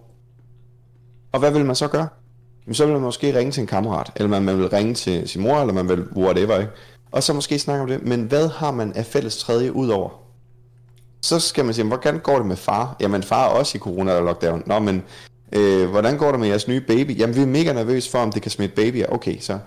Og 1.32 1.38
hvad 1.38 1.50
vil 1.50 1.64
man 1.64 1.76
så 1.76 1.88
gøre? 1.88 2.08
Jamen, 2.66 2.74
så 2.74 2.84
vil 2.84 2.92
man 2.92 3.02
måske 3.02 3.38
ringe 3.38 3.52
til 3.52 3.60
en 3.60 3.66
kammerat, 3.66 4.12
eller 4.16 4.28
man, 4.28 4.42
man 4.42 4.58
vil 4.58 4.68
ringe 4.68 4.94
til 4.94 5.28
sin 5.28 5.42
mor, 5.42 5.60
eller 5.60 5.74
man 5.74 5.88
vil 5.88 6.04
whatever, 6.16 6.58
ikke? 6.58 6.72
Og 7.12 7.22
så 7.22 7.32
måske 7.32 7.58
snakke 7.58 7.82
om 7.82 7.88
det. 7.88 8.02
Men 8.02 8.22
hvad 8.22 8.48
har 8.48 8.70
man 8.70 8.92
af 8.92 9.06
fælles 9.06 9.38
tredje 9.38 9.72
udover? 9.72 10.10
Så 11.22 11.40
skal 11.40 11.64
man 11.64 11.74
sige, 11.74 11.86
hvordan 11.86 12.18
går 12.18 12.36
det 12.36 12.46
med 12.46 12.56
far? 12.56 12.96
Jamen 13.00 13.22
far 13.22 13.44
er 13.44 13.48
også 13.48 13.78
i 13.78 13.80
corona 13.80 14.10
eller 14.10 14.24
lockdown. 14.24 14.62
Nå, 14.66 14.78
men 14.78 15.02
øh, 15.52 15.90
hvordan 15.90 16.18
går 16.18 16.30
det 16.30 16.40
med 16.40 16.48
jeres 16.48 16.68
nye 16.68 16.80
baby? 16.80 17.18
Jamen 17.18 17.36
vi 17.36 17.42
er 17.42 17.46
mega 17.46 17.72
nervøse 17.72 18.10
for, 18.10 18.18
om 18.18 18.32
det 18.32 18.42
kan 18.42 18.50
smitte 18.50 18.74
babyer. 18.74 19.06
Okay, 19.06 19.38
så 19.40 19.58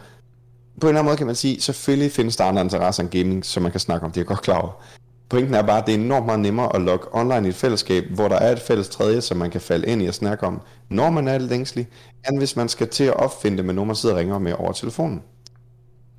på 0.82 0.88
en 0.88 0.90
eller 0.90 1.00
anden 1.00 1.06
måde 1.06 1.18
kan 1.18 1.26
man 1.26 1.36
sige, 1.36 1.62
selvfølgelig 1.62 2.12
findes 2.12 2.36
der 2.36 2.44
andre 2.44 2.62
interesser 2.62 3.04
end 3.04 3.12
gaming, 3.12 3.46
som 3.46 3.64
man 3.64 3.72
kan 3.72 3.80
snakke 3.80 4.06
om, 4.06 4.12
det 4.12 4.22
er 4.22 4.26
godt 4.26 4.42
klar 4.42 4.62
over. 4.62 4.84
Pointen 5.30 5.54
er 5.54 5.62
bare, 5.62 5.78
at 5.78 5.86
det 5.86 5.96
er 5.96 6.00
enormt 6.00 6.26
meget 6.26 6.40
nemmere 6.40 6.76
at 6.76 6.82
logge 6.82 7.08
online 7.12 7.48
i 7.48 7.50
et 7.50 7.56
fællesskab, 7.56 8.04
hvor 8.10 8.28
der 8.28 8.36
er 8.36 8.52
et 8.52 8.60
fælles 8.60 8.90
tredje, 8.90 9.22
som 9.22 9.38
man 9.38 9.52
kan 9.52 9.62
falde 9.62 9.88
ind 9.88 10.02
i 10.02 10.08
og 10.08 10.14
snakke 10.14 10.48
om, 10.48 10.62
når 10.90 11.10
man 11.10 11.28
er 11.28 11.38
lidt 11.38 11.52
ængstelig, 11.52 11.88
end 12.30 12.38
hvis 12.38 12.56
man 12.56 12.70
skal 12.70 12.88
til 12.88 13.04
at 13.04 13.14
opfinde 13.14 13.58
det 13.58 13.66
med 13.66 13.74
nogen, 13.74 13.88
man 13.88 13.96
sidder 13.96 14.16
og 14.16 14.20
ringer 14.20 14.40
med 14.40 14.54
over 14.54 14.72
telefonen. 14.72 15.22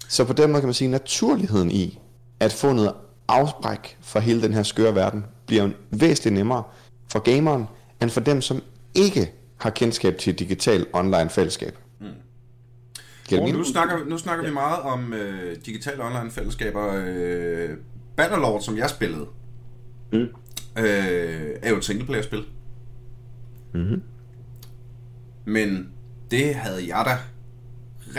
Så 0.08 0.24
på 0.24 0.32
den 0.32 0.50
måde 0.50 0.60
kan 0.60 0.66
man 0.66 0.74
sige, 0.74 0.88
at 0.88 0.92
naturligheden 0.92 1.70
i 1.70 1.98
at 2.40 2.52
få 2.52 2.72
noget 2.72 2.92
afbræk 3.28 3.98
fra 4.00 4.20
hele 4.20 4.42
den 4.42 4.54
her 4.54 4.62
skøre 4.62 4.94
verden, 4.94 5.24
bliver 5.46 5.68
væsentligt 5.90 6.34
nemmere 6.34 6.62
for 7.08 7.18
gameren, 7.18 7.66
end 8.02 8.10
for 8.10 8.20
dem, 8.20 8.40
som 8.40 8.62
ikke 8.94 9.32
har 9.56 9.70
kendskab 9.70 10.18
til 10.18 10.38
digital 10.38 10.86
online 10.92 11.30
fællesskab. 11.30 11.78
Og 13.32 13.50
nu 13.50 13.64
snakker, 13.64 14.04
nu 14.04 14.18
snakker 14.18 14.44
ja. 14.44 14.50
vi 14.50 14.54
meget 14.54 14.80
om 14.80 15.12
øh, 15.12 15.56
digitale 15.66 16.04
online 16.04 16.30
fællesskaber. 16.30 17.02
Øh, 17.06 17.70
Bannerlord, 18.16 18.62
som 18.62 18.76
jeg 18.76 18.90
spillede, 18.90 19.26
mm. 20.12 20.18
øh, 20.78 21.50
er 21.62 21.70
jo 21.70 21.76
et 21.76 21.84
singleplayer-spil. 21.84 22.44
Mm-hmm. 23.74 24.02
Men 25.44 25.88
det 26.30 26.54
havde 26.54 26.96
jeg 26.96 27.04
da 27.06 27.18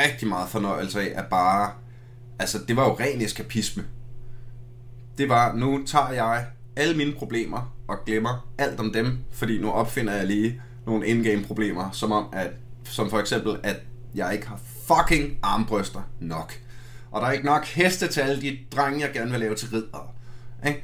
rigtig 0.01 0.27
meget 0.27 0.49
fornøjelse 0.49 1.01
af, 1.01 1.19
at 1.19 1.25
bare... 1.29 1.71
Altså, 2.39 2.57
det 2.67 2.75
var 2.75 2.85
jo 2.85 2.93
ren 2.99 3.21
eskapisme. 3.21 3.83
Det 5.17 5.29
var, 5.29 5.55
nu 5.55 5.83
tager 5.85 6.11
jeg 6.11 6.45
alle 6.75 6.97
mine 6.97 7.13
problemer 7.13 7.75
og 7.87 7.97
glemmer 8.05 8.49
alt 8.57 8.79
om 8.79 8.93
dem, 8.93 9.17
fordi 9.31 9.61
nu 9.61 9.71
opfinder 9.71 10.13
jeg 10.13 10.27
lige 10.27 10.61
nogle 10.87 11.07
in-game 11.07 11.43
problemer, 11.43 11.91
som 11.91 12.11
om 12.11 12.25
at, 12.33 12.51
som 12.83 13.09
for 13.09 13.19
eksempel, 13.19 13.57
at 13.63 13.75
jeg 14.15 14.33
ikke 14.33 14.47
har 14.47 14.59
fucking 14.87 15.37
armbryster 15.43 16.01
nok. 16.19 16.53
Og 17.11 17.21
der 17.21 17.27
er 17.27 17.31
ikke 17.31 17.45
nok 17.45 17.65
heste 17.65 18.07
til 18.07 18.21
alle 18.21 18.41
de 18.41 18.57
drenge, 18.75 19.01
jeg 19.01 19.13
gerne 19.13 19.31
vil 19.31 19.39
lave 19.39 19.55
til 19.55 19.69
ridder. 19.69 20.13
Ikke? 20.67 20.83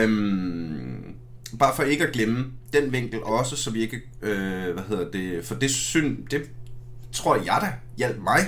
Øhm, 0.00 1.14
bare 1.58 1.76
for 1.76 1.82
ikke 1.82 2.06
at 2.06 2.12
glemme 2.12 2.52
den 2.72 2.92
vinkel 2.92 3.22
også, 3.22 3.56
så 3.56 3.70
vi 3.70 3.80
ikke, 3.80 4.00
øh, 4.22 4.72
hvad 4.72 4.84
hedder 4.88 5.10
det, 5.10 5.44
for 5.44 5.54
det 5.54 5.70
syn, 5.70 6.16
det 6.30 6.50
tror 7.12 7.36
jeg 7.36 7.58
da 7.60 7.72
hjalp 7.96 8.18
mig 8.22 8.38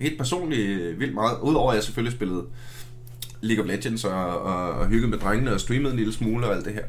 helt 0.00 0.18
personligt 0.18 0.80
øh, 0.80 1.00
vildt 1.00 1.14
meget, 1.14 1.38
udover 1.42 1.70
at 1.70 1.76
jeg 1.76 1.84
selvfølgelig 1.84 2.16
spillede 2.16 2.44
League 3.40 3.64
of 3.64 3.70
Legends 3.70 4.04
og, 4.04 4.40
og, 4.42 4.70
og 4.70 4.86
hyggede 4.86 5.10
med 5.10 5.18
drengene 5.18 5.52
og 5.52 5.60
streamede 5.60 5.90
en 5.90 5.98
lille 5.98 6.12
smule 6.12 6.46
og 6.46 6.56
alt 6.56 6.64
det 6.64 6.74
her. 6.74 6.84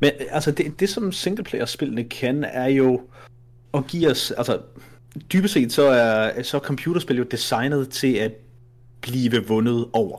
Men 0.00 0.10
øh, 0.20 0.26
altså, 0.30 0.50
det, 0.50 0.80
det 0.80 0.88
som 0.88 1.12
singleplayer-spillene 1.12 2.04
kan, 2.04 2.44
er 2.44 2.68
jo 2.68 3.00
at 3.74 3.86
give 3.86 4.10
os, 4.10 4.30
altså, 4.30 4.58
dybest 5.32 5.54
set 5.54 5.72
så 5.72 5.82
er, 5.82 6.42
så 6.42 6.56
er 6.56 6.60
computerspil 6.60 7.16
jo 7.16 7.24
designet 7.24 7.88
til 7.88 8.14
at 8.14 8.32
blive 9.00 9.46
vundet 9.46 9.86
over. 9.92 10.18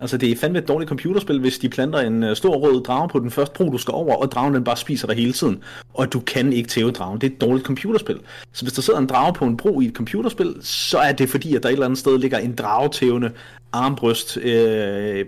Altså 0.00 0.16
det 0.16 0.30
er 0.30 0.36
fandme 0.36 0.58
et 0.58 0.68
dårligt 0.68 0.88
computerspil, 0.88 1.40
hvis 1.40 1.58
de 1.58 1.68
planter 1.68 1.98
en 1.98 2.22
øh, 2.22 2.36
stor 2.36 2.56
rød 2.56 2.84
drage 2.84 3.08
på 3.08 3.18
den 3.18 3.30
første 3.30 3.54
bro, 3.54 3.70
du 3.70 3.78
skal 3.78 3.92
over, 3.92 4.16
og 4.16 4.32
dragen 4.32 4.54
den 4.54 4.64
bare 4.64 4.76
spiser 4.76 5.06
dig 5.06 5.16
hele 5.16 5.32
tiden, 5.32 5.62
og 5.94 6.12
du 6.12 6.20
kan 6.20 6.52
ikke 6.52 6.68
tæve 6.68 6.90
dragen. 6.90 7.20
Det 7.20 7.30
er 7.30 7.34
et 7.34 7.40
dårligt 7.40 7.66
computerspil. 7.66 8.20
Så 8.52 8.64
hvis 8.64 8.72
der 8.72 8.82
sidder 8.82 9.00
en 9.00 9.06
drage 9.06 9.34
på 9.34 9.44
en 9.44 9.56
bro 9.56 9.80
i 9.80 9.86
et 9.86 9.94
computerspil, 9.94 10.54
så 10.60 10.98
er 10.98 11.12
det 11.12 11.28
fordi, 11.28 11.56
at 11.56 11.62
der 11.62 11.68
et 11.68 11.72
eller 11.72 11.84
andet 11.84 11.98
sted 11.98 12.18
ligger 12.18 12.38
en 12.38 12.54
dragetævende 12.54 13.30
armbryst, 13.72 14.36
øh, 14.36 15.24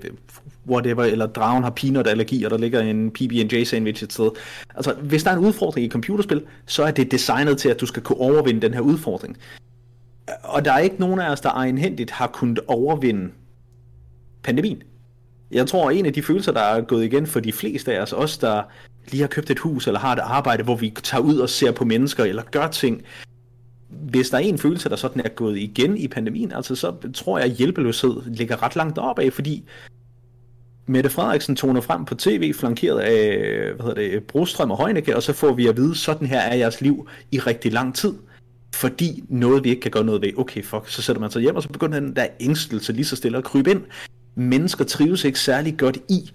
whatever, 0.69 1.05
eller 1.05 1.27
dragen 1.27 1.63
har 1.63 1.71
peanut 1.71 2.07
allergi, 2.07 2.45
og 2.45 2.51
der 2.51 2.59
ligger 2.59 2.81
en 2.81 3.11
PB&J 3.11 3.65
sandwich 3.65 4.05
et 4.05 4.13
sted. 4.13 4.31
Altså, 4.75 4.93
hvis 4.93 5.25
der 5.25 5.31
er 5.31 5.37
en 5.37 5.45
udfordring 5.45 5.87
i 5.87 5.91
computerspil, 5.91 6.43
så 6.67 6.83
er 6.83 6.91
det 6.91 7.11
designet 7.11 7.59
til, 7.59 7.69
at 7.69 7.81
du 7.81 7.87
skal 7.87 8.03
kunne 8.03 8.19
overvinde 8.19 8.61
den 8.61 8.75
her 8.75 8.81
udfordring. 8.81 9.37
Og 10.43 10.65
der 10.65 10.73
er 10.73 10.79
ikke 10.79 10.97
nogen 10.99 11.21
af 11.21 11.31
os, 11.31 11.41
der 11.41 11.51
egenhændigt 11.51 12.11
har 12.11 12.27
kunnet 12.27 12.61
overvinde 12.67 13.31
pandemien. 14.43 14.83
Jeg 15.51 15.67
tror, 15.67 15.91
en 15.91 16.07
af 16.07 16.13
de 16.13 16.23
følelser, 16.23 16.53
der 16.53 16.61
er 16.61 16.81
gået 16.81 17.05
igen 17.05 17.27
for 17.27 17.41
de 17.41 17.53
fleste 17.53 17.95
af 17.95 18.03
os, 18.03 18.13
os 18.13 18.39
der 18.39 18.63
lige 19.11 19.21
har 19.21 19.29
købt 19.29 19.51
et 19.51 19.59
hus 19.59 19.87
eller 19.87 20.01
har 20.01 20.13
et 20.13 20.19
arbejde, 20.19 20.63
hvor 20.63 20.77
vi 20.77 20.95
tager 21.03 21.23
ud 21.23 21.39
og 21.39 21.49
ser 21.49 21.73
på 21.73 21.85
mennesker 21.85 22.25
eller 22.25 22.43
gør 22.43 22.67
ting, 22.67 23.03
hvis 23.89 24.31
der 24.31 24.37
er 24.37 24.43
en 24.43 24.59
følelse, 24.59 24.89
der 24.89 24.97
sådan 24.97 25.23
er 25.25 25.29
gået 25.29 25.59
igen 25.59 25.97
i 25.97 26.09
pandemien, 26.09 26.53
altså 26.53 26.75
så 26.75 26.95
tror 27.15 27.39
jeg, 27.39 27.51
at 27.51 27.57
hjælpeløshed 27.57 28.23
ligger 28.27 28.63
ret 28.63 28.77
langt 28.77 28.99
op 28.99 29.19
af, 29.19 29.33
fordi 29.33 29.65
Mette 30.89 31.11
Frederiksen 31.11 31.57
toner 31.57 31.81
frem 31.81 32.05
på 32.05 32.15
tv, 32.15 32.55
flankeret 32.55 33.01
af 33.01 33.39
hvad 33.75 33.87
hedder 33.87 33.95
det, 33.95 34.25
Brostrøm 34.25 34.71
og 34.71 34.77
Højnække, 34.77 35.17
og 35.17 35.23
så 35.23 35.33
får 35.33 35.53
vi 35.53 35.67
at 35.67 35.77
vide, 35.77 35.95
sådan 35.95 36.29
her 36.29 36.41
er 36.41 36.55
jeres 36.55 36.81
liv 36.81 37.09
i 37.33 37.39
rigtig 37.39 37.73
lang 37.73 37.95
tid. 37.95 38.15
Fordi 38.75 39.25
noget, 39.29 39.65
vi 39.65 39.69
ikke 39.69 39.81
kan 39.81 39.91
gøre 39.91 40.05
noget 40.05 40.23
ved. 40.23 40.33
Okay, 40.37 40.65
fuck, 40.65 40.89
så 40.89 41.03
sætter 41.03 41.21
man 41.21 41.31
sig 41.31 41.43
hjem, 41.43 41.57
og 41.57 41.63
så 41.63 41.69
begynder 41.69 42.01
den 42.01 42.17
der 42.17 42.27
ængstelse 42.41 42.93
lige 42.93 43.05
så 43.05 43.17
stille 43.17 43.39
at 43.39 43.45
krybe 43.45 43.71
ind. 43.71 43.83
Mennesker 44.35 44.85
trives 44.85 45.25
ikke 45.25 45.41
særlig 45.41 45.79
godt 45.79 45.99
i 46.09 46.31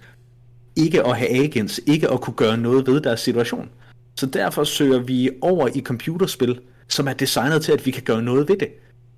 ikke 0.75 1.03
at 1.03 1.17
have 1.17 1.29
agens, 1.29 1.81
ikke 1.85 2.09
at 2.11 2.21
kunne 2.21 2.33
gøre 2.33 2.57
noget 2.57 2.87
ved 2.87 3.01
deres 3.01 3.19
situation. 3.19 3.69
Så 4.15 4.25
derfor 4.25 4.63
søger 4.63 4.99
vi 4.99 5.29
over 5.41 5.67
i 5.75 5.81
computerspil, 5.81 6.59
som 6.87 7.07
er 7.07 7.13
designet 7.13 7.61
til, 7.61 7.71
at 7.71 7.85
vi 7.85 7.91
kan 7.91 8.03
gøre 8.03 8.21
noget 8.21 8.49
ved 8.49 8.57
det. 8.57 8.67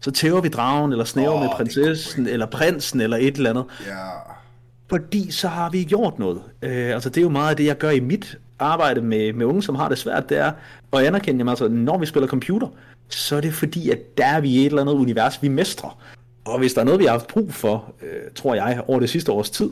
Så 0.01 0.11
tæver 0.11 0.41
vi 0.41 0.49
dragen, 0.49 0.91
eller 0.91 1.05
snæver 1.05 1.33
oh, 1.33 1.41
med 1.41 1.49
prinsessen, 1.49 2.27
eller 2.27 2.45
prinsen, 2.45 3.01
eller 3.01 3.17
et 3.17 3.35
eller 3.35 3.49
andet. 3.49 3.65
Ja. 3.87 4.35
Fordi 4.89 5.31
så 5.31 5.47
har 5.47 5.69
vi 5.69 5.83
gjort 5.83 6.19
noget. 6.19 6.41
Øh, 6.61 6.93
altså 6.93 7.09
det 7.09 7.17
er 7.17 7.21
jo 7.21 7.29
meget 7.29 7.49
af 7.49 7.57
det, 7.57 7.65
jeg 7.65 7.77
gør 7.77 7.89
i 7.89 7.99
mit 7.99 8.37
arbejde 8.59 9.01
med, 9.01 9.33
med 9.33 9.45
unge, 9.45 9.63
som 9.63 9.75
har 9.75 9.89
det 9.89 9.97
svært, 9.97 10.29
det 10.29 10.37
er 10.37 10.51
at 10.93 11.05
anerkende, 11.05 11.37
jamen, 11.37 11.49
altså, 11.49 11.67
når 11.67 11.97
vi 11.97 12.05
spiller 12.05 12.27
computer, 12.27 12.67
så 13.09 13.35
er 13.35 13.41
det 13.41 13.53
fordi, 13.53 13.89
at 13.89 14.17
der 14.17 14.25
er 14.25 14.41
vi 14.41 14.49
i 14.49 14.59
et 14.59 14.65
eller 14.65 14.81
andet 14.81 14.93
univers, 14.93 15.41
vi 15.41 15.47
mestrer. 15.47 15.99
Og 16.45 16.59
hvis 16.59 16.73
der 16.73 16.81
er 16.81 16.85
noget, 16.85 16.99
vi 16.99 17.05
har 17.05 17.11
haft 17.11 17.27
brug 17.27 17.53
for, 17.53 17.93
øh, 18.01 18.31
tror 18.35 18.55
jeg, 18.55 18.83
over 18.87 18.99
det 18.99 19.09
sidste 19.09 19.31
års 19.31 19.49
tid, 19.49 19.69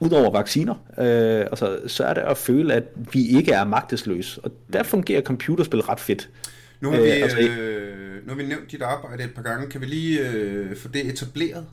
udover 0.00 0.30
vacciner, 0.30 0.74
øh, 0.98 1.40
altså, 1.40 1.78
så 1.86 2.04
er 2.04 2.14
det 2.14 2.20
at 2.20 2.36
føle, 2.36 2.74
at 2.74 2.84
vi 3.12 3.28
ikke 3.28 3.52
er 3.52 3.64
magtesløse. 3.64 4.40
Og 4.44 4.52
der 4.72 4.82
fungerer 4.82 5.22
computerspil 5.22 5.80
ret 5.80 6.00
fedt. 6.00 6.28
Nu 6.80 6.90
har, 6.90 7.00
vi, 7.00 7.08
øh, 7.08 7.22
altså, 7.22 7.38
øh, 7.38 8.26
nu 8.26 8.28
har 8.28 8.34
vi 8.36 8.46
nævnt 8.46 8.70
dit 8.70 8.82
arbejde 8.82 9.24
et 9.24 9.34
par 9.34 9.42
gange. 9.42 9.70
Kan 9.70 9.80
vi 9.80 9.86
lige 9.86 10.28
øh, 10.28 10.76
få 10.76 10.88
det 10.88 11.06
etableret? 11.06 11.66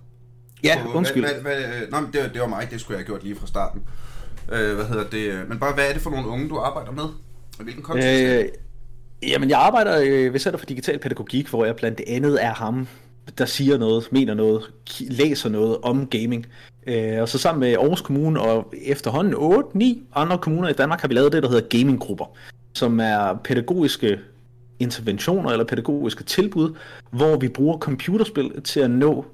Ja, 0.64 0.82
på, 0.84 0.98
undskyld. 0.98 1.24
Hvad, 1.24 1.34
hvad, 1.42 1.56
hvad, 1.56 1.88
nej, 1.92 2.02
det, 2.14 2.34
det 2.34 2.42
var 2.42 2.48
mig, 2.48 2.68
det 2.72 2.82
skulle 2.82 2.98
jeg 2.98 3.00
have 3.00 3.06
gjort 3.06 3.24
lige 3.24 3.36
fra 3.36 3.48
starten. 3.48 3.82
Øh, 4.52 4.76
hvad 4.76 4.86
hedder 4.86 5.04
det? 5.04 5.50
Men 5.50 5.60
bare, 5.60 5.74
hvad 5.74 5.90
er 5.90 5.94
det 5.94 6.02
for 6.02 6.10
nogle 6.10 6.28
unge, 6.28 6.50
du 6.50 6.58
arbejder 6.58 6.92
med? 6.92 7.04
Og 7.58 7.64
hvilken 7.64 7.84
kontekst? 7.84 8.24
Øh, 8.24 8.46
jamen, 9.30 9.50
jeg 9.50 9.60
arbejder 9.60 10.02
øh, 10.02 10.34
ved 10.34 10.40
Center 10.40 10.58
for 10.60 10.66
Digital 10.66 11.00
Pædagogik, 11.00 11.48
hvor 11.48 11.66
jeg 11.66 11.76
blandt 11.76 12.02
andet 12.08 12.44
er 12.44 12.54
ham, 12.54 12.88
der 13.38 13.46
siger 13.46 13.78
noget, 13.78 14.08
mener 14.12 14.34
noget, 14.34 14.64
læser 15.00 15.50
noget 15.50 15.78
om 15.84 16.08
gaming. 16.08 16.46
Øh, 16.88 17.22
og 17.22 17.30
så 17.30 17.38
sammen 17.38 17.60
med 17.60 17.74
Aarhus 17.74 18.02
Kommune 18.02 18.42
og 18.42 18.74
efterhånden 18.82 19.34
8-9 19.34 20.20
andre 20.20 20.38
kommuner 20.38 20.70
i 20.70 20.74
Danmark 20.74 21.02
har 21.02 21.08
vi 21.08 21.14
lavet 21.14 21.32
det, 21.32 21.44
der 21.44 21.50
hedder 21.50 21.68
gaminggrupper, 21.68 22.26
som 22.74 23.00
er 23.00 23.40
pædagogiske 23.44 24.20
interventioner 24.80 25.50
eller 25.50 25.66
pædagogiske 25.66 26.24
tilbud, 26.24 26.76
hvor 27.12 27.38
vi 27.38 27.48
bruger 27.48 27.78
computerspil 27.78 28.62
til 28.62 28.80
at 28.80 28.92
nå 28.92 29.26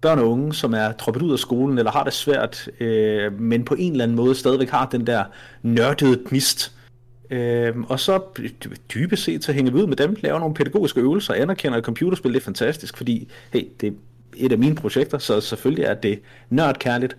børn 0.00 0.18
og 0.18 0.30
unge, 0.30 0.54
som 0.54 0.74
er 0.74 0.92
droppet 0.92 1.22
ud 1.22 1.32
af 1.32 1.38
skolen 1.38 1.78
eller 1.78 1.90
har 1.90 2.04
det 2.04 2.12
svært, 2.12 2.68
øh, 2.80 3.40
men 3.40 3.64
på 3.64 3.74
en 3.78 3.92
eller 3.92 4.04
anden 4.04 4.16
måde 4.16 4.34
stadigvæk 4.34 4.70
har 4.70 4.86
den 4.86 5.06
der 5.06 5.24
nørdede 5.62 6.22
gnist. 6.26 6.72
Øh, 7.30 7.74
og 7.88 8.00
så 8.00 8.20
dybest 8.94 9.24
set 9.24 9.44
så 9.44 9.52
hænger 9.52 9.72
vi 9.72 9.78
ud 9.78 9.86
med 9.86 9.96
dem, 9.96 10.16
laver 10.20 10.38
nogle 10.38 10.54
pædagogiske 10.54 11.00
øvelser, 11.00 11.34
anerkender 11.34 11.78
at 11.78 11.84
computerspil, 11.84 12.32
det 12.32 12.40
er 12.40 12.44
fantastisk, 12.44 12.96
fordi 12.96 13.28
hey, 13.52 13.68
det 13.80 13.86
er 13.86 13.92
et 14.36 14.52
af 14.52 14.58
mine 14.58 14.74
projekter, 14.74 15.18
så 15.18 15.40
selvfølgelig 15.40 15.84
er 15.84 15.94
det 15.94 16.20
nørdkærligt. 16.50 17.16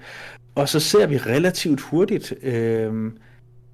Og 0.55 0.69
så 0.69 0.79
ser 0.79 1.07
vi 1.07 1.17
relativt 1.17 1.81
hurtigt, 1.81 2.33
øh, 2.43 3.11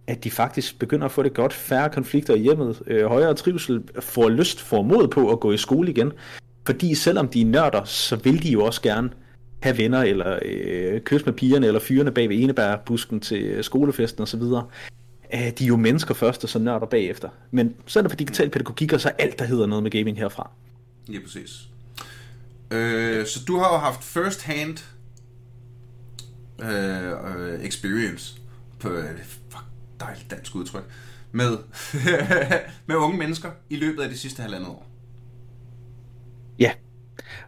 at 0.08 0.24
de 0.24 0.32
faktisk 0.32 0.80
begynder 0.80 1.06
at 1.06 1.12
få 1.12 1.24
det 1.24 1.34
godt, 1.34 1.54
færre 1.54 1.90
konflikter 1.90 2.36
i 2.36 2.40
hjemmet, 2.40 2.82
øh, 2.88 3.06
højere 3.06 3.34
trivsel, 3.34 3.84
får 4.00 4.30
lyst, 4.30 4.62
får 4.62 4.82
mod 4.82 5.08
på 5.08 5.32
at 5.32 5.40
gå 5.40 5.52
i 5.52 5.58
skole 5.58 5.90
igen. 5.90 6.12
Fordi 6.66 6.96
selvom 6.96 7.28
de 7.28 7.42
er 7.42 7.46
nørder, 7.46 7.84
så 7.84 8.16
vil 8.16 8.44
de 8.44 8.50
jo 8.50 8.66
også 8.66 8.82
gerne 8.82 9.10
have 9.62 9.78
venner, 9.78 10.02
eller 10.02 10.40
øh, 10.46 11.02
kysse 11.02 11.26
med 11.26 11.34
pigerne, 11.34 11.68
eller 11.68 11.80
fyrene 11.80 12.12
bag 12.12 12.30
ved 12.30 12.38
enebærbusken 12.40 13.20
til 13.20 13.44
øh, 13.44 13.64
skolefesten 13.64 14.24
osv. 14.24 14.42
Øh, 14.42 15.52
de 15.58 15.64
er 15.64 15.68
jo 15.68 15.76
mennesker 15.76 16.14
først, 16.14 16.44
og 16.44 16.50
så 16.50 16.60
nørder 16.60 16.86
bagefter. 16.86 17.30
Men 17.52 17.76
så 17.86 18.00
er 18.00 18.04
det 18.04 18.12
for 18.12 18.18
digital 18.18 18.50
pædagogik, 18.50 18.94
og 18.94 19.02
så 19.02 19.10
alt, 19.10 19.40
der 19.40 19.46
hedder 19.46 19.66
noget 19.66 19.84
med 19.84 19.92
gaming 19.92 20.18
herfra. 20.18 20.52
Ja, 21.14 21.20
præcis. 21.24 21.68
Øh, 22.72 23.26
så 23.26 23.40
du 23.48 23.58
har 23.58 23.74
jo 23.74 23.78
haft 23.78 24.04
first 24.04 24.44
hand 24.44 24.78
øh, 26.60 27.12
øh 27.12 27.66
experience 27.66 28.36
på, 28.80 28.90
øh, 28.90 29.06
fuck, 29.50 29.64
dejligt 30.00 30.32
dansk 30.32 30.56
udtryk, 30.56 30.84
med, 31.32 31.58
med 32.88 32.96
unge 32.96 33.18
mennesker 33.18 33.52
i 33.70 33.76
løbet 33.76 34.02
af 34.04 34.10
de 34.10 34.18
sidste 34.18 34.42
halvandet 34.42 34.70
år. 34.70 34.95
Ja. 36.60 36.72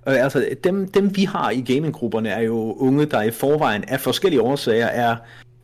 Øh, 0.07 0.23
altså, 0.23 0.45
dem, 0.63 0.91
dem 0.91 1.15
vi 1.15 1.23
har 1.23 1.51
i 1.51 1.61
gaminggrupperne 1.61 2.29
er 2.29 2.41
jo 2.41 2.73
unge, 2.73 3.05
der 3.05 3.21
i 3.21 3.31
forvejen 3.31 3.83
af 3.83 3.99
forskellige 3.99 4.41
årsager 4.41 4.85
er 4.85 5.15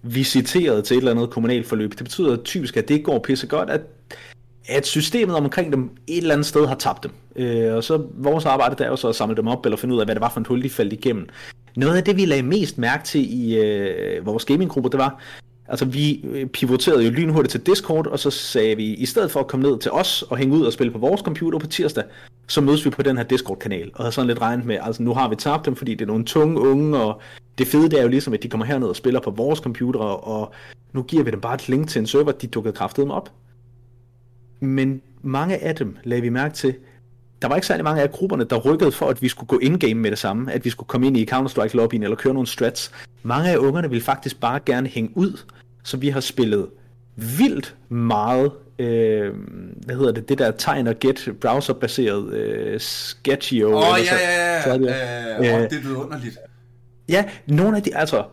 visiteret 0.03 0.83
til 0.83 0.95
et 0.95 0.97
eller 0.97 1.11
andet 1.11 1.29
kommunalt 1.29 1.67
forløb. 1.67 1.91
Det 1.91 2.03
betyder 2.03 2.43
typisk, 2.43 2.77
at 2.77 2.87
det 2.87 2.93
ikke 2.93 3.05
går 3.05 3.19
pisse 3.19 3.47
godt, 3.47 3.69
at, 3.69 3.81
at 4.67 4.85
systemet 4.87 5.35
omkring 5.35 5.71
dem 5.71 5.89
et 6.07 6.17
eller 6.17 6.33
andet 6.33 6.45
sted 6.45 6.65
har 6.67 6.75
tabt 6.75 7.03
dem. 7.03 7.11
Øh, 7.35 7.73
og 7.73 7.83
så 7.83 8.05
vores 8.13 8.45
arbejde 8.45 8.75
der 8.75 8.85
er 8.85 8.89
jo 8.89 8.95
så 8.95 9.09
at 9.09 9.15
samle 9.15 9.35
dem 9.35 9.47
op, 9.47 9.65
eller 9.65 9.77
finde 9.77 9.95
ud 9.95 9.99
af, 9.99 10.07
hvad 10.07 10.15
det 10.15 10.21
var 10.21 10.29
for 10.29 10.39
en 10.39 10.45
hul, 10.45 10.63
de 10.63 10.69
faldt 10.69 10.93
igennem. 10.93 11.27
Noget 11.75 11.97
af 11.97 12.03
det, 12.03 12.17
vi 12.17 12.25
lagde 12.25 12.43
mest 12.43 12.77
mærke 12.77 13.03
til 13.03 13.41
i 13.43 13.57
øh, 13.57 14.25
vores 14.25 14.45
gaminggruppe, 14.45 14.89
det 14.89 14.99
var, 14.99 15.21
Altså, 15.67 15.85
vi 15.85 16.21
øh, 16.23 16.47
pivoterede 16.47 17.03
jo 17.03 17.11
lynhurtigt 17.11 17.51
til 17.51 17.61
Discord, 17.61 18.07
og 18.07 18.19
så 18.19 18.29
sagde 18.29 18.75
vi, 18.75 18.93
i 18.93 19.05
stedet 19.05 19.31
for 19.31 19.39
at 19.39 19.47
komme 19.47 19.69
ned 19.69 19.79
til 19.79 19.91
os 19.91 20.21
og 20.21 20.37
hænge 20.37 20.55
ud 20.55 20.65
og 20.65 20.73
spille 20.73 20.91
på 20.91 20.99
vores 20.99 21.21
computer 21.21 21.59
på 21.59 21.67
tirsdag, 21.67 22.03
så 22.47 22.61
mødes 22.61 22.85
vi 22.85 22.89
på 22.89 23.01
den 23.01 23.17
her 23.17 23.23
Discord-kanal. 23.23 23.91
Og 23.93 24.03
havde 24.03 24.11
sådan 24.11 24.27
lidt 24.27 24.41
regnet 24.41 24.65
med, 24.65 24.77
altså 24.81 25.03
nu 25.03 25.13
har 25.13 25.29
vi 25.29 25.35
tabt 25.35 25.65
dem, 25.65 25.75
fordi 25.75 25.93
det 25.93 26.01
er 26.01 26.07
nogle 26.07 26.25
tunge 26.25 26.59
unge, 26.59 26.97
og 26.97 27.21
det 27.57 27.67
fede 27.67 27.89
det 27.89 27.99
er 27.99 28.03
jo 28.03 28.09
ligesom, 28.09 28.33
at 28.33 28.43
de 28.43 28.49
kommer 28.49 28.65
herned 28.65 28.87
og 28.87 28.95
spiller 28.95 29.19
på 29.19 29.31
vores 29.31 29.59
computer, 29.59 29.99
og 29.99 30.53
nu 30.93 31.03
giver 31.03 31.23
vi 31.23 31.31
dem 31.31 31.41
bare 31.41 31.55
et 31.55 31.69
link 31.69 31.89
til 31.89 31.99
en 31.99 32.07
server, 32.07 32.31
de 32.31 32.47
dukkede 32.47 32.75
kraftet 32.75 33.11
op. 33.11 33.31
Men 34.59 35.01
mange 35.21 35.57
af 35.57 35.75
dem 35.75 35.97
lagde 36.03 36.21
vi 36.21 36.29
mærke 36.29 36.55
til, 36.55 36.75
der 37.43 37.49
var 37.49 37.55
ikke 37.55 37.67
særlig 37.67 37.83
mange 37.83 38.01
af 38.01 38.11
grupperne, 38.11 38.43
der 38.43 38.55
rykkede 38.55 38.91
for, 38.91 39.09
at 39.09 39.21
vi 39.21 39.27
skulle 39.27 39.47
gå 39.47 39.57
in-game 39.57 39.93
med 39.93 40.11
det 40.11 40.19
samme, 40.19 40.51
at 40.51 40.65
vi 40.65 40.69
skulle 40.69 40.87
komme 40.87 41.07
ind 41.07 41.17
i 41.17 41.25
Counter-Strike-lobbyen 41.31 42.03
eller 42.03 42.15
køre 42.15 42.33
nogle 42.33 42.47
strats. 42.47 42.91
Mange 43.23 43.49
af 43.49 43.57
ungerne 43.57 43.89
ville 43.89 44.03
faktisk 44.03 44.39
bare 44.39 44.59
gerne 44.65 44.87
hænge 44.87 45.11
ud, 45.15 45.39
så 45.83 45.97
vi 45.97 46.09
har 46.09 46.19
spillet 46.19 46.67
vildt 47.15 47.75
meget, 47.89 48.51
øh, 48.79 49.33
hvad 49.85 49.95
hedder 49.95 50.11
det, 50.11 50.29
det 50.29 50.37
der 50.37 50.51
tegn 50.51 50.87
og 50.87 50.99
get 50.99 51.29
browser-baseret 51.41 52.33
øh, 52.33 52.79
Sketchio. 52.79 53.71
Åh, 53.71 53.75
oh, 53.75 53.99
ja, 54.05 54.15
ja, 54.15 54.69
ja, 54.69 54.87
ja. 55.41 55.57
Øh, 55.57 55.63
øh, 55.63 55.69
det 55.69 55.85
er 55.85 55.95
underligt. 55.95 56.37
Ja, 57.09 57.25
nogle 57.47 57.77
af 57.77 57.83
de, 57.83 57.95
altså, 57.95 58.23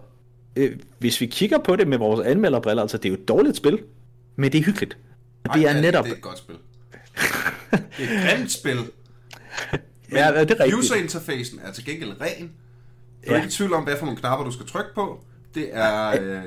øh, 0.56 0.76
hvis 0.98 1.20
vi 1.20 1.26
kigger 1.26 1.58
på 1.58 1.76
det 1.76 1.88
med 1.88 1.98
vores 1.98 2.26
anmelderbriller, 2.26 2.82
altså 2.82 2.96
det 2.96 3.04
er 3.04 3.08
jo 3.10 3.16
et 3.16 3.28
dårligt 3.28 3.56
spil, 3.56 3.78
men 4.36 4.52
det 4.52 4.58
er 4.58 4.64
hyggeligt. 4.64 4.96
Og 5.44 5.54
det 5.54 5.64
Ej, 5.64 5.70
er 5.70 5.74
ja, 5.74 5.80
netop... 5.80 6.04
Det 6.04 6.12
er 6.12 6.16
et 6.16 6.22
godt 6.22 6.38
spil. 6.38 6.56
det 7.70 8.10
er 8.10 8.22
et 8.22 8.30
grimt 8.30 8.52
spil. 8.52 8.78
Men 10.08 10.18
ja, 10.18 10.26
det 10.26 10.50
er 10.50 10.60
rigtigt. 10.60 10.74
User-interfacen 10.74 11.60
er 11.64 11.72
til 11.72 11.84
gengæld 11.84 12.20
ren. 12.20 12.50
Du 13.26 13.30
er 13.30 13.34
ja. 13.34 13.36
ikke 13.36 13.48
i 13.48 13.50
tvivl 13.50 13.72
om, 13.74 13.82
hvad 13.82 13.96
for 13.96 14.04
nogle 14.04 14.20
knapper 14.20 14.44
du 14.44 14.52
skal 14.52 14.66
trykke 14.66 14.90
på. 14.94 15.24
Det 15.54 15.68
er... 15.72 16.08
Øh, 16.08 16.42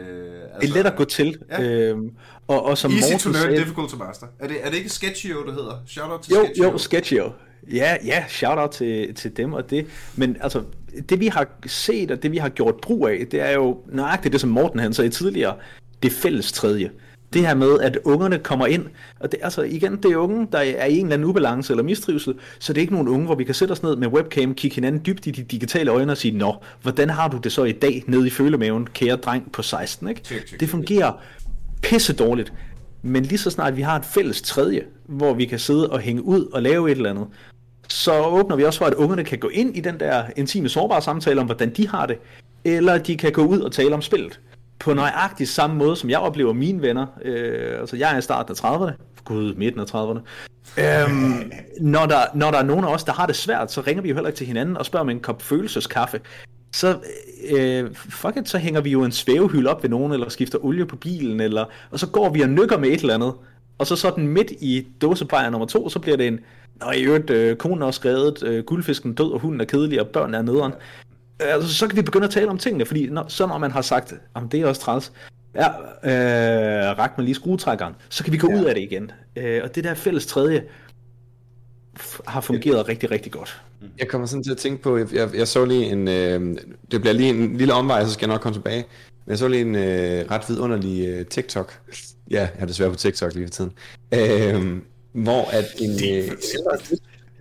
altså, 0.53 0.78
let 0.78 0.86
at 0.86 0.95
gå 0.95 1.05
til. 1.05 1.38
Ja. 1.49 1.64
Øhm, 1.64 2.11
og, 2.47 2.66
og 2.66 2.78
som 2.78 2.91
Easy 2.91 3.03
Morten 3.03 3.20
to 3.20 3.30
learn, 3.30 3.43
sagde, 3.43 3.59
difficult 3.59 3.89
to 3.89 3.97
master. 3.97 4.28
Er 4.39 4.47
det, 4.47 4.57
er 4.66 4.70
det 4.70 4.78
ikke 4.78 4.89
Sketchio, 4.89 5.45
det 5.45 5.53
hedder? 5.53 5.84
Shout 5.88 6.11
out 6.11 6.22
til 6.22 6.34
jo, 6.34 6.43
Sketchio. 6.45 6.72
Jo, 6.72 6.78
Sketchio. 6.78 7.32
Ja, 7.72 7.97
ja, 8.05 8.26
shout 8.30 8.57
out 8.57 8.72
til, 8.72 9.16
til 9.16 9.38
dem 9.38 9.53
og 9.53 9.70
det. 9.70 9.88
Men 10.16 10.38
altså, 10.41 10.64
det 11.09 11.20
vi 11.20 11.28
har 11.28 11.47
set, 11.66 12.11
og 12.11 12.24
det 12.24 12.32
vi 12.32 12.38
har 12.38 12.49
gjort 12.49 12.76
brug 12.82 13.07
af, 13.07 13.28
det 13.32 13.41
er 13.41 13.51
jo 13.51 13.78
nøjagtigt 13.88 14.34
det, 14.34 14.41
som 14.41 14.49
Morten 14.49 14.80
han 14.80 14.93
sagde 14.93 15.09
tidligere, 15.09 15.55
det 16.03 16.11
fælles 16.11 16.51
tredje. 16.51 16.91
Det 17.34 17.42
her 17.42 17.56
med, 17.56 17.80
at 17.80 18.00
ungerne 18.04 18.40
kommer 18.40 18.66
ind, 18.66 18.86
og 19.20 19.32
det, 19.32 19.40
altså 19.44 19.62
igen, 19.62 19.96
det 19.98 20.12
er 20.12 20.18
unge, 20.18 20.48
der 20.52 20.58
er 20.58 20.86
i 20.86 20.98
en 20.98 21.06
eller 21.06 21.14
anden 21.14 21.30
ubalance 21.30 21.74
eller 21.74 21.84
mistrivsel, 21.84 22.36
så 22.60 22.74
det 22.74 22.80
er 22.80 22.82
ikke 22.82 22.94
nogen 22.94 23.08
unge, 23.08 23.26
hvor 23.26 23.36
vi 23.36 23.44
kan 23.44 23.56
sætte 23.56 23.72
os 23.72 23.84
ned 23.84 23.96
med 23.96 24.08
webcam, 24.08 24.54
kigge 24.56 24.76
hinanden 24.76 25.02
dybt 25.06 25.28
i 25.28 25.32
de 25.32 25.44
digitale 25.44 25.92
øjne 25.92 26.12
og 26.12 26.18
sige, 26.18 26.38
nå, 26.38 26.56
hvordan 26.82 27.10
har 27.10 27.28
du 27.28 27.38
det 27.38 27.52
så 27.52 27.64
i 27.64 27.72
dag 27.72 28.04
nede 28.08 28.28
i 28.28 28.30
følemaven, 28.30 28.88
kære 28.88 29.16
dreng 29.16 29.52
på 29.52 29.62
16, 29.62 30.08
ikke? 30.08 30.22
Det 30.60 30.70
fungerer 30.70 31.12
pisse 31.82 32.14
dårligt. 32.14 32.54
Men 33.02 33.24
lige 33.24 33.38
så 33.38 33.50
snart 33.50 33.78
vi 33.78 33.82
har 33.82 33.96
et 33.96 34.06
fælles 34.06 34.42
tredje, 34.42 34.84
hvor 35.06 35.34
vi 35.34 35.46
kan 35.46 35.60
sidde 35.60 35.90
og 35.90 36.00
hænge 36.00 36.22
ud 36.22 36.46
og 36.46 36.62
lave 36.62 36.92
et 36.92 36.98
eller 36.98 37.10
andet, 37.10 37.28
så 37.88 38.22
åbner 38.22 38.56
vi 38.56 38.64
også 38.64 38.80
for, 38.80 38.86
at 38.86 38.94
ungerne 38.94 39.24
kan 39.24 39.40
gå 39.40 39.48
ind 39.48 39.78
i 39.78 39.80
den 39.80 40.00
der 40.00 40.24
intime, 40.36 40.70
sårbare 40.70 41.02
samtale 41.02 41.42
om, 41.42 41.46
hvordan 41.46 41.70
de 41.70 41.88
har 41.88 42.06
det, 42.06 42.18
eller 42.64 42.98
de 42.98 43.18
kan 43.18 43.32
gå 43.32 43.46
ud 43.46 43.60
og 43.60 43.72
tale 43.72 43.94
om 43.94 44.02
spillet. 44.02 44.40
På 44.80 44.93
nøjagtig 44.93 45.47
samme 45.47 45.76
måde, 45.76 45.95
som 45.95 46.09
jeg 46.09 46.19
oplever 46.19 46.53
mine 46.53 46.82
venner. 46.82 47.05
Øh, 47.21 47.80
altså, 47.80 47.95
jeg 47.95 48.13
er 48.13 48.17
i 48.17 48.21
starten 48.21 48.55
af 48.63 48.63
30'erne. 48.63 48.91
Gud, 49.26 49.53
midten 49.53 49.82
af 49.82 49.86
30'erne. 49.86 50.19
Øhm, 50.78 51.51
når, 51.82 52.05
der, 52.05 52.17
når 52.34 52.51
der 52.51 52.57
er 52.57 52.63
nogen 52.63 52.86
af 52.86 52.93
os, 52.93 53.03
der 53.03 53.13
har 53.13 53.26
det 53.26 53.36
svært, 53.36 53.71
så 53.71 53.82
ringer 53.82 54.01
vi 54.01 54.09
jo 54.09 54.15
heller 54.15 54.30
ikke 54.30 54.38
til 54.38 54.47
hinanden 54.47 54.78
og 54.78 54.86
spørger 54.86 55.01
om 55.01 55.09
en 55.09 55.19
kop 55.19 55.41
følelseskaffe. 55.41 56.19
Så, 56.74 56.97
øh, 57.57 57.95
fuck 57.95 58.38
it, 58.38 58.49
så 58.49 58.57
hænger 58.57 58.82
vi 58.82 58.89
jo 58.89 59.03
en 59.03 59.11
svævehylde 59.11 59.69
op 59.69 59.84
ved 59.84 59.89
nogen, 59.89 60.13
eller 60.13 60.30
skifter 60.30 60.65
olie 60.65 60.86
på 60.86 60.95
bilen, 60.95 61.39
eller, 61.39 61.65
og 61.91 61.99
så 61.99 62.07
går 62.07 62.30
vi 62.30 62.41
og 62.41 62.49
nykker 62.49 62.78
med 62.78 62.89
et 62.89 63.01
eller 63.01 63.13
andet. 63.13 63.34
Og 63.78 63.88
så 63.88 63.95
sådan 63.95 64.28
midt 64.28 64.51
i 64.51 64.88
dåsebajer 65.01 65.49
nummer 65.49 65.67
to, 65.67 65.89
så 65.89 65.99
bliver 65.99 66.17
det 66.17 66.28
en, 66.28 66.39
Nå, 66.82 66.91
i 66.91 67.03
øvrigt, 67.03 67.30
øh, 67.30 67.55
konen 67.55 67.82
er 67.82 67.86
også 67.86 68.01
reddet, 68.05 68.43
øh, 68.43 68.63
guldfisken 68.63 69.13
død, 69.13 69.32
og 69.32 69.39
hunden 69.39 69.61
er 69.61 69.65
kedelig, 69.65 70.01
og 70.01 70.07
børnene 70.07 70.38
er 70.38 70.41
nederen. 70.41 70.74
Altså, 71.40 71.74
så 71.74 71.88
kan 71.88 71.98
vi 71.98 72.02
begynde 72.02 72.26
at 72.26 72.32
tale 72.32 72.50
om 72.50 72.58
tingene, 72.58 72.86
fordi 72.86 73.10
når, 73.10 73.26
så 73.28 73.48
når 73.48 73.58
man 73.58 73.72
har 73.72 73.82
sagt, 73.82 74.14
at 74.36 74.42
det 74.52 74.62
er 74.62 74.68
også 74.68 74.82
træls, 74.82 75.12
ja, 75.56 75.68
øh, 76.04 76.98
rak 76.98 77.18
man 77.18 77.26
lige 77.26 77.36
skruetrækkeren, 77.36 77.94
så 78.10 78.24
kan 78.24 78.34
vi 78.34 78.38
gå 78.38 78.52
ja. 78.52 78.60
ud 78.60 78.66
af 78.66 78.76
det 78.76 78.82
igen. 78.82 79.12
Øh, 79.36 79.62
og 79.64 79.76
det 79.76 79.84
der 79.84 79.94
fælles 79.94 80.26
tredje 80.26 80.64
har 82.28 82.42
fungeret 82.42 82.78
ja. 82.78 82.82
rigtig, 82.82 83.12
rigtig 83.12 83.32
godt. 83.32 83.62
Jeg 84.00 84.08
kommer 84.08 84.28
sådan 84.28 84.44
til 84.44 84.52
at 84.52 84.58
tænke 84.58 84.84
på, 84.84 84.98
jeg, 84.98 85.14
jeg, 85.14 85.30
jeg 85.36 85.48
så 85.48 85.66
lige 85.66 85.86
en, 85.86 86.08
øh, 86.08 86.58
det 86.92 87.02
bliver 87.02 87.14
lige 87.14 87.30
en 87.30 87.58
lille 87.58 87.74
omvej, 87.74 88.06
så 88.06 88.12
skal 88.14 88.28
jeg 88.28 88.34
nok 88.34 88.42
komme 88.42 88.56
tilbage. 88.56 88.86
Men 89.26 89.30
jeg 89.30 89.38
så 89.38 89.48
lige 89.48 89.62
en 89.62 89.76
øh, 89.76 90.32
ret 90.32 90.50
vidunderlig 90.50 91.08
øh, 91.08 91.26
TikTok. 91.26 91.80
Ja, 92.32 92.40
jeg 92.40 92.50
er 92.58 92.66
desværre 92.66 92.90
på 92.90 92.96
TikTok 92.96 93.34
lige 93.34 93.48
for 93.48 93.52
tiden. 93.52 93.72
Øh, 94.14 94.82
hvor 95.12 95.50
at 95.52 95.66
en, 95.80 95.92
øh, 96.14 96.32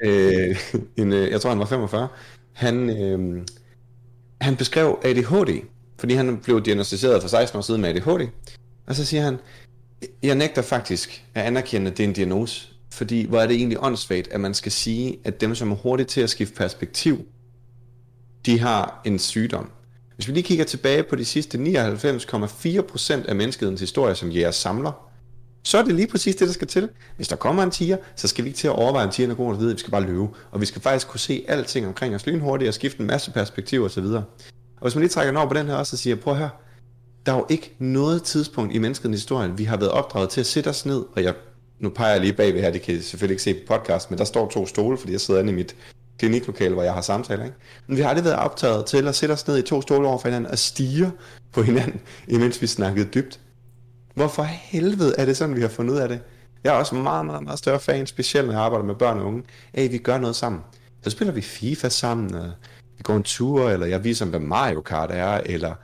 øh, 0.03 0.57
en 1.05 1.13
øh, 1.13 1.31
jeg 1.31 1.41
tror 1.41 1.51
han 1.51 1.59
var 1.59 1.65
45, 1.65 2.09
han, 2.53 2.91
øh, 2.91 3.43
han 4.43 4.57
beskrev 4.57 4.99
ADHD, 5.05 5.63
fordi 5.99 6.15
han 6.15 6.39
blev 6.39 6.65
diagnostiseret 6.65 7.23
for 7.23 7.29
16 7.29 7.59
år 7.59 7.63
siden 7.63 7.81
med 7.81 7.89
ADHD. 7.89 8.29
Og 8.87 8.95
så 8.95 9.05
siger 9.05 9.23
han, 9.23 9.39
jeg 10.23 10.35
nægter 10.35 10.63
faktisk 10.63 11.25
at 11.35 11.45
anerkende, 11.45 11.91
at 11.91 11.97
det 11.97 12.05
er 12.05 12.09
en 12.09 12.15
diagnose. 12.15 12.69
Fordi 12.93 13.27
hvor 13.27 13.41
er 13.41 13.47
det 13.47 13.57
egentlig 13.57 13.79
åndssvagt, 13.83 14.29
at 14.29 14.41
man 14.41 14.55
skal 14.55 14.73
sige, 14.73 15.19
at 15.25 15.41
dem, 15.41 15.55
som 15.55 15.71
er 15.71 15.77
hurtigt 15.77 16.09
til 16.09 16.21
at 16.21 16.31
skifte 16.31 16.55
perspektiv, 16.55 17.25
de 18.47 18.59
har 18.59 19.01
en 19.05 19.19
sygdom. 19.19 19.71
Hvis 20.15 20.29
vi 20.29 20.33
lige 20.33 20.45
kigger 20.45 20.65
tilbage 20.65 21.03
på 21.03 21.17
de 21.17 21.25
sidste 21.25 21.59
99,4% 21.59 23.29
af 23.29 23.37
menneskehedens 23.37 23.81
historie 23.81 24.15
som 24.15 24.31
jæger 24.31 24.51
samler, 24.51 25.12
så 25.63 25.79
er 25.79 25.83
det 25.83 25.95
lige 25.95 26.07
præcis 26.07 26.37
det, 26.37 26.49
der 26.49 26.55
skal 26.55 26.69
til. 26.69 26.89
Hvis 27.17 27.29
der 27.29 27.37
kommer 27.37 27.63
en 27.63 27.71
tiger, 27.71 27.97
så 28.17 28.29
skal 28.29 28.45
vi 28.45 28.49
ikke 28.49 28.59
til 28.59 28.67
at 28.67 28.73
overveje, 28.73 29.05
en 29.05 29.11
tiger 29.13 29.31
er 29.31 29.35
god 29.35 29.55
at 29.55 29.75
vi 29.75 29.79
skal 29.79 29.91
bare 29.91 30.03
løbe. 30.03 30.29
Og 30.51 30.61
vi 30.61 30.67
skal 30.67 30.83
faktisk 30.83 31.09
kunne 31.09 31.21
se 31.21 31.45
alting 31.49 31.87
omkring 31.87 32.15
os 32.15 32.27
lynhurtigt 32.27 32.69
og 32.69 32.75
skifte 32.75 33.01
en 33.01 33.07
masse 33.07 33.31
perspektiver 33.31 33.87
osv. 33.87 34.05
Og 34.05 34.25
hvis 34.81 34.95
man 34.95 35.03
lige 35.03 35.11
trækker 35.11 35.39
over 35.39 35.49
på 35.49 35.55
den 35.55 35.67
her 35.67 35.75
også 35.75 35.95
og 35.95 35.99
siger, 35.99 36.17
prøv 36.17 36.35
her, 36.37 36.49
der 37.27 37.33
er 37.33 37.37
jo 37.37 37.47
ikke 37.49 37.77
noget 37.79 38.23
tidspunkt 38.23 38.75
i 38.75 38.79
menneskets 38.79 39.11
historie, 39.11 39.57
vi 39.57 39.65
har 39.65 39.77
været 39.77 39.91
opdraget 39.91 40.31
til 40.31 40.41
at 40.41 40.47
sætte 40.47 40.69
os 40.69 40.87
ned, 40.87 41.05
og 41.17 41.23
jeg, 41.23 41.35
nu 41.81 41.91
peger 41.91 42.13
jeg 42.13 42.21
lige 42.21 42.33
bagved 42.33 42.61
her, 42.61 42.71
det 42.71 42.83
kan 42.83 42.95
I 42.95 43.01
selvfølgelig 43.01 43.33
ikke 43.33 43.43
se 43.43 43.55
på 43.55 43.61
podcast, 43.67 44.11
men 44.11 44.19
der 44.19 44.25
står 44.25 44.49
to 44.49 44.67
stole, 44.67 44.99
fordi 44.99 45.13
jeg 45.13 45.21
sidder 45.21 45.41
inde 45.41 45.53
i 45.53 45.57
mit 45.57 45.77
kliniklokale, 46.19 46.75
hvor 46.75 46.83
jeg 46.83 46.95
har 46.95 47.01
samtaler. 47.01 47.45
Ikke? 47.45 47.57
Men 47.87 47.97
vi 47.97 48.03
har 48.03 48.09
aldrig 48.09 48.25
været 48.25 48.37
optaget 48.37 48.87
til 48.87 49.09
at 49.09 49.15
sætte 49.15 49.33
os 49.33 49.47
ned 49.47 49.59
i 49.59 49.63
to 49.63 49.83
stole 49.83 50.09
over 50.09 50.19
for 50.19 50.29
hinanden 50.29 50.51
og 50.51 50.59
stige 50.59 51.13
på 51.53 51.63
hinanden, 51.63 52.01
imens 52.29 52.63
vi 52.63 52.67
snakkede 52.67 53.09
dybt. 53.15 53.41
Hvorfor 54.15 54.43
helvede 54.43 55.15
er 55.19 55.25
det 55.25 55.37
sådan, 55.37 55.57
vi 55.57 55.61
har 55.61 55.69
fundet 55.69 55.95
ud 55.95 55.99
af 55.99 56.09
det? 56.09 56.21
Jeg 56.65 56.75
er 56.75 56.79
også 56.79 56.95
meget, 56.95 57.27
meget, 57.27 57.43
meget 57.43 57.59
større 57.59 57.81
fan, 57.81 58.07
specielt 58.07 58.47
når 58.47 58.55
jeg 58.55 58.63
arbejder 58.63 58.85
med 58.85 58.95
børn 58.95 59.19
og 59.19 59.27
unge, 59.27 59.43
af 59.75 59.89
vi 59.93 59.99
gør 59.99 60.19
noget 60.19 60.37
sammen. 60.37 60.61
Så 61.03 61.11
spiller 61.11 61.35
vi 61.35 61.41
FIFA 61.41 61.89
sammen, 61.89 62.35
og 62.35 62.51
vi 62.97 63.03
går 63.03 63.17
en 63.17 63.23
tur, 63.23 63.71
eller 63.71 63.87
jeg 63.87 64.05
viser 64.05 64.25
dem, 64.25 64.31
hvad 64.31 64.41
Mario 64.41 64.81
Kart 64.81 65.11
er, 65.13 65.41
eller 65.47 65.75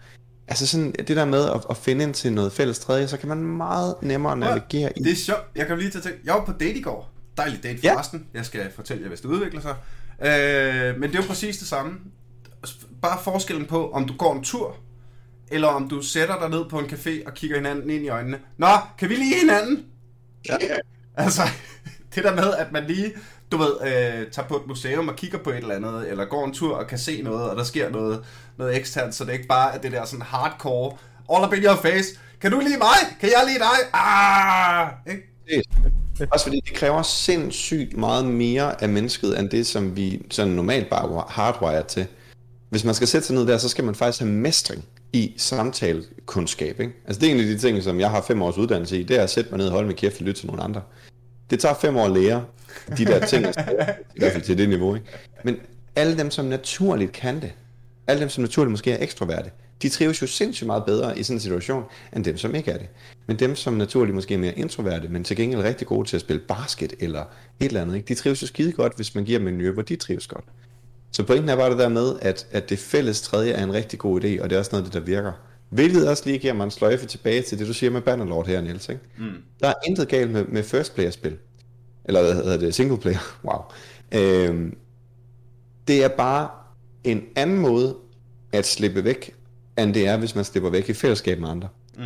Altså 0.48 0.66
sådan, 0.66 0.92
det 0.92 1.16
der 1.16 1.24
med 1.24 1.44
at, 1.50 1.60
at 1.70 1.76
finde 1.76 2.04
ind 2.04 2.14
til 2.14 2.32
noget 2.32 2.52
fælles 2.52 2.78
tredje, 2.78 3.08
så 3.08 3.16
kan 3.16 3.28
man 3.28 3.38
meget 3.38 3.94
nemmere 4.02 4.36
navigere 4.36 4.98
i. 4.98 5.02
Det 5.02 5.12
er 5.12 5.16
sjovt. 5.16 5.44
Jeg 5.56 5.66
kan 5.66 5.78
lige 5.78 5.90
til 5.90 5.98
at 5.98 6.04
tænke, 6.04 6.18
jeg 6.24 6.34
var 6.34 6.44
på 6.44 6.52
date 6.52 6.74
i 6.74 6.82
går. 6.82 7.10
Dejlig 7.36 7.62
date 7.62 7.80
forresten. 7.80 8.26
Ja. 8.32 8.38
Jeg 8.38 8.46
skal 8.46 8.72
fortælle 8.76 9.02
jer, 9.02 9.08
hvis 9.08 9.20
det 9.20 9.28
udvikler 9.28 9.60
sig. 9.60 9.74
Øh, 10.20 11.00
men 11.00 11.10
det 11.10 11.18
er 11.18 11.22
jo 11.22 11.28
præcis 11.28 11.58
det 11.58 11.68
samme. 11.68 11.98
Bare 13.02 13.18
forskellen 13.24 13.66
på, 13.66 13.90
om 13.90 14.06
du 14.06 14.16
går 14.16 14.34
en 14.34 14.44
tur, 14.44 14.76
eller 15.50 15.68
om 15.68 15.88
du 15.88 16.02
sætter 16.02 16.38
dig 16.40 16.48
ned 16.50 16.64
på 16.70 16.78
en 16.78 16.86
café 16.86 17.26
og 17.26 17.34
kigger 17.34 17.56
hinanden 17.56 17.90
ind 17.90 18.04
i 18.04 18.08
øjnene. 18.08 18.38
Nå, 18.56 18.68
kan 18.98 19.08
vi 19.08 19.14
lige 19.14 19.40
hinanden? 19.40 19.84
Ja. 20.48 20.56
Altså, 21.16 21.42
det 22.14 22.24
der 22.24 22.34
med, 22.34 22.54
at 22.54 22.72
man 22.72 22.84
lige, 22.84 23.12
du 23.52 23.56
ved, 23.56 23.72
øh, 23.82 24.30
tager 24.32 24.48
på 24.48 24.56
et 24.56 24.66
museum 24.66 25.08
og 25.08 25.16
kigger 25.16 25.38
på 25.38 25.50
et 25.50 25.56
eller 25.56 25.74
andet, 25.74 26.10
eller 26.10 26.24
går 26.24 26.44
en 26.44 26.54
tur 26.54 26.76
og 26.76 26.86
kan 26.86 26.98
se 26.98 27.22
noget, 27.22 27.50
og 27.50 27.56
der 27.56 27.64
sker 27.64 27.90
noget, 27.90 28.24
noget 28.56 28.76
eksternt, 28.76 29.14
så 29.14 29.24
det 29.24 29.30
er 29.30 29.34
ikke 29.34 29.48
bare 29.48 29.74
er 29.74 29.78
det 29.78 29.92
der 29.92 30.04
sådan 30.04 30.22
hardcore, 30.22 30.96
all 31.34 31.44
up 31.44 31.54
in 31.54 31.64
your 31.64 31.76
face, 31.76 32.18
kan 32.40 32.50
du 32.50 32.60
lide 32.60 32.78
mig? 32.78 33.16
Kan 33.20 33.28
jeg 33.28 33.44
lide 33.46 33.58
dig? 33.58 34.00
Ah! 34.00 34.88
Ikke? 35.06 35.22
Også 36.32 36.44
fordi 36.44 36.60
det 36.68 36.74
kræver 36.74 37.02
sindssygt 37.02 37.96
meget 37.96 38.24
mere 38.24 38.82
af 38.82 38.88
mennesket, 38.88 39.38
end 39.38 39.50
det, 39.50 39.66
som 39.66 39.96
vi 39.96 40.22
sådan 40.30 40.52
normalt 40.52 40.90
bare 40.90 41.24
hardwired 41.28 41.84
til. 41.84 42.06
Hvis 42.70 42.84
man 42.84 42.94
skal 42.94 43.08
sætte 43.08 43.26
sig 43.26 43.36
ned 43.36 43.46
der, 43.46 43.58
så 43.58 43.68
skal 43.68 43.84
man 43.84 43.94
faktisk 43.94 44.20
have 44.20 44.32
mestring 44.32 44.84
i 45.12 45.34
samtalekundskab. 45.36 46.80
Ikke? 46.80 46.92
Altså 47.06 47.20
det 47.20 47.28
er 47.28 47.34
en 47.34 47.40
af 47.40 47.46
de 47.46 47.58
ting, 47.58 47.82
som 47.82 48.00
jeg 48.00 48.10
har 48.10 48.22
fem 48.22 48.42
års 48.42 48.58
uddannelse 48.58 49.00
i, 49.00 49.02
det 49.02 49.18
er 49.18 49.22
at 49.22 49.30
sætte 49.30 49.50
mig 49.50 49.58
ned 49.58 49.66
og 49.66 49.72
holde 49.72 49.86
min 49.86 49.96
kæft 49.96 50.20
og 50.20 50.26
lytte 50.26 50.40
til 50.40 50.46
nogle 50.46 50.62
andre. 50.62 50.82
Det 51.50 51.60
tager 51.60 51.74
fem 51.74 51.96
år 51.96 52.04
at 52.04 52.10
lære 52.10 52.44
de 52.98 53.04
der 53.04 53.26
ting, 53.26 53.46
i 54.16 54.18
hvert 54.18 54.32
fald 54.32 54.42
til 54.42 54.58
det 54.58 54.68
niveau. 54.68 54.94
Ikke? 54.94 55.06
Men 55.44 55.56
alle 55.96 56.18
dem, 56.18 56.30
som 56.30 56.44
naturligt 56.44 57.12
kan 57.12 57.40
det, 57.40 57.52
alle 58.06 58.20
dem, 58.20 58.28
som 58.28 58.42
naturligt 58.42 58.70
måske 58.70 58.92
er 58.92 59.02
ekstroverte, 59.02 59.50
de 59.82 59.88
trives 59.88 60.22
jo 60.22 60.26
sindssygt 60.26 60.66
meget 60.66 60.84
bedre 60.84 61.18
i 61.18 61.22
sådan 61.22 61.36
en 61.36 61.40
situation, 61.40 61.84
end 62.16 62.24
dem, 62.24 62.36
som 62.36 62.54
ikke 62.54 62.70
er 62.70 62.78
det. 62.78 62.88
Men 63.26 63.38
dem, 63.38 63.56
som 63.56 63.74
naturligt 63.74 64.14
måske 64.14 64.34
er 64.34 64.38
mere 64.38 64.58
introverte, 64.58 65.08
men 65.08 65.24
til 65.24 65.36
gengæld 65.36 65.62
rigtig 65.62 65.86
gode 65.86 66.08
til 66.08 66.16
at 66.16 66.20
spille 66.20 66.42
basket 66.48 66.94
eller 67.00 67.24
et 67.60 67.66
eller 67.66 67.82
andet, 67.82 67.96
ikke? 67.96 68.08
de 68.08 68.14
trives 68.14 68.42
jo 68.42 68.46
skide 68.46 68.72
godt, 68.72 68.96
hvis 68.96 69.14
man 69.14 69.24
giver 69.24 69.38
dem 69.38 69.48
en 69.48 69.56
miljø, 69.56 69.72
hvor 69.72 69.82
de 69.82 69.96
trives 69.96 70.26
godt. 70.26 70.44
Så 71.12 71.22
pointen 71.22 71.48
er 71.48 71.56
bare 71.56 71.70
det 71.70 71.78
der 71.78 71.88
med, 71.88 72.18
at, 72.22 72.46
at 72.50 72.70
det 72.70 72.78
fælles 72.78 73.22
tredje 73.22 73.52
er 73.52 73.64
en 73.64 73.72
rigtig 73.72 73.98
god 73.98 74.24
idé, 74.24 74.42
og 74.42 74.50
det 74.50 74.56
er 74.56 74.58
også 74.58 74.70
noget 74.72 74.84
af 74.84 74.90
det, 74.90 75.00
der 75.00 75.06
virker. 75.06 75.32
Hvilket 75.68 76.08
også 76.08 76.22
lige 76.26 76.38
giver 76.38 76.52
mig 76.52 76.64
en 76.64 76.70
sløjfe 76.70 77.06
tilbage 77.06 77.42
til 77.42 77.58
det, 77.58 77.66
du 77.66 77.72
siger 77.72 77.90
med 77.90 78.00
Bannerlord 78.00 78.46
her, 78.46 78.60
Niels. 78.60 78.88
Ikke? 78.88 79.02
Mm. 79.18 79.24
Der 79.60 79.68
er 79.68 79.74
intet 79.86 80.08
galt 80.08 80.30
med, 80.30 80.44
med 80.44 80.62
first 80.62 80.94
player 80.94 81.10
spil. 81.10 81.36
Eller 82.04 82.22
hvad 82.22 82.34
hedder 82.34 82.56
det? 82.56 82.74
Single 82.74 82.98
player. 82.98 83.18
Wow. 83.44 83.62
Øhm, 84.12 84.76
det 85.88 86.04
er 86.04 86.08
bare 86.08 86.48
en 87.04 87.22
anden 87.36 87.58
måde 87.58 87.96
at 88.52 88.66
slippe 88.66 89.04
væk, 89.04 89.34
end 89.78 89.94
det 89.94 90.06
er, 90.06 90.16
hvis 90.16 90.34
man 90.34 90.44
slipper 90.44 90.70
væk 90.70 90.88
i 90.88 90.92
fællesskab 90.92 91.40
med 91.40 91.48
andre. 91.48 91.68
Mm. 91.96 92.04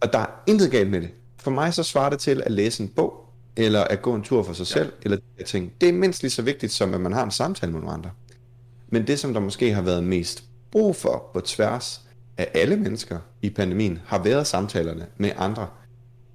Og 0.00 0.12
der 0.12 0.18
er 0.18 0.42
intet 0.46 0.70
galt 0.70 0.90
med 0.90 1.00
det. 1.00 1.10
For 1.38 1.50
mig 1.50 1.74
så 1.74 1.82
svarer 1.82 2.10
det 2.10 2.18
til 2.18 2.42
at 2.46 2.52
læse 2.52 2.82
en 2.82 2.88
bog, 2.88 3.19
eller 3.60 3.84
at 3.84 4.02
gå 4.02 4.14
en 4.14 4.22
tur 4.22 4.42
for 4.42 4.52
sig 4.52 4.66
ja. 4.66 4.80
selv, 4.80 4.92
eller 5.02 5.16
de 5.38 5.44
ting. 5.44 5.72
Det 5.80 5.88
er 5.88 5.92
mindst 5.92 6.22
lige 6.22 6.30
så 6.30 6.42
vigtigt, 6.42 6.72
som 6.72 6.94
at 6.94 7.00
man 7.00 7.12
har 7.12 7.24
en 7.24 7.30
samtale 7.30 7.72
med 7.72 7.80
nogle 7.80 7.94
andre. 7.94 8.10
Men 8.88 9.06
det, 9.06 9.18
som 9.18 9.32
der 9.32 9.40
måske 9.40 9.74
har 9.74 9.82
været 9.82 10.04
mest 10.04 10.44
brug 10.70 10.96
for 10.96 11.30
på 11.32 11.40
tværs 11.40 12.00
af 12.36 12.50
alle 12.54 12.76
mennesker 12.76 13.18
i 13.42 13.50
pandemien, 13.50 13.98
har 14.06 14.22
været 14.22 14.46
samtalerne 14.46 15.06
med 15.16 15.32
andre, 15.36 15.68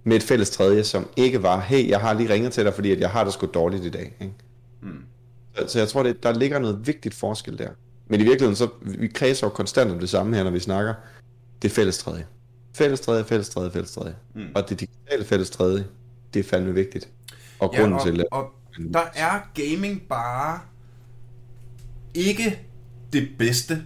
med 0.04 0.16
et 0.16 0.24
fælles 0.24 0.50
tredje, 0.50 0.84
som 0.84 1.10
ikke 1.16 1.44
var, 1.44 1.60
hey, 1.60 1.90
jeg 1.90 2.00
har 2.00 2.14
lige 2.14 2.34
ringet 2.34 2.54
til 2.54 2.66
dig, 2.66 2.74
fordi 2.74 2.92
at 2.92 3.00
jeg 3.00 3.10
har 3.10 3.24
det 3.24 3.34
sgu 3.34 3.46
dårligt 3.46 3.86
i 3.86 3.90
dag. 3.90 4.16
Ikke? 4.22 4.34
Mm. 4.82 5.04
Så, 5.56 5.68
så 5.68 5.80
jeg 5.80 5.88
tror, 5.88 6.04
det, 6.04 6.24
der 6.24 6.34
ligger 6.34 6.60
noget 6.60 6.88
vigtigt 6.88 7.16
forskel 7.16 7.58
der. 7.58 7.70
Men 8.08 8.20
i 8.20 8.24
virkeligheden, 8.24 8.56
så 8.56 8.70
vi 8.82 9.08
kredser 9.08 9.48
jo 9.48 9.52
konstant 9.52 9.92
om 9.92 10.00
det 10.00 10.10
samme 10.10 10.36
her, 10.36 10.44
når 10.44 10.52
vi 10.52 10.60
snakker. 10.60 10.94
Det 11.62 11.72
er 11.72 11.76
fælles 11.76 11.98
tredje. 11.98 12.26
Fælles 12.74 13.00
tredje, 13.00 13.24
fælles 13.24 13.50
tredje, 13.50 13.72
fælles 13.72 13.92
tredje. 13.92 14.16
Mm. 14.36 14.48
Og 14.56 14.70
det 14.70 14.80
digitale 14.80 15.26
fælles 15.26 15.50
tredje, 15.50 15.86
det 16.34 16.40
er 16.40 16.44
fandme 16.44 16.74
vigtigt. 16.74 17.10
Og 17.60 17.72
ja, 17.74 17.80
grunden 17.80 18.00
og, 18.00 18.06
til 18.06 18.16
det. 18.16 18.26
Og 18.32 18.52
der 18.94 19.06
er 19.16 19.40
gaming 19.54 20.02
bare 20.02 20.60
ikke 22.14 22.60
det 23.14 23.30
bedste. 23.40 23.84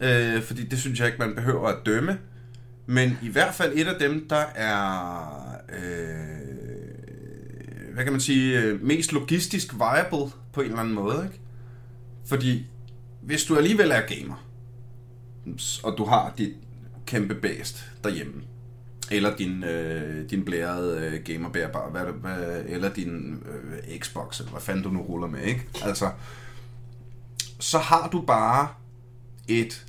Øh, 0.00 0.42
fordi 0.42 0.64
det 0.64 0.78
synes 0.78 0.98
jeg 0.98 1.06
ikke, 1.06 1.18
man 1.18 1.34
behøver 1.34 1.68
at 1.68 1.86
dømme. 1.86 2.18
Men 2.86 3.18
i 3.22 3.28
hvert 3.28 3.54
fald 3.54 3.72
et 3.78 3.86
af 3.86 3.98
dem, 4.00 4.28
der 4.28 4.44
er... 4.54 5.56
Øh, 5.68 6.40
hvad 7.94 8.04
kan 8.04 8.12
man 8.12 8.20
sige, 8.20 8.60
øh, 8.60 8.82
mest 8.82 9.12
logistisk 9.12 9.74
viable 9.74 10.32
på 10.52 10.60
en 10.60 10.66
eller 10.66 10.78
anden 10.78 10.94
måde, 10.94 11.24
ikke? 11.24 11.40
Fordi 12.26 12.66
hvis 13.20 13.44
du 13.44 13.56
alligevel 13.56 13.90
er 13.90 14.00
gamer, 14.00 14.46
og 15.82 15.94
du 15.98 16.04
har 16.04 16.34
dit 16.38 16.52
kæmpe 17.06 17.34
bæst 17.34 17.84
derhjemme, 18.04 18.42
eller 19.10 19.36
din, 19.36 19.64
øh, 19.64 20.30
din 20.30 20.44
blærede 20.44 21.06
øh, 21.06 21.24
gamerbærbar, 21.24 21.90
hvad, 21.90 22.02
hvad, 22.02 22.62
eller 22.66 22.88
din 22.88 23.42
øh, 23.50 23.98
Xbox, 23.98 24.38
eller 24.38 24.50
hvad 24.50 24.60
fanden 24.60 24.82
du 24.82 24.90
nu 24.90 25.00
ruller 25.00 25.26
med, 25.26 25.42
ikke? 25.42 25.66
Altså, 25.82 26.10
så 27.58 27.78
har 27.78 28.08
du 28.08 28.20
bare 28.20 28.68
et, 29.48 29.86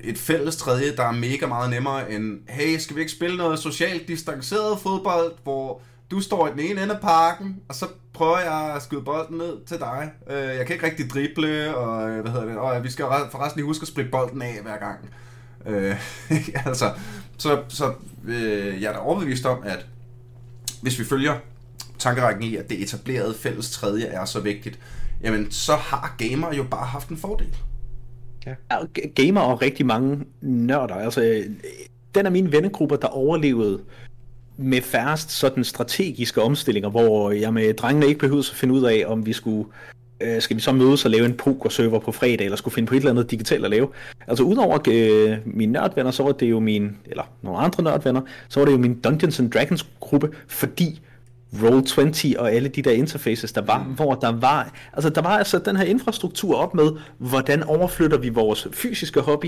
et, 0.00 0.18
fælles 0.18 0.56
tredje, 0.56 0.96
der 0.96 1.04
er 1.04 1.12
mega 1.12 1.46
meget 1.46 1.70
nemmere 1.70 2.12
end, 2.12 2.40
hey, 2.48 2.78
skal 2.78 2.96
vi 2.96 3.00
ikke 3.00 3.12
spille 3.12 3.36
noget 3.36 3.58
socialt 3.58 4.08
distanceret 4.08 4.78
fodbold, 4.78 5.32
hvor 5.42 5.82
du 6.10 6.20
står 6.20 6.48
i 6.48 6.50
den 6.50 6.60
ene 6.60 6.82
ende 6.82 6.94
af 6.94 7.00
parken, 7.00 7.60
og 7.68 7.74
så 7.74 7.86
prøver 8.12 8.38
jeg 8.38 8.72
at 8.76 8.82
skyde 8.82 9.02
bolden 9.02 9.38
ned 9.38 9.64
til 9.66 9.78
dig. 9.78 10.10
Øh, 10.30 10.56
jeg 10.56 10.66
kan 10.66 10.74
ikke 10.74 10.86
rigtig 10.86 11.10
drible, 11.10 11.76
og 11.76 12.10
øh, 12.10 12.20
hvad 12.20 12.32
hedder 12.32 12.46
det, 12.46 12.56
og 12.56 12.84
vi 12.84 12.90
skal 12.90 13.04
forresten 13.04 13.58
lige 13.58 13.66
huske 13.66 13.82
at 13.82 13.88
spritte 13.88 14.10
bolden 14.10 14.42
af 14.42 14.58
hver 14.62 14.78
gang. 14.78 14.98
Øh, 15.66 15.96
altså, 16.66 16.92
så, 17.38 17.62
så 17.68 17.92
øh, 18.28 18.82
jeg 18.82 18.88
er 18.88 18.92
da 18.92 18.98
overbevist 18.98 19.46
om, 19.46 19.62
at 19.64 19.86
hvis 20.82 20.98
vi 20.98 21.04
følger 21.04 21.34
tankerækken 21.98 22.42
i, 22.42 22.56
at 22.56 22.70
det 22.70 22.82
etablerede 22.82 23.34
fælles 23.34 23.70
tredje 23.70 24.04
er 24.04 24.24
så 24.24 24.40
vigtigt, 24.40 24.78
jamen 25.22 25.50
så 25.50 25.74
har 25.74 26.14
gamer 26.18 26.54
jo 26.54 26.64
bare 26.70 26.86
haft 26.86 27.08
en 27.08 27.16
fordel. 27.16 27.56
Ja. 28.46 28.54
Gamer 29.14 29.40
og 29.40 29.62
rigtig 29.62 29.86
mange 29.86 30.24
nørder. 30.40 30.94
Altså, 30.94 31.44
den 32.14 32.26
af 32.26 32.32
mine 32.32 32.52
vennegrupper, 32.52 32.96
der 32.96 33.08
overlevede 33.08 33.80
med 34.56 34.82
færrest 34.82 35.30
sådan 35.30 35.64
strategiske 35.64 36.42
omstillinger, 36.42 36.90
hvor 36.90 37.30
jeg 37.30 37.54
med 37.54 37.74
drengene 37.74 38.06
ikke 38.06 38.20
behøvede 38.20 38.48
at 38.50 38.56
finde 38.56 38.74
ud 38.74 38.84
af, 38.84 39.04
om 39.06 39.26
vi 39.26 39.32
skulle 39.32 39.68
øh, 40.20 40.40
skal 40.42 40.56
vi 40.56 40.60
så 40.60 40.72
mødes 40.72 41.04
og 41.04 41.10
lave 41.10 41.26
en 41.26 41.34
poker-server 41.34 41.98
på 41.98 42.12
fredag, 42.12 42.44
eller 42.44 42.56
skulle 42.56 42.74
finde 42.74 42.86
på 42.86 42.94
et 42.94 42.98
eller 42.98 43.10
andet 43.10 43.30
digitalt 43.30 43.64
at 43.64 43.70
lave. 43.70 43.88
Altså 44.26 44.44
udover 44.44 44.78
øh, 44.90 45.38
mine 45.44 45.72
nørdvenner, 45.72 46.10
så 46.10 46.22
var 46.22 46.32
det 46.32 46.50
jo 46.50 46.60
min, 46.60 46.96
eller 47.06 47.22
nogle 47.42 47.58
andre 47.58 47.82
nørdvenner, 47.82 48.20
så 48.48 48.60
var 48.60 48.64
det 48.64 48.72
jo 48.72 48.78
min 48.78 49.00
Dungeons 49.00 49.40
and 49.40 49.50
Dragons 49.50 49.86
gruppe, 50.00 50.30
fordi 50.48 51.00
Roll20 51.52 52.38
og 52.38 52.52
alle 52.52 52.68
de 52.68 52.82
der 52.82 52.90
interfaces, 52.90 53.52
der 53.52 53.62
var, 53.62 53.84
mm. 53.84 53.92
hvor 53.92 54.14
der 54.14 54.32
var, 54.32 54.74
altså 54.92 55.10
der 55.10 55.22
var 55.22 55.38
altså 55.38 55.58
den 55.58 55.76
her 55.76 55.84
infrastruktur 55.84 56.56
op 56.56 56.74
med, 56.74 56.90
hvordan 57.18 57.62
overflytter 57.62 58.18
vi 58.18 58.28
vores 58.28 58.68
fysiske 58.72 59.20
hobby 59.20 59.46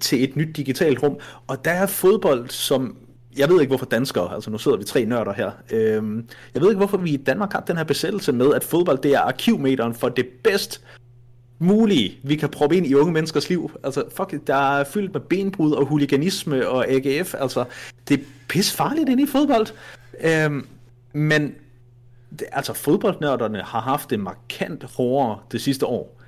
til 0.00 0.24
et 0.24 0.36
nyt 0.36 0.56
digitalt 0.56 1.02
rum, 1.02 1.18
og 1.46 1.64
der 1.64 1.70
er 1.70 1.86
fodbold 1.86 2.48
som 2.48 2.96
jeg 3.36 3.48
ved 3.48 3.60
ikke 3.60 3.70
hvorfor 3.70 3.86
danskere, 3.86 4.34
altså 4.34 4.50
nu 4.50 4.58
sidder 4.58 4.78
vi 4.78 4.84
tre 4.84 5.04
nørder 5.04 5.32
her, 5.32 5.50
øhm, 5.72 6.28
jeg 6.54 6.62
ved 6.62 6.68
ikke 6.68 6.78
hvorfor 6.78 6.96
vi 6.96 7.10
i 7.10 7.16
Danmark 7.16 7.52
har 7.52 7.60
den 7.60 7.76
her 7.76 7.84
besættelse 7.84 8.32
med, 8.32 8.54
at 8.54 8.64
fodbold 8.64 8.98
det 8.98 9.14
er 9.14 9.20
arkivmeteren 9.20 9.94
for 9.94 10.08
det 10.08 10.28
bedst 10.44 10.84
mulige, 11.58 12.18
vi 12.22 12.36
kan 12.36 12.48
proppe 12.48 12.76
ind 12.76 12.86
i 12.86 12.94
unge 12.94 13.12
menneskers 13.12 13.48
liv. 13.48 13.70
Altså, 13.84 14.04
fuck, 14.16 14.46
der 14.46 14.78
er 14.78 14.84
fyldt 14.84 15.12
med 15.12 15.20
benbrud 15.20 15.72
og 15.72 15.86
huliganisme 15.86 16.68
og 16.68 16.88
AGF, 16.88 17.34
altså, 17.34 17.64
det 18.08 18.20
er 18.20 18.24
pis 18.48 18.72
farligt 18.72 19.08
inde 19.08 19.22
i 19.22 19.26
fodbold. 19.26 19.66
Øhm, 20.20 20.66
men, 21.12 21.54
det, 22.30 22.46
altså, 22.52 22.72
fodboldnørderne 22.72 23.62
har 23.62 23.80
haft 23.80 24.10
det 24.10 24.20
markant 24.20 24.84
hårdere 24.84 25.38
det 25.52 25.60
sidste 25.60 25.86
år, 25.86 26.20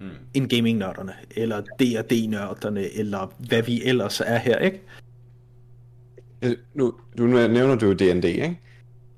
mm. 0.00 0.10
end 0.34 0.48
gamingnørderne, 0.48 1.12
eller 1.36 1.60
D&D-nørderne, 1.60 2.96
eller 2.96 3.32
hvad 3.38 3.62
vi 3.62 3.84
ellers 3.84 4.20
er 4.20 4.36
her, 4.36 4.58
ikke? 4.58 4.82
Nu, 6.74 6.94
du 7.18 7.26
nævner 7.26 7.74
du 7.74 7.92
D&D, 7.92 8.24
ikke? 8.24 8.60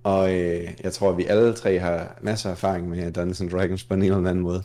Og 0.03 0.35
øh, 0.35 0.69
jeg 0.83 0.93
tror, 0.93 1.11
at 1.11 1.17
vi 1.17 1.25
alle 1.25 1.53
tre 1.53 1.79
har 1.79 2.19
masser 2.21 2.49
af 2.49 2.53
erfaring 2.53 2.89
med 2.89 3.13
Dungeons 3.13 3.53
Dragons 3.53 3.85
på 3.85 3.95
en 3.95 4.03
eller 4.03 4.17
anden 4.17 4.41
måde. 4.41 4.63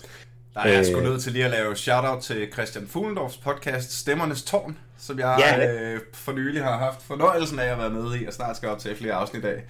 Nej, 0.56 0.74
jeg 0.74 0.86
skulle 0.86 1.06
øh, 1.06 1.12
nødt 1.12 1.24
til 1.24 1.32
lige 1.32 1.46
at 1.46 1.52
lave 1.52 1.76
shout-out 1.76 2.22
til 2.22 2.48
Christian 2.54 2.88
Fuglendorfs 2.88 3.38
podcast 3.38 4.00
Stemmernes 4.00 4.44
Tårn, 4.44 4.78
som 4.98 5.20
jeg 5.20 5.36
ja. 5.40 5.74
øh, 5.74 6.00
for 6.14 6.32
nylig 6.32 6.64
har 6.64 6.78
haft 6.78 7.02
fornøjelsen 7.02 7.60
af 7.60 7.72
at 7.72 7.78
være 7.78 7.90
med 7.90 8.16
i, 8.22 8.26
og 8.26 8.34
snart 8.34 8.58
skal 8.58 8.70
op 8.70 8.80
til 8.80 8.96
flere 8.96 9.14
afsnit 9.14 9.46
af. 9.46 9.64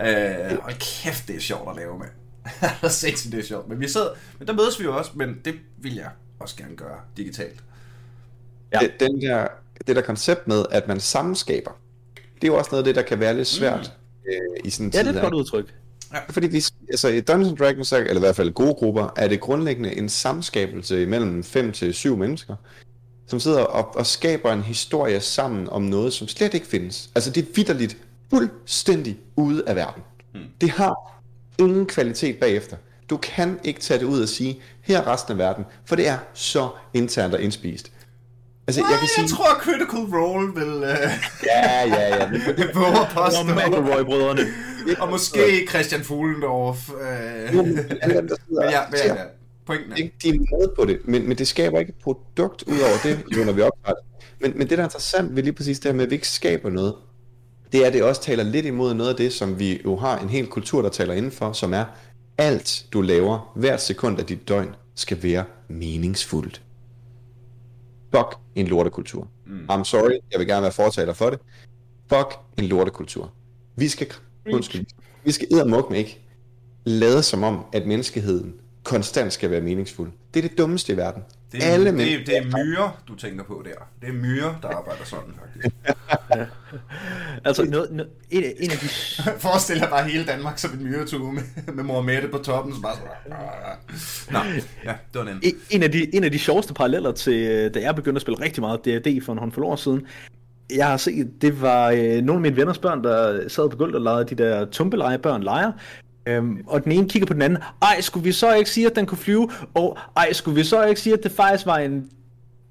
Øh, 0.00 0.58
og 0.62 0.72
kæft, 0.72 1.28
det 1.28 1.36
er 1.36 1.40
sjovt 1.40 1.70
at 1.70 1.76
lave 1.76 1.98
med. 1.98 2.06
det 2.60 2.70
er 2.82 2.88
sindssygt, 2.88 3.32
det 3.32 3.40
er 3.40 3.44
sjovt. 3.44 3.68
Men, 3.68 3.80
vi 3.80 3.88
sidder, 3.88 4.08
men 4.38 4.48
der 4.48 4.54
mødes 4.54 4.78
vi 4.80 4.84
jo 4.84 4.96
også, 4.96 5.10
men 5.14 5.40
det 5.44 5.54
vil 5.76 5.94
jeg 5.94 6.10
også 6.38 6.56
gerne 6.56 6.76
gøre 6.76 6.96
digitalt. 7.16 7.64
Ja. 8.72 8.78
Det, 8.78 9.00
den 9.00 9.20
der, 9.20 9.46
det 9.86 9.96
der 9.96 10.02
koncept 10.02 10.48
med, 10.48 10.64
at 10.70 10.88
man 10.88 11.00
sammenskaber 11.00 11.70
det 12.40 12.48
er 12.48 12.52
jo 12.52 12.58
også 12.58 12.68
noget 12.72 12.82
af 12.82 12.84
det, 12.84 12.94
der 12.94 13.02
kan 13.02 13.20
være 13.20 13.36
lidt 13.36 13.48
svært 13.48 13.92
mm. 14.24 14.30
øh, 14.30 14.60
i 14.64 14.70
sådan 14.70 14.86
en 14.86 14.92
ja, 14.92 14.98
tid. 14.98 15.08
Det 15.08 15.14
er 15.14 15.18
et 15.18 15.22
godt 15.22 15.34
udtryk. 15.34 15.74
Ja. 16.12 16.18
Fordi 16.28 16.46
vi, 16.46 16.64
altså 16.90 17.08
i 17.08 17.20
Dungeons 17.20 17.58
Dragons, 17.58 17.92
eller 17.92 18.16
i 18.16 18.18
hvert 18.18 18.36
fald 18.36 18.52
gode 18.52 18.74
grupper, 18.74 19.12
er 19.16 19.28
det 19.28 19.40
grundlæggende 19.40 19.96
en 19.96 20.08
samskabelse 20.08 21.06
mellem 21.06 21.44
5 21.44 21.72
til 21.72 21.94
syv 21.94 22.16
mennesker, 22.16 22.56
som 23.26 23.40
sidder 23.40 23.60
og, 23.60 23.96
og 23.96 24.06
skaber 24.06 24.52
en 24.52 24.62
historie 24.62 25.20
sammen 25.20 25.68
om 25.68 25.82
noget, 25.82 26.12
som 26.12 26.28
slet 26.28 26.54
ikke 26.54 26.66
findes. 26.66 27.10
Altså 27.14 27.30
det 27.30 27.42
er 27.42 27.46
vidderligt 27.54 27.96
fuldstændig 28.30 29.18
ude 29.36 29.62
af 29.66 29.76
verden. 29.76 30.02
Mm. 30.34 30.40
Det 30.60 30.70
har 30.70 31.22
ingen 31.58 31.86
kvalitet 31.86 32.38
bagefter. 32.38 32.76
Du 33.10 33.16
kan 33.16 33.58
ikke 33.64 33.80
tage 33.80 34.00
det 34.00 34.06
ud 34.06 34.22
og 34.22 34.28
sige, 34.28 34.60
her 34.80 34.98
er 34.98 35.12
resten 35.12 35.32
af 35.32 35.38
verden, 35.38 35.64
for 35.84 35.96
det 35.96 36.08
er 36.08 36.18
så 36.34 36.68
internt 36.94 37.34
og 37.34 37.42
indspist. 37.42 37.92
Altså, 38.68 38.80
Nej, 38.80 38.90
jeg, 38.90 38.98
kan 38.98 39.08
sige... 39.08 39.22
jeg 39.22 39.30
tror, 39.30 39.50
Critical 39.64 40.04
Role 40.18 40.54
vil... 40.54 40.74
Uh... 40.76 41.12
ja, 41.46 41.86
ja, 41.86 42.16
ja. 42.16 42.30
Det, 42.58 42.70
våger 42.74 43.06
påstå. 43.14 43.42
McElroy-brødrene. 43.42 44.42
Og 44.98 45.08
måske 45.10 45.66
Christian 45.68 46.04
Fuglendorf. 46.04 46.88
Uh... 46.88 47.56
Jo, 47.56 47.62
men 47.62 47.76
sidder... 47.76 47.96
men 48.48 48.70
ja, 48.70 48.80
men 48.90 49.00
ja, 49.04 49.14
pointen 49.66 49.92
er... 49.92 49.96
De 50.22 50.28
er 50.28 50.32
med 50.32 50.68
på 50.76 50.84
det, 50.84 50.98
men, 51.04 51.28
men 51.28 51.38
det 51.38 51.48
skaber 51.48 51.78
ikke 51.78 51.90
et 51.90 52.02
produkt 52.02 52.62
ud 52.62 52.78
over 52.80 52.98
det, 53.02 53.36
jo, 53.36 53.44
når 53.44 53.52
vi 53.52 53.62
oprettet. 53.62 54.04
Men, 54.40 54.52
men 54.58 54.60
det, 54.60 54.78
der 54.78 54.84
er 54.84 54.86
interessant 54.86 55.36
ved 55.36 55.42
lige 55.42 55.52
præcis 55.52 55.78
det 55.78 55.90
her 55.90 55.96
med, 55.96 56.04
at 56.04 56.10
vi 56.10 56.14
ikke 56.14 56.28
skaber 56.28 56.70
noget, 56.70 56.94
det 57.72 57.82
er, 57.82 57.86
at 57.86 57.92
det 57.92 58.02
også 58.02 58.22
taler 58.22 58.44
lidt 58.44 58.66
imod 58.66 58.94
noget 58.94 59.10
af 59.10 59.16
det, 59.16 59.32
som 59.32 59.58
vi 59.58 59.80
jo 59.84 59.96
har 59.96 60.18
en 60.18 60.28
hel 60.28 60.46
kultur, 60.46 60.82
der 60.82 60.88
taler 60.88 61.14
indenfor, 61.14 61.52
som 61.52 61.74
er, 61.74 61.84
alt 62.38 62.86
du 62.92 63.00
laver, 63.00 63.52
hvert 63.56 63.82
sekund 63.82 64.18
af 64.18 64.26
dit 64.26 64.48
døgn, 64.48 64.68
skal 64.94 65.22
være 65.22 65.44
meningsfuldt. 65.68 66.62
Fuck 68.14 68.38
en 68.54 68.66
lortekultur. 68.66 69.28
Mm. 69.46 69.66
I'm 69.70 69.84
sorry, 69.84 70.18
jeg 70.32 70.38
vil 70.38 70.46
gerne 70.46 70.62
være 70.62 70.72
fortaler 70.72 71.12
for 71.12 71.30
det. 71.30 71.38
Fuck 72.06 72.38
en 72.58 72.64
lortekultur. 72.64 73.32
Vi 73.76 73.88
skal, 73.88 74.12
undskyld, 74.52 74.86
vi 75.24 75.32
skal 75.32 75.48
eddermuk 75.52 75.90
med 75.90 75.98
ikke 75.98 76.20
lade 76.84 77.22
som 77.22 77.42
om, 77.42 77.64
at 77.72 77.86
menneskeheden 77.86 78.54
konstant 78.82 79.32
skal 79.32 79.50
være 79.50 79.60
meningsfuld. 79.60 80.10
Det 80.34 80.44
er 80.44 80.48
det 80.48 80.58
dummeste 80.58 80.92
i 80.92 80.96
verden. 80.96 81.22
Det 81.52 81.66
er, 81.66 81.72
Alle 81.72 81.92
det, 81.92 82.14
er, 82.14 82.24
det 82.24 82.36
er 82.36 82.44
myrer, 82.44 83.02
du 83.08 83.14
tænker 83.14 83.44
på 83.44 83.62
der. 83.64 83.84
Det 84.00 84.08
er 84.08 84.12
myrer, 84.12 84.54
der 84.62 84.68
arbejder 84.68 85.04
sådan, 85.04 85.34
faktisk. 85.40 85.74
ja. 86.34 86.44
Altså, 87.44 87.64
noget, 87.64 87.92
noget, 87.92 88.10
en, 88.30 88.44
en 88.44 88.70
af 88.70 88.76
de... 88.78 88.88
Forestil 89.46 89.80
dig 89.80 89.88
bare 89.88 90.08
hele 90.08 90.26
Danmark 90.26 90.58
som 90.58 90.70
en 90.72 90.84
myretue 90.84 91.32
med, 91.32 91.42
med 91.74 91.84
mor 91.84 92.02
Mette 92.02 92.28
på 92.28 92.38
toppen, 92.38 92.74
så 92.74 92.80
bare 92.80 92.96
så... 93.96 94.32
Nå, 94.32 94.38
ja, 94.84 94.92
det 95.12 95.18
var 95.18 95.24
den. 95.24 95.40
En, 95.42 95.54
en, 95.70 95.82
af 95.82 95.92
de, 95.92 96.14
en 96.14 96.24
af 96.24 96.30
de 96.30 96.38
sjoveste 96.38 96.74
paralleller 96.74 97.12
til, 97.12 97.48
øh, 97.48 97.74
da 97.74 97.80
jeg 97.80 97.94
begyndte 97.94 98.18
at 98.18 98.22
spille 98.22 98.40
rigtig 98.40 98.60
meget 98.60 98.84
D&D 98.84 99.24
for 99.24 99.32
en 99.32 99.38
håndfuld 99.38 99.66
år 99.66 99.76
siden, 99.76 100.06
jeg 100.74 100.86
har 100.86 100.96
set, 100.96 101.42
det 101.42 101.62
var 101.62 101.90
øh, 101.90 102.22
nogle 102.22 102.34
af 102.34 102.40
mine 102.40 102.56
venners 102.56 102.78
børn, 102.78 103.04
der 103.04 103.48
sad 103.48 103.70
på 103.70 103.76
gulvet 103.76 103.94
og 103.96 104.02
legede 104.02 104.24
de 104.24 104.34
der 104.42 104.64
tumpeleje 104.64 105.18
børn 105.18 105.42
leger. 105.42 105.72
Øhm, 106.28 106.64
og 106.66 106.84
den 106.84 106.92
ene 106.92 107.08
kigger 107.08 107.26
på 107.26 107.32
den 107.32 107.42
anden. 107.42 107.58
Ej, 107.82 108.00
skulle 108.00 108.24
vi 108.24 108.32
så 108.32 108.54
ikke 108.54 108.70
sige, 108.70 108.86
at 108.86 108.96
den 108.96 109.06
kunne 109.06 109.18
flyve? 109.18 109.50
Og 109.74 109.98
ej, 110.16 110.32
skulle 110.32 110.54
vi 110.54 110.64
så 110.64 110.84
ikke 110.84 111.00
sige, 111.00 111.14
at 111.14 111.22
det 111.22 111.32
faktisk 111.32 111.66
var 111.66 111.78
en 111.78 112.10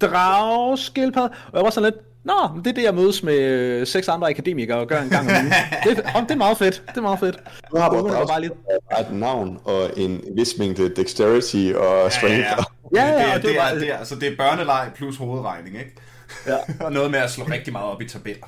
dragskildpadde? 0.00 1.30
Og 1.52 1.56
jeg 1.58 1.64
var 1.64 1.70
sådan 1.70 1.92
lidt, 1.92 2.04
Nå, 2.24 2.60
det 2.64 2.66
er 2.70 2.74
det, 2.74 2.82
jeg 2.82 2.94
mødes 2.94 3.22
med 3.22 3.38
øh, 3.38 3.86
seks 3.86 4.08
andre 4.08 4.30
akademikere 4.30 4.78
og 4.78 4.86
gør 4.86 5.00
en 5.00 5.08
gang 5.08 5.30
om 5.30 5.36
ugen. 5.36 5.52
Det, 5.84 6.04
oh, 6.16 6.22
det 6.22 6.30
er 6.30 6.36
meget 6.36 6.58
fedt. 6.58 6.82
Det 6.88 6.96
er 6.96 7.00
meget 7.00 7.18
fedt. 7.18 7.36
Nu 7.74 7.80
har 7.80 7.90
du 7.90 7.96
også 7.96 8.28
bare 8.28 8.40
lidt... 8.40 8.52
et 9.00 9.12
navn 9.12 9.60
og 9.64 9.90
en 9.96 10.20
vis 10.36 10.58
mængde 10.58 10.88
dexterity 10.88 11.72
og 11.76 12.12
strength. 12.12 12.38
Ja, 12.38 12.56
ja. 12.94 13.06
ja, 13.06 13.28
ja, 13.28 13.34
det, 13.34 13.42
det, 13.42 13.50
det, 13.50 13.60
er, 13.60 13.74
det, 13.74 13.90
er, 13.90 13.96
altså, 13.96 14.14
det 14.14 14.32
er 14.32 14.36
børneleg 14.36 14.90
plus 14.94 15.16
hovedregning, 15.16 15.78
ikke? 15.78 15.94
Ja. 16.46 16.56
og 16.84 16.92
noget 16.92 17.10
med 17.10 17.18
at 17.18 17.30
slå 17.30 17.44
rigtig 17.44 17.72
meget 17.72 17.86
op 17.86 18.02
i 18.02 18.08
tabeller. 18.08 18.46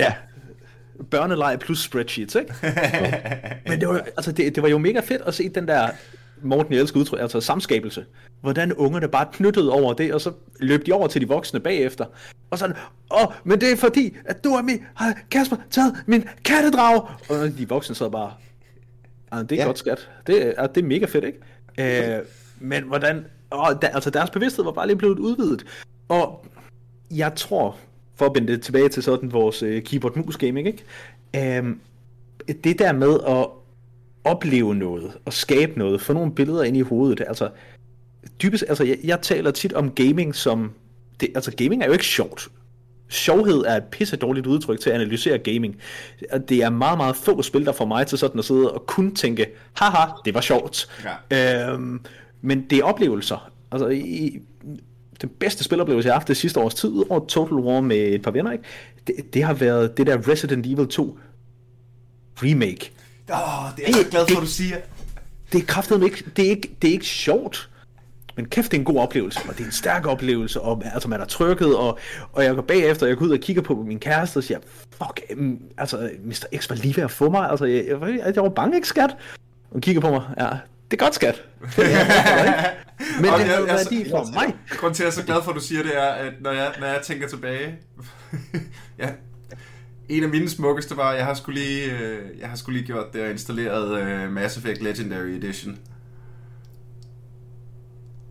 Ja 0.00 0.12
børneleg 1.10 1.58
plus 1.60 1.82
spreadsheets, 1.82 2.34
ikke? 2.34 2.54
Men 3.68 3.80
det 3.80 3.88
var, 3.88 4.00
altså, 4.16 4.32
det, 4.32 4.54
det 4.54 4.62
var 4.62 4.68
jo 4.68 4.78
mega 4.78 5.00
fedt 5.00 5.22
at 5.26 5.34
se 5.34 5.48
den 5.48 5.68
der, 5.68 5.88
Morten, 6.42 6.74
jeg 6.74 6.80
elsker 6.80 7.00
udtryk, 7.00 7.20
altså 7.20 7.40
samskabelse. 7.40 8.04
Hvordan 8.40 8.72
ungerne 8.72 9.08
bare 9.08 9.26
knyttede 9.32 9.72
over 9.72 9.94
det, 9.94 10.14
og 10.14 10.20
så 10.20 10.32
løb 10.60 10.86
de 10.86 10.92
over 10.92 11.06
til 11.06 11.20
de 11.20 11.28
voksne 11.28 11.60
bagefter. 11.60 12.04
Og 12.50 12.58
sådan, 12.58 12.76
åh, 13.10 13.26
men 13.44 13.60
det 13.60 13.72
er 13.72 13.76
fordi, 13.76 14.16
at 14.24 14.44
du 14.44 14.56
og 14.56 14.64
mig 14.64 14.84
har 14.94 15.18
Kasper 15.30 15.56
taget 15.70 15.94
min 16.06 16.24
kattedrag. 16.44 17.02
Og 17.28 17.58
de 17.58 17.68
voksne 17.68 17.94
sad 17.94 18.10
bare, 18.10 18.32
ah, 19.32 19.42
det 19.42 19.52
er 19.52 19.56
ja. 19.56 19.66
godt 19.66 19.78
skat. 19.78 20.10
Det 20.26 20.54
er, 20.56 20.66
det 20.66 20.82
er 20.82 20.86
mega 20.86 21.06
fedt, 21.06 21.24
ikke? 21.24 22.18
Øh, 22.18 22.22
men 22.58 22.84
hvordan, 22.84 23.24
åh, 23.52 23.74
da, 23.82 23.86
altså 23.86 24.10
deres 24.10 24.30
bevidsthed 24.30 24.64
var 24.64 24.72
bare 24.72 24.86
lige 24.86 24.96
blevet 24.96 25.18
udvidet. 25.18 25.64
Og 26.08 26.46
jeg 27.10 27.32
tror, 27.36 27.76
for 28.16 28.26
at 28.26 28.32
vende 28.34 28.52
det 28.52 28.62
tilbage 28.62 28.88
til 28.88 29.02
sådan 29.02 29.32
vores 29.32 29.62
uh, 29.62 29.78
keyboard-mus 29.78 30.36
gaming, 30.36 30.66
ikke? 30.66 31.60
Um, 31.60 31.80
det 32.64 32.78
der 32.78 32.92
med 32.92 33.18
at 33.28 33.46
opleve 34.24 34.74
noget, 34.74 35.12
og 35.24 35.32
skabe 35.32 35.78
noget, 35.78 36.00
få 36.00 36.12
nogle 36.12 36.32
billeder 36.34 36.62
ind 36.62 36.76
i 36.76 36.80
hovedet, 36.80 37.20
altså, 37.26 37.48
dybest, 38.42 38.64
altså 38.68 38.84
jeg, 38.84 38.98
jeg 39.04 39.20
taler 39.22 39.50
tit 39.50 39.72
om 39.72 39.90
gaming 39.90 40.34
som, 40.34 40.72
det, 41.20 41.28
altså 41.34 41.52
gaming 41.56 41.82
er 41.82 41.86
jo 41.86 41.92
ikke 41.92 42.06
sjovt. 42.06 42.48
Sjovhed 43.08 43.64
er 43.66 43.76
et 43.76 43.84
pisse 43.84 44.16
dårligt 44.16 44.46
udtryk 44.46 44.80
til 44.80 44.90
at 44.90 44.94
analysere 44.94 45.38
gaming. 45.38 45.76
Det 46.48 46.62
er 46.62 46.70
meget, 46.70 46.98
meget 46.98 47.16
få 47.16 47.42
spil, 47.42 47.64
der 47.64 47.72
får 47.72 47.84
mig 47.84 48.06
til 48.06 48.18
sådan 48.18 48.38
at 48.38 48.44
sidde 48.44 48.72
og 48.72 48.86
kun 48.86 49.14
tænke, 49.14 49.46
haha, 49.72 50.06
det 50.24 50.34
var 50.34 50.40
sjovt. 50.40 50.88
Ja. 51.30 51.72
Øhm, 51.72 52.00
men 52.42 52.66
det 52.70 52.78
er 52.78 52.84
oplevelser. 52.84 53.50
Altså, 53.72 53.88
i, 53.88 54.40
den 55.20 55.28
bedste 55.28 55.64
spiloplevelse, 55.64 56.06
jeg 56.06 56.14
har 56.14 56.20
haft 56.20 56.28
det 56.28 56.36
sidste 56.36 56.60
års 56.60 56.74
tid, 56.74 56.92
over 57.10 57.26
Total 57.26 57.56
War 57.56 57.80
med 57.80 57.96
et 57.96 58.22
par 58.22 58.30
venner, 58.30 58.52
ikke? 58.52 58.64
Det, 59.06 59.34
det 59.34 59.42
har 59.42 59.54
været 59.54 59.96
det 59.96 60.06
der 60.06 60.28
Resident 60.28 60.66
Evil 60.66 60.88
2 60.88 61.18
remake. 62.42 62.92
Åh, 63.30 63.64
oh, 63.64 63.70
det 63.76 63.88
er 63.88 63.96
jeg 63.96 64.06
glad 64.10 64.20
for, 64.20 64.34
det, 64.34 64.42
du 64.42 64.46
siger. 64.46 64.76
Det 65.52 65.60
er 65.60 65.66
kraftigt 65.66 66.04
ikke, 66.04 66.24
det 66.36 66.46
er 66.46 66.50
ikke, 66.50 66.76
det 66.82 66.88
er 66.88 66.92
ikke 66.92 67.06
sjovt. 67.06 67.70
Men 68.36 68.46
kæft, 68.46 68.70
det 68.70 68.76
er 68.76 68.80
en 68.80 68.84
god 68.84 68.96
oplevelse, 68.96 69.40
og 69.48 69.54
det 69.54 69.60
er 69.60 69.64
en 69.66 69.72
stærk 69.72 70.06
oplevelse, 70.06 70.60
og 70.60 70.82
altså, 70.84 71.08
man 71.08 71.20
er 71.20 71.24
trykket, 71.24 71.76
og, 71.76 71.98
og 72.32 72.44
jeg 72.44 72.54
går 72.54 72.62
bagefter, 72.62 73.06
jeg 73.06 73.16
går 73.16 73.26
ud 73.26 73.30
og 73.30 73.38
kigger 73.38 73.62
på 73.62 73.74
min 73.74 73.98
kæreste 73.98 74.36
og 74.36 74.44
siger, 74.44 74.58
fuck, 74.90 75.20
um, 75.38 75.58
altså, 75.78 76.10
Mr. 76.24 76.58
X 76.58 76.70
var 76.70 76.76
lige 76.76 76.96
ved 76.96 77.04
at 77.04 77.10
få 77.10 77.30
mig, 77.30 77.50
altså, 77.50 77.64
jeg, 77.64 77.84
jeg, 77.88 78.32
jeg 78.34 78.42
var 78.42 78.48
bange, 78.48 78.76
ikke 78.76 78.88
skat? 78.88 79.16
Og 79.70 79.80
kigger 79.80 80.00
på 80.00 80.10
mig, 80.10 80.22
ja, 80.38 80.48
det 80.90 81.00
er 81.00 81.04
godt, 81.04 81.14
skat. 81.14 81.42
Det 82.98 83.06
er, 83.16 83.20
Men 83.20 83.40
det 83.40 83.48
har 83.48 83.62
værdi 83.62 84.10
for 84.10 84.32
mig. 84.32 84.56
Grunden 84.68 84.94
til, 84.94 85.02
at 85.02 85.06
jeg 85.06 85.10
er 85.10 85.20
så 85.20 85.26
glad 85.26 85.42
for, 85.42 85.50
at 85.50 85.56
du 85.56 85.60
siger 85.60 85.82
det, 85.82 85.98
er, 85.98 86.08
at 86.08 86.32
når 86.40 86.50
jeg, 86.50 86.74
når 86.80 86.86
jeg 86.86 87.00
tænker 87.02 87.28
tilbage, 87.28 87.78
ja, 88.98 89.10
en 90.08 90.22
af 90.22 90.28
mine 90.28 90.48
smukkeste 90.48 90.96
var, 90.96 91.12
jeg 91.12 91.24
har 91.24 91.34
skulle 91.34 91.60
lige, 91.60 91.98
øh, 91.98 92.38
jeg 92.40 92.48
har 92.48 92.56
skulle 92.56 92.78
lige 92.78 92.86
gjort 92.86 93.12
det 93.12 93.22
og 93.22 93.30
installeret 93.30 94.24
uh, 94.26 94.32
Mass 94.32 94.56
Effect 94.56 94.82
Legendary 94.82 95.28
Edition 95.28 95.78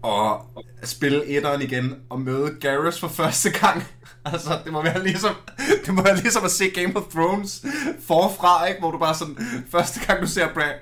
og 0.03 0.45
spille 0.83 1.25
etteren 1.25 1.61
igen 1.61 1.95
og 2.09 2.21
møde 2.21 2.55
Garrus 2.61 2.99
for 2.99 3.07
første 3.07 3.49
gang. 3.59 3.83
altså, 4.25 4.59
det 4.63 4.71
må 4.71 4.83
være 4.83 5.03
ligesom, 5.03 5.35
det 5.85 5.93
må 5.93 6.03
være 6.03 6.15
ligesom 6.15 6.43
at 6.45 6.51
se 6.51 6.69
Game 6.69 6.95
of 6.95 7.03
Thrones 7.03 7.65
forfra, 8.07 8.65
ikke? 8.65 8.79
Hvor 8.79 8.91
du 8.91 8.97
bare 8.97 9.15
sådan, 9.15 9.37
første 9.69 9.99
gang 10.05 10.21
du 10.21 10.27
ser 10.27 10.53
Brand, 10.53 10.75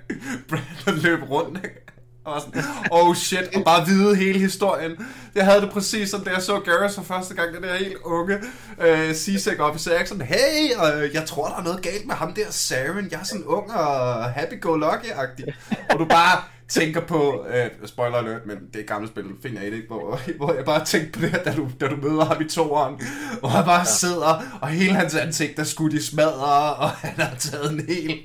Brandon 0.49 1.01
løbe 1.01 1.25
rundt, 1.25 1.57
ikke? 1.63 1.90
Og 2.23 2.41
sådan, 2.41 2.63
oh 2.91 3.15
shit, 3.15 3.55
og 3.55 3.63
bare 3.65 3.85
vide 3.85 4.15
hele 4.15 4.39
historien. 4.39 4.91
Jeg 5.35 5.45
havde 5.45 5.61
det 5.61 5.69
præcis 5.69 6.09
som 6.09 6.23
da 6.23 6.29
jeg 6.29 6.41
så 6.41 6.59
Garrus 6.59 6.95
for 6.95 7.03
første 7.03 7.33
gang, 7.33 7.53
den 7.55 7.63
der 7.63 7.75
helt 7.75 7.97
unge 8.03 8.37
øh, 8.81 9.13
CSEC 9.13 9.59
officer. 9.59 9.91
Jeg 9.97 10.07
sådan, 10.07 10.27
hey, 10.27 10.71
øh, 10.85 11.13
jeg 11.13 11.25
tror 11.25 11.47
der 11.47 11.55
er 11.57 11.63
noget 11.63 11.81
galt 11.81 12.05
med 12.05 12.15
ham 12.15 12.33
der 12.33 12.45
Saren. 12.49 13.07
Jeg 13.11 13.19
er 13.19 13.23
sådan 13.23 13.43
ung 13.43 13.71
og 13.71 14.25
happy-go-lucky-agtig. 14.25 15.53
Og 15.89 15.99
du 15.99 16.05
bare, 16.05 16.43
tænker 16.71 17.01
på, 17.01 17.45
uh, 17.47 17.87
spoiler 17.87 18.17
alert, 18.17 18.45
men 18.45 18.57
det 18.57 18.75
er 18.75 18.79
et 18.79 18.87
gammelt 18.87 19.11
spil, 19.11 19.25
finder 19.41 19.61
jeg 19.61 19.71
det, 19.71 19.83
hvor, 19.87 20.19
hvor 20.37 20.53
jeg 20.53 20.65
bare 20.65 20.85
tænker 20.85 21.11
på 21.11 21.19
det 21.19 21.29
her, 21.29 21.43
da 21.43 21.55
du, 21.55 21.67
da 21.81 21.87
du 21.87 21.95
møder 21.95 22.25
ham 22.25 22.41
i 22.41 22.49
toeren, 22.49 23.01
hvor 23.39 23.49
han 23.49 23.65
bare 23.65 23.79
ja. 23.79 23.85
sidder, 23.85 24.59
og 24.61 24.67
hele 24.67 24.93
hans 24.93 25.15
ansigt 25.15 25.59
er 25.59 25.63
skudt 25.63 25.93
i 25.93 26.01
smadre, 26.01 26.73
og 26.75 26.89
han 26.89 27.25
har 27.25 27.35
taget 27.35 27.71
en 27.71 27.85
hel 27.87 28.19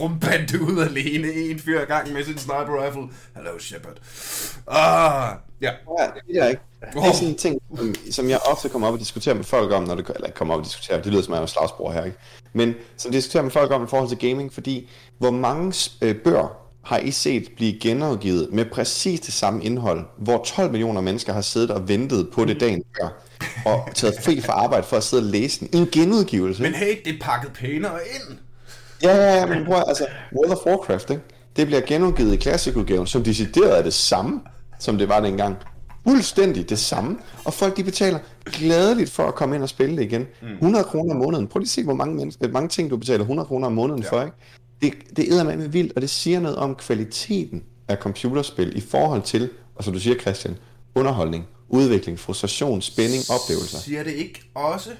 rumbande 0.00 0.60
ud 0.60 0.82
alene, 0.82 1.32
en 1.32 1.58
fyr 1.58 1.84
gang 1.84 2.12
med 2.12 2.24
sin 2.24 2.38
sniper 2.38 2.84
rifle. 2.84 3.02
Hello, 3.36 3.58
Shepard. 3.58 3.96
Ah, 4.66 5.34
ja. 5.60 5.70
ja 5.98 6.06
det 6.28 6.42
er 6.42 6.48
ikke. 6.48 6.62
Det 6.80 7.04
er 7.04 7.12
sådan 7.12 7.28
en 7.28 7.36
ting, 7.36 7.60
som, 7.76 7.94
som 8.10 8.28
jeg 8.28 8.38
ofte 8.50 8.68
kommer 8.68 8.88
op 8.88 8.94
og 8.94 9.00
diskuterer 9.00 9.34
med 9.34 9.44
folk 9.44 9.72
om, 9.72 9.82
når 9.82 9.94
det, 9.94 10.10
eller 10.14 10.30
kommer 10.30 10.54
op 10.54 10.60
og 10.60 10.66
diskuterer, 10.66 11.02
det 11.02 11.12
lyder 11.12 11.22
som, 11.22 11.32
at 11.32 11.36
jeg 11.36 11.42
er 11.42 11.46
slagsbror 11.46 11.92
her, 11.92 12.04
ikke? 12.04 12.16
Men 12.52 12.74
som 12.96 13.12
diskuterer 13.12 13.42
med 13.42 13.50
folk 13.50 13.70
om 13.70 13.84
i 13.84 13.86
forhold 13.86 14.08
til 14.08 14.18
gaming, 14.18 14.52
fordi 14.52 14.90
hvor 15.18 15.30
mange 15.30 15.90
øh, 16.02 16.16
bøger 16.16 16.59
har 16.82 16.98
I 16.98 17.10
set 17.10 17.48
blive 17.56 17.78
genudgivet 17.80 18.48
med 18.52 18.64
præcis 18.64 19.20
det 19.20 19.34
samme 19.34 19.64
indhold, 19.64 20.04
hvor 20.18 20.42
12 20.44 20.70
millioner 20.70 21.00
mennesker 21.00 21.32
har 21.32 21.40
siddet 21.40 21.70
og 21.70 21.88
ventet 21.88 22.28
på 22.32 22.44
det 22.44 22.60
dagen 22.60 22.82
før, 23.00 23.08
og 23.66 23.88
taget 23.94 24.14
fri 24.24 24.40
fra 24.40 24.52
arbejde 24.52 24.86
for 24.86 24.96
at 24.96 25.04
sidde 25.04 25.22
og 25.22 25.30
læse 25.30 25.60
den. 25.60 25.80
En 25.80 25.88
genudgivelse. 25.92 26.62
Men 26.62 26.74
hey, 26.74 26.96
det 27.04 27.14
er 27.14 27.18
pakket 27.20 27.52
pænere 27.52 27.98
ind. 28.14 28.38
Ja, 29.02 29.16
ja, 29.16 29.34
ja, 29.34 29.46
men 29.46 29.64
prøv 29.64 29.82
altså, 29.86 30.06
World 30.32 30.52
of 30.52 30.66
Warcraft, 30.66 31.10
ikke? 31.10 31.22
det 31.56 31.66
bliver 31.66 31.80
genudgivet 31.80 32.34
i 32.34 32.36
Classic-udgaven, 32.36 33.06
som 33.06 33.24
decideret 33.24 33.78
er 33.78 33.82
det 33.82 33.94
samme, 33.94 34.40
som 34.78 34.98
det 34.98 35.08
var 35.08 35.20
dengang. 35.20 35.56
Fuldstændig 36.08 36.70
det 36.70 36.78
samme. 36.78 37.18
Og 37.44 37.54
folk 37.54 37.76
de 37.76 37.84
betaler 37.84 38.18
gladeligt 38.44 39.10
for 39.10 39.22
at 39.22 39.34
komme 39.34 39.54
ind 39.54 39.62
og 39.62 39.68
spille 39.68 39.96
det 39.96 40.02
igen. 40.02 40.26
100 40.42 40.84
mm. 40.84 40.88
kroner 40.90 41.14
om 41.14 41.20
måneden. 41.20 41.48
Prøv 41.48 41.58
lige 41.58 41.66
at 41.66 41.70
se, 41.70 41.84
hvor 41.84 41.94
mange, 41.94 42.14
mennesker, 42.14 42.48
mange 42.48 42.68
ting 42.68 42.90
du 42.90 42.96
betaler 42.96 43.20
100 43.20 43.46
kroner 43.46 43.66
om 43.66 43.72
måneden 43.72 44.02
ja. 44.02 44.08
for. 44.08 44.22
Ikke? 44.22 44.36
Det, 44.82 44.92
det 45.16 45.38
er 45.38 45.44
med 45.44 45.68
vildt, 45.68 45.92
og 45.96 46.02
det 46.02 46.10
siger 46.10 46.40
noget 46.40 46.56
om 46.56 46.74
kvaliteten 46.74 47.64
af 47.88 47.96
computerspil 47.96 48.76
i 48.76 48.80
forhold 48.80 49.22
til, 49.22 49.50
og 49.74 49.84
som 49.84 49.92
du 49.92 50.00
siger 50.00 50.18
Christian, 50.18 50.56
underholdning, 50.94 51.46
udvikling, 51.68 52.18
frustration, 52.18 52.82
spænding, 52.82 53.22
oplevelser. 53.30 53.78
Siger 53.78 54.02
det 54.02 54.12
ikke 54.12 54.42
også 54.54 54.90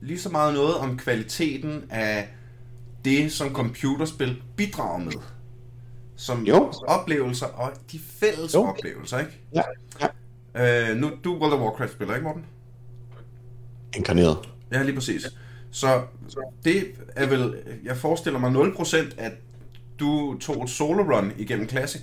lige 0.00 0.20
så 0.20 0.28
meget 0.28 0.54
noget 0.54 0.74
om 0.74 0.98
kvaliteten 0.98 1.82
af 1.90 2.28
det, 3.04 3.32
som 3.32 3.52
computerspil 3.52 4.42
bidrager 4.56 4.98
med? 4.98 5.12
Som 6.16 6.46
jo. 6.46 6.72
oplevelser 6.86 7.46
og 7.46 7.72
de 7.92 7.98
fælles 7.98 8.54
jo. 8.54 8.62
oplevelser, 8.62 9.18
ikke? 9.18 9.32
Ja. 9.54 9.62
ja. 10.54 10.90
Øh, 10.90 10.96
nu, 10.96 11.10
du 11.24 11.38
World 11.38 11.52
of 11.52 11.60
Warcraft 11.60 11.92
spiller, 11.92 12.14
ikke 12.14 12.24
Morten? 12.24 12.44
Inkarneret. 13.96 14.38
Ja, 14.72 14.82
lige 14.82 14.94
præcis. 14.94 15.26
Så 15.74 16.02
det 16.64 16.84
er 17.16 17.26
vel, 17.26 17.54
jeg 17.84 17.96
forestiller 17.96 18.38
mig 18.38 18.50
0%, 18.50 18.96
at 19.18 19.32
du 20.00 20.38
tog 20.38 20.64
et 20.64 20.70
solo 20.70 21.02
run 21.02 21.32
igennem 21.38 21.68
Classic. 21.68 22.02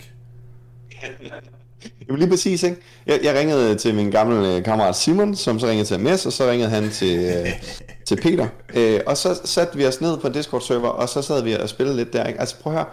Jamen 2.07 2.19
lige 2.19 2.29
præcis, 2.29 2.63
ikke? 2.63 2.77
Jeg, 3.05 3.19
jeg 3.23 3.35
ringede 3.35 3.75
til 3.75 3.95
min 3.95 4.11
gamle 4.11 4.55
øh, 4.55 4.63
kammerat 4.63 4.95
Simon, 4.95 5.35
som 5.35 5.59
så 5.59 5.67
ringede 5.67 5.87
til 5.87 5.99
MS, 5.99 6.25
og 6.25 6.33
så 6.33 6.49
ringede 6.49 6.69
han 6.69 6.89
til, 6.89 7.19
øh, 7.19 7.47
til 8.07 8.21
Peter. 8.21 8.47
Øh, 8.75 8.99
og 9.07 9.17
så 9.17 9.41
satte 9.45 9.77
vi 9.77 9.85
os 9.85 10.01
ned 10.01 10.17
på 10.17 10.27
en 10.27 10.33
Discord-server, 10.33 10.87
og 10.87 11.09
så 11.09 11.21
sad 11.21 11.43
vi 11.43 11.53
og 11.53 11.69
spillede 11.69 11.97
lidt 11.97 12.13
der, 12.13 12.27
ikke? 12.27 12.39
Altså 12.39 12.55
prøv 12.59 12.73
at 12.73 12.79
høre. 12.79 12.87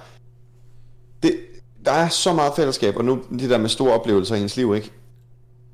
Det, 1.22 1.36
der 1.84 1.92
er 1.92 2.08
så 2.08 2.32
meget 2.32 2.52
fællesskab, 2.56 2.96
og 2.96 3.04
nu 3.04 3.22
det 3.38 3.50
der 3.50 3.58
med 3.58 3.68
store 3.68 3.92
oplevelser 3.92 4.34
i 4.34 4.40
ens 4.40 4.56
liv, 4.56 4.74
ikke? 4.74 4.90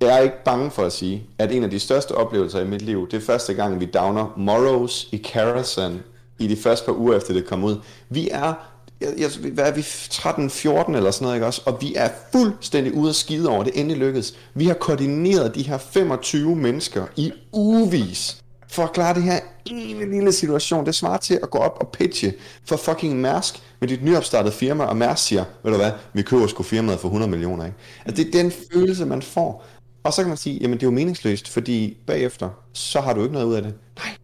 Jeg 0.00 0.18
er 0.18 0.20
ikke 0.20 0.44
bange 0.44 0.70
for 0.70 0.82
at 0.82 0.92
sige, 0.92 1.26
at 1.38 1.52
en 1.52 1.64
af 1.64 1.70
de 1.70 1.78
største 1.78 2.12
oplevelser 2.12 2.60
i 2.60 2.64
mit 2.64 2.82
liv, 2.82 3.08
det 3.10 3.16
er 3.16 3.26
første 3.26 3.54
gang, 3.54 3.80
vi 3.80 3.84
downer 3.84 4.34
Morrows 4.36 5.08
i 5.12 5.16
Karasan 5.16 6.00
i 6.38 6.46
de 6.46 6.56
første 6.56 6.86
par 6.86 6.92
uger 6.92 7.16
efter 7.16 7.34
det 7.34 7.46
kom 7.46 7.64
ud. 7.64 7.76
Vi 8.08 8.28
er, 8.32 8.54
jeg, 9.00 9.08
jeg, 9.18 9.28
hvad 9.52 9.64
er 9.64 9.72
vi, 9.72 9.80
13-14 9.80 10.96
eller 10.96 11.10
sådan 11.10 11.24
noget, 11.24 11.36
ikke 11.36 11.46
også? 11.46 11.62
Og 11.66 11.78
vi 11.80 11.94
er 11.94 12.08
fuldstændig 12.32 12.94
ude 12.94 13.08
at 13.08 13.14
skide 13.16 13.48
over, 13.48 13.64
det 13.64 13.80
endelig 13.80 13.98
lykkedes. 13.98 14.34
Vi 14.54 14.66
har 14.66 14.74
koordineret 14.74 15.54
de 15.54 15.62
her 15.62 15.78
25 15.78 16.56
mennesker 16.56 17.06
i 17.16 17.32
ugevis 17.52 18.44
for 18.68 18.82
at 18.82 18.92
klare 18.92 19.14
det 19.14 19.22
her 19.22 19.40
ene 19.64 20.10
lille 20.10 20.32
situation. 20.32 20.86
Det 20.86 20.94
svarer 20.94 21.16
til 21.16 21.38
at 21.42 21.50
gå 21.50 21.58
op 21.58 21.76
og 21.80 21.88
pitche 21.88 22.32
for 22.64 22.76
fucking 22.76 23.20
Mærsk 23.20 23.62
med 23.80 23.88
dit 23.88 24.04
nyopstartede 24.04 24.54
firma, 24.54 24.84
og 24.84 24.96
Mærsk 24.96 25.26
siger, 25.26 25.44
ved 25.62 25.72
du 25.72 25.78
hvad, 25.78 25.90
vi 26.12 26.22
køber 26.22 26.46
sgu 26.46 26.62
firmaet 26.62 27.00
for 27.00 27.08
100 27.08 27.30
millioner, 27.30 27.64
ikke? 27.64 27.76
Altså, 28.04 28.24
det 28.24 28.34
er 28.34 28.42
den 28.42 28.52
følelse, 28.72 29.06
man 29.06 29.22
får. 29.22 29.66
Og 30.04 30.12
så 30.12 30.22
kan 30.22 30.28
man 30.28 30.36
sige, 30.36 30.58
jamen 30.60 30.78
det 30.78 30.82
er 30.82 30.86
jo 30.86 30.90
meningsløst, 30.90 31.48
fordi 31.48 31.96
bagefter, 32.06 32.50
så 32.72 33.00
har 33.00 33.12
du 33.12 33.22
ikke 33.22 33.32
noget 33.32 33.46
ud 33.46 33.54
af 33.54 33.62
det. 33.62 33.74
Nej. 33.96 34.14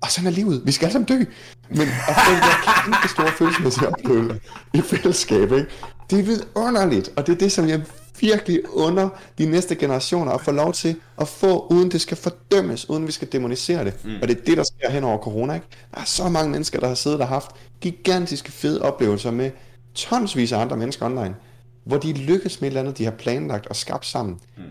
Og 0.00 0.10
sådan 0.10 0.26
er 0.26 0.32
livet. 0.32 0.62
Vi 0.64 0.72
skal 0.72 0.86
alle 0.86 0.92
sammen 0.92 1.06
dø. 1.06 1.24
Men 1.68 1.88
at 2.08 2.14
få 2.26 2.30
den 2.32 2.40
der 2.40 2.82
kæmpe 2.84 3.08
store 3.08 3.32
følelsesmæssige 3.38 3.88
oplevelse 3.88 4.40
i 4.74 4.80
fællesskab, 4.80 5.52
ikke? 5.52 5.66
det 6.10 6.18
er 6.18 6.22
vidunderligt. 6.22 7.10
Og 7.16 7.26
det 7.26 7.32
er 7.32 7.36
det, 7.36 7.52
som 7.52 7.68
jeg 7.68 7.82
virkelig 8.20 8.60
under 8.72 9.08
de 9.38 9.46
næste 9.46 9.74
generationer 9.74 10.32
at 10.32 10.40
få 10.40 10.50
lov 10.50 10.72
til 10.72 10.96
at 11.18 11.28
få, 11.28 11.66
uden 11.70 11.90
det 11.90 12.00
skal 12.00 12.16
fordømmes, 12.16 12.90
uden 12.90 13.06
vi 13.06 13.12
skal 13.12 13.32
demonisere 13.32 13.84
det. 13.84 14.04
Mm. 14.04 14.14
Og 14.22 14.28
det 14.28 14.38
er 14.38 14.44
det, 14.44 14.56
der 14.56 14.62
sker 14.62 14.90
hen 14.90 15.04
over 15.04 15.18
corona. 15.18 15.54
Ikke? 15.54 15.66
Der 15.94 16.00
er 16.00 16.04
så 16.04 16.28
mange 16.28 16.50
mennesker, 16.50 16.80
der 16.80 16.88
har 16.88 16.94
siddet 16.94 17.20
og 17.20 17.28
haft 17.28 17.50
gigantiske 17.80 18.52
fede 18.52 18.82
oplevelser 18.82 19.30
med 19.30 19.50
tonsvis 19.94 20.52
af 20.52 20.60
andre 20.60 20.76
mennesker 20.76 21.06
online, 21.06 21.34
hvor 21.84 21.98
de 21.98 22.12
lykkes 22.12 22.60
med 22.60 22.68
et 22.68 22.70
eller 22.70 22.80
andet, 22.80 22.98
de 22.98 23.04
har 23.04 23.10
planlagt 23.10 23.66
og 23.66 23.76
skabt 23.76 24.06
sammen. 24.06 24.38
Mm. 24.56 24.62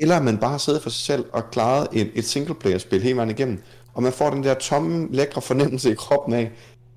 Eller 0.00 0.16
at 0.16 0.24
man 0.24 0.38
bare 0.38 0.50
har 0.50 0.58
siddet 0.58 0.82
for 0.82 0.90
sig 0.90 1.00
selv 1.00 1.24
og 1.32 1.50
klaret 1.50 1.88
et, 1.92 2.10
et 2.14 2.24
singleplayer-spil 2.24 3.02
hele 3.02 3.16
vejen 3.16 3.30
igennem, 3.30 3.62
og 3.94 4.02
man 4.02 4.12
får 4.12 4.30
den 4.30 4.44
der 4.44 4.54
tomme, 4.54 5.08
lækre 5.10 5.42
fornemmelse 5.42 5.90
i 5.90 5.94
kroppen 5.94 6.34
af, 6.34 6.50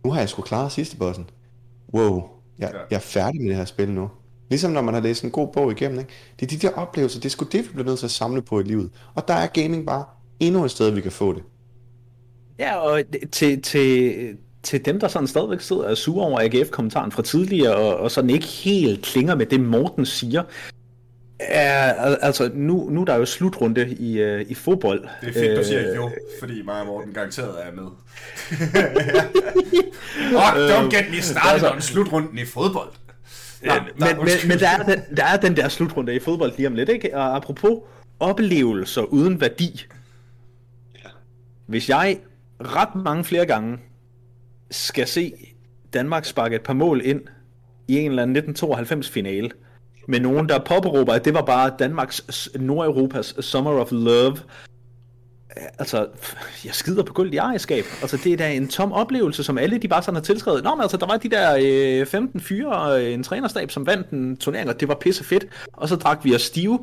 nu 0.04 0.12
har 0.12 0.20
jeg 0.20 0.30
sgu 0.30 0.42
klaret 0.42 0.72
sidste 0.72 0.98
bossen. 0.98 1.30
Wow, 1.94 2.24
jeg, 2.60 2.74
jeg 2.90 2.96
er 2.96 3.02
færdig 3.02 3.42
med 3.42 3.50
det 3.50 3.58
her 3.58 3.66
spil 3.66 3.90
nu. 3.90 4.10
Ligesom 4.50 4.72
når 4.72 4.82
man 4.82 4.94
har 4.94 5.02
læst 5.02 5.24
en 5.24 5.32
god 5.32 5.48
bog 5.54 5.72
igennem, 5.72 6.00
ikke? 6.00 6.12
det 6.40 6.46
er 6.46 6.58
de 6.58 6.68
der 6.68 6.74
oplevelser, 6.74 7.20
det 7.20 7.26
er 7.26 7.30
sgu 7.30 7.46
det, 7.52 7.64
vi 7.64 7.70
bliver 7.74 7.86
nødt 7.86 8.00
til 8.00 8.06
at 8.06 8.12
samle 8.12 8.42
på 8.42 8.60
i 8.60 8.64
livet. 8.64 8.90
Og 9.16 9.28
der 9.28 9.34
er 9.34 9.48
gaming 9.48 9.86
bare 9.86 10.06
endnu 10.40 10.66
et 10.66 10.72
sted, 10.72 10.90
vi 10.90 11.02
kan 11.02 11.12
få 11.12 11.34
det. 11.34 11.44
Ja, 12.60 12.76
og 12.76 13.02
til, 13.32 13.62
til, 13.62 14.14
til 14.64 14.86
dem, 14.86 15.00
der 15.00 15.08
sådan 15.08 15.28
stadigvæk 15.28 15.62
sidder 15.62 15.84
og 15.84 15.98
sure 15.98 16.26
over 16.26 16.40
AGF-kommentaren 16.40 17.12
fra 17.12 17.22
tidligere, 17.22 17.76
og, 17.76 17.98
og 17.98 18.12
sådan 18.12 18.30
ikke 18.30 18.48
helt 18.48 19.06
klinger 19.06 19.36
med 19.36 19.46
det, 19.46 19.60
Morten 19.60 20.06
siger, 20.06 20.44
Ja, 21.50 22.16
altså 22.22 22.52
nu, 22.54 22.90
nu 22.90 23.02
er 23.02 23.06
der 23.06 23.16
jo 23.16 23.26
slutrunde 23.26 23.90
i, 23.90 24.24
uh, 24.24 24.42
i 24.42 24.54
fodbold. 24.54 25.08
Det 25.22 25.30
er 25.30 25.34
fedt, 25.34 25.58
du 25.58 25.64
siger 25.64 25.96
jo, 25.96 26.12
fordi 26.40 26.62
mig 26.62 26.80
og 26.80 26.86
Morten 26.86 27.14
garanteret 27.14 27.56
er 27.68 27.72
med. 27.72 27.84
oh, 30.36 30.52
don't 30.70 30.96
get 30.96 31.12
me 31.12 31.22
started 31.22 31.52
altså, 31.52 31.72
on 31.72 31.82
slutrunden 31.82 32.38
i 32.38 32.46
fodbold. 32.46 32.90
Nå, 33.64 33.74
men, 33.98 34.18
men, 34.18 34.28
men 34.48 34.60
der, 34.60 34.70
er 34.70 34.84
den, 34.84 35.18
der 35.18 35.26
er 35.26 35.38
den 35.38 35.58
der 35.58 35.70
slutrunde 35.70 36.16
i 36.16 36.20
fodbold 36.20 36.54
lige 36.58 36.68
om 36.68 36.76
lidt, 36.76 36.90
ikke? 36.90 37.18
Og 37.18 37.36
apropos 37.36 37.80
oplevelser 38.20 39.02
uden 39.02 39.42
værdi. 39.42 39.86
Hvis 41.66 41.90
jeg 41.90 42.18
ret 42.60 43.04
mange 43.04 43.24
flere 43.24 43.46
gange 43.46 43.78
skal 44.72 45.08
se 45.08 45.34
Danmark 45.94 46.26
sparke 46.26 46.56
et 46.56 46.62
par 46.62 46.74
mål 46.74 47.02
ind 47.04 47.22
i 47.88 47.98
en 47.98 48.12
eller 48.12 48.24
anden 48.24 48.36
1992 48.36 49.10
finale, 49.10 49.50
med 50.08 50.20
nogen, 50.20 50.50
der 50.50 50.60
påberåber, 50.60 51.14
at 51.14 51.26
det 51.26 51.34
var 51.34 51.42
bare 51.42 51.72
Danmarks, 51.80 52.50
Nordeuropas 52.56 53.36
Summer 53.40 53.72
of 53.72 53.92
Love, 53.92 54.38
øh, 55.58 55.64
altså, 55.80 56.08
jeg 56.66 56.74
skider 56.74 57.04
på 57.04 57.14
guld 57.14 57.34
i 57.34 57.38
ejerskab. 57.38 57.84
Altså, 58.02 58.18
det 58.24 58.34
er 58.34 58.38
da 58.38 58.54
en 58.54 58.68
tom 58.68 58.92
oplevelse, 58.92 59.44
som 59.44 59.58
alle 59.58 59.78
de 59.78 59.88
bare 59.88 60.04
sådan 60.04 60.16
har 60.16 60.22
tilskrevet. 60.22 60.64
Nå, 60.64 60.76
men 60.76 60.82
altså, 60.82 60.98
der 60.98 61.06
var 61.06 61.18
de 61.18 61.30
der 61.30 61.58
øh, 62.02 62.06
15 62.06 62.42
fyre 62.42 62.76
og 62.76 63.04
en 63.04 63.24
trænerstab, 63.24 63.72
som 63.72 63.88
vandt 63.88 64.10
en 64.10 64.38
turnering, 64.38 64.70
og 64.70 64.80
det 64.80 64.88
var 64.88 64.96
pisse 64.96 65.24
fedt. 65.24 65.46
Og 65.74 65.90
så 65.90 65.96
drak 65.96 66.20
vi 66.24 66.36
os 66.36 66.42
stive. 66.42 66.80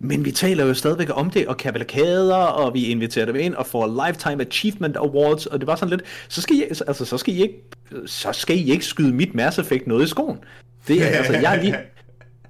Men 0.00 0.24
vi 0.24 0.30
taler 0.30 0.64
jo 0.64 0.74
stadigvæk 0.74 1.08
om 1.10 1.30
det, 1.30 1.46
og 1.46 1.56
kavalkader, 1.56 2.34
og 2.34 2.74
vi 2.74 2.86
inviterer 2.86 3.26
dem 3.26 3.36
ind, 3.36 3.54
og 3.54 3.66
får 3.66 4.06
Lifetime 4.06 4.42
Achievement 4.42 4.96
Awards, 4.96 5.46
og 5.46 5.60
det 5.60 5.66
var 5.66 5.76
sådan 5.76 5.90
lidt, 5.90 6.02
så 6.28 6.40
skal 6.40 6.56
I, 6.56 6.62
altså, 6.62 7.04
så 7.04 7.18
skal 7.18 7.34
I 7.34 7.42
ikke, 7.42 7.54
så 8.06 8.32
skal 8.32 8.58
I 8.58 8.70
ikke 8.70 8.84
skyde 8.84 9.12
mit 9.12 9.34
Mass 9.34 9.58
Effect 9.58 9.86
noget 9.86 10.04
i 10.04 10.08
skoen. 10.08 10.38
Det 10.88 11.02
er, 11.02 11.06
altså, 11.06 11.32
jeg 11.32 11.56
er 11.56 11.62
lige, 11.62 11.76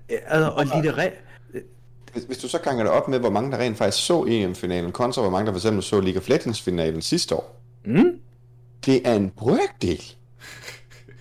altså, 0.08 0.48
og 0.48 0.64
litterært, 0.64 1.12
hvis, 2.12 2.24
hvis 2.24 2.38
du 2.38 2.48
så 2.48 2.58
ganger 2.58 2.84
det 2.84 2.92
op 2.92 3.08
med, 3.08 3.18
hvor 3.18 3.30
mange 3.30 3.52
der 3.52 3.58
rent 3.58 3.78
faktisk 3.78 4.06
så 4.06 4.24
EM-finalen, 4.28 4.92
kontra 4.92 5.22
hvor 5.22 5.30
mange 5.30 5.46
der 5.46 5.52
for 5.52 5.58
eksempel 5.58 5.82
så 5.82 6.00
League 6.00 6.20
of 6.20 6.28
Legends-finalen 6.28 7.02
sidste 7.02 7.34
år, 7.34 7.60
mm. 7.84 8.10
det 8.86 9.08
er 9.08 9.14
en 9.14 9.30
brøkdel. 9.36 10.14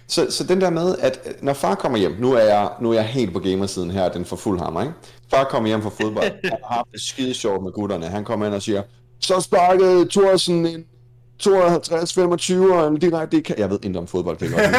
Så, 0.07 0.31
så 0.31 0.43
den 0.43 0.61
der 0.61 0.69
med, 0.69 0.95
at 0.99 1.37
når 1.41 1.53
far 1.53 1.75
kommer 1.75 1.97
hjem, 1.97 2.15
nu 2.19 2.33
er 2.33 2.43
jeg, 2.43 2.69
nu 2.81 2.89
er 2.89 2.93
jeg 2.93 3.05
helt 3.05 3.33
på 3.33 3.39
gamersiden 3.39 3.91
her, 3.91 4.09
den 4.09 4.25
for 4.25 4.35
fuld 4.35 4.59
hammer, 4.59 4.81
ikke? 4.81 4.93
Far 5.29 5.43
kommer 5.43 5.67
hjem 5.67 5.81
fra 5.81 5.89
fodbold, 5.89 6.31
han 6.43 6.59
har 6.63 6.75
haft 6.75 6.91
det 6.91 7.01
skide 7.01 7.33
sjovt 7.33 7.63
med 7.63 7.71
gutterne. 7.71 8.05
Han 8.05 8.25
kommer 8.25 8.45
ind 8.45 8.55
og 8.55 8.61
siger, 8.61 8.81
så 9.19 9.41
sparkede 9.41 10.09
Thorsen 10.09 10.65
en 10.65 10.85
52-25 11.43 12.73
og 12.73 12.87
en 12.87 12.97
direkte... 12.97 13.43
Jeg 13.57 13.69
ved 13.69 13.79
ikke 13.83 13.99
om 13.99 14.07
fodbold, 14.07 14.37
det 14.37 14.53
er 14.53 14.57
godt. 14.57 14.69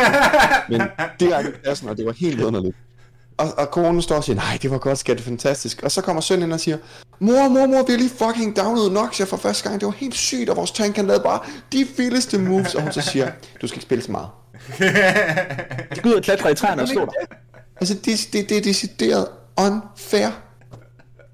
Men 0.71 0.89
direkte 1.21 1.51
i 1.51 1.55
kassen, 1.65 1.89
og 1.89 1.97
det 1.97 2.07
var 2.07 2.13
helt 2.13 2.43
underligt. 2.43 2.77
Og, 3.39 3.59
og 3.59 3.71
konen 3.71 4.03
står 4.03 4.17
og 4.17 4.25
siger, 4.25 4.37
nej, 4.37 4.59
det 4.63 4.71
var 4.71 4.79
godt, 4.79 4.99
skat, 4.99 5.17
det 5.17 5.23
er 5.23 5.29
fantastisk. 5.29 5.83
Og 5.83 5.91
så 5.91 6.01
kommer 6.01 6.23
sønnen 6.23 6.49
ind 6.49 6.53
og 6.53 6.61
siger, 6.61 6.79
mor, 7.21 7.49
mor, 7.49 7.67
mor, 7.67 7.83
vi 7.83 7.93
har 7.93 7.99
lige 7.99 8.11
fucking 8.11 8.57
downloadet 8.57 8.93
Noxia 8.93 9.27
for 9.27 9.37
første 9.37 9.69
gang. 9.69 9.81
Det 9.81 9.87
var 9.87 9.93
helt 9.93 10.15
sygt, 10.15 10.51
og 10.51 10.57
vores 10.57 10.71
tank 10.71 10.97
han 10.97 11.07
lavede 11.07 11.23
bare 11.23 11.41
de 11.73 11.87
vildeste 11.97 12.39
moves. 12.39 12.75
Og 12.75 12.83
hun 12.83 12.93
så 12.93 13.01
siger, 13.01 13.31
du 13.63 13.67
skal 13.67 13.77
ikke 13.77 13.83
spille 13.83 14.05
så 14.05 14.13
meget. 14.13 14.29
De 15.95 16.01
går 16.01 16.11
ud 16.11 16.15
og 16.15 16.23
klatrer 16.23 16.51
i 16.51 16.55
træerne 16.55 16.83
og 16.83 16.89
slår 16.89 17.05
dig. 17.05 17.39
Altså, 17.81 17.95
det, 17.95 18.29
det, 18.33 18.49
det 18.49 18.57
er 18.57 18.63
decideret 18.63 19.27
unfair. 19.61 20.31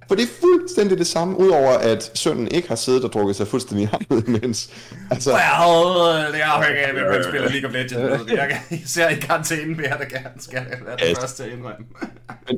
For 0.09 0.15
det 0.15 0.23
er 0.23 0.29
fuldstændig 0.41 0.99
det 0.99 1.07
samme, 1.07 1.39
udover 1.39 1.71
at 1.71 2.11
sønnen 2.15 2.49
ikke 2.49 2.69
har 2.69 2.75
siddet 2.75 3.05
og 3.05 3.13
drukket 3.13 3.37
sig 3.37 3.47
fuldstændig 3.47 3.89
hamlet 3.89 4.29
imens. 4.29 4.71
Altså... 5.11 5.31
Well, 5.31 6.33
det 6.33 6.41
er 6.43 6.47
afhængig 6.47 6.85
af, 6.85 6.93
hvem 6.93 7.05
man 7.05 7.25
spiller 7.25 7.49
League 7.49 7.69
of 7.69 7.75
Legends. 7.75 8.33
Jeg, 8.41 8.61
kan, 8.69 8.79
ser 8.87 9.09
i 9.09 9.15
karantæne 9.15 9.75
med, 9.75 9.85
der 9.85 10.19
gerne 10.19 10.41
skal 10.41 10.67
være 10.87 11.09
det 11.09 11.19
første 11.19 11.43
til 11.43 11.51
at 11.51 11.57
indrømme. 11.57 11.87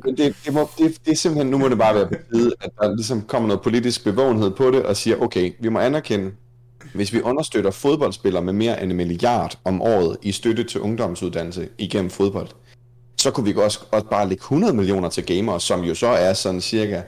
Men 0.04 0.16
det, 0.16 0.36
det, 0.44 0.54
må, 0.54 0.70
det, 0.78 0.96
det 1.04 1.12
er 1.12 1.16
simpelthen, 1.16 1.50
nu 1.50 1.58
må 1.58 1.68
det 1.68 1.78
bare 1.78 1.94
være 1.94 2.06
på 2.06 2.14
tide, 2.34 2.52
at 2.60 2.70
der 2.80 2.94
ligesom 2.96 3.22
kommer 3.22 3.48
noget 3.48 3.62
politisk 3.62 4.04
bevågenhed 4.04 4.50
på 4.50 4.70
det, 4.70 4.82
og 4.82 4.96
siger, 4.96 5.16
okay, 5.16 5.52
vi 5.60 5.68
må 5.68 5.78
anerkende, 5.78 6.30
hvis 6.94 7.12
vi 7.12 7.20
understøtter 7.20 7.70
fodboldspillere 7.70 8.42
med 8.42 8.52
mere 8.52 8.82
end 8.82 8.90
en 8.90 8.96
milliard 8.96 9.58
om 9.64 9.82
året 9.82 10.16
i 10.22 10.32
støtte 10.32 10.64
til 10.64 10.80
ungdomsuddannelse 10.80 11.68
igennem 11.78 12.10
fodbold, 12.10 12.48
så 13.20 13.30
kunne 13.30 13.46
vi 13.46 13.60
også, 13.60 13.80
også 13.92 14.06
bare 14.06 14.28
lægge 14.28 14.40
100 14.40 14.74
millioner 14.74 15.08
til 15.08 15.26
gamere, 15.26 15.60
som 15.60 15.80
jo 15.80 15.94
så 15.94 16.06
er 16.06 16.32
sådan 16.32 16.60
cirka 16.60 17.02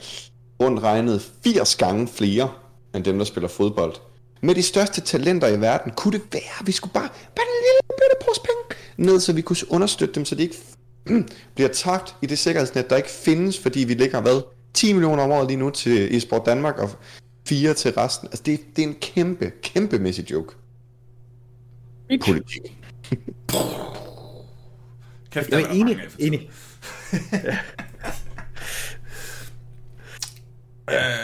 rundt 0.60 0.82
regnet 0.82 1.32
80 1.44 1.76
gange 1.76 2.08
flere 2.08 2.50
end 2.94 3.04
dem, 3.04 3.18
der 3.18 3.24
spiller 3.24 3.48
fodbold. 3.48 3.94
Med 4.40 4.54
de 4.54 4.62
største 4.62 5.00
talenter 5.00 5.48
i 5.48 5.60
verden, 5.60 5.92
kunne 5.96 6.12
det 6.12 6.22
være, 6.32 6.60
at 6.60 6.66
vi 6.66 6.72
skulle 6.72 6.92
bare, 6.92 7.08
bare 7.08 7.46
en 7.46 7.64
lille 7.66 7.80
bitte 7.88 8.26
pose 8.26 8.40
penge 8.40 8.82
ned, 8.96 9.20
så 9.20 9.32
vi 9.32 9.42
kunne 9.42 9.56
understøtte 9.68 10.14
dem, 10.14 10.24
så 10.24 10.34
de 10.34 10.42
ikke 10.42 10.56
bliver 11.54 11.68
tabt 11.68 12.16
i 12.22 12.26
det 12.26 12.38
sikkerhedsnet, 12.38 12.90
der 12.90 12.96
ikke 12.96 13.10
findes, 13.10 13.58
fordi 13.58 13.84
vi 13.84 13.94
ligger, 13.94 14.20
hvad, 14.20 14.42
10 14.74 14.92
millioner 14.92 15.22
om 15.22 15.30
året 15.30 15.46
lige 15.46 15.56
nu 15.56 15.70
til 15.70 16.16
eSport 16.16 16.46
Danmark, 16.46 16.78
og 16.78 16.90
4 17.48 17.74
til 17.74 17.92
resten. 17.92 18.28
Altså, 18.28 18.42
det, 18.46 18.60
det 18.76 18.84
er 18.84 18.88
en 18.88 18.94
kæmpe, 18.94 19.52
kæmpe 19.62 19.98
mæssig 19.98 20.30
joke. 20.30 20.54
Politik. 22.20 22.78
Kæft, 25.30 25.50
jeg 25.50 25.62
er 25.62 25.68
enig, 25.68 25.98
enig. 26.18 26.50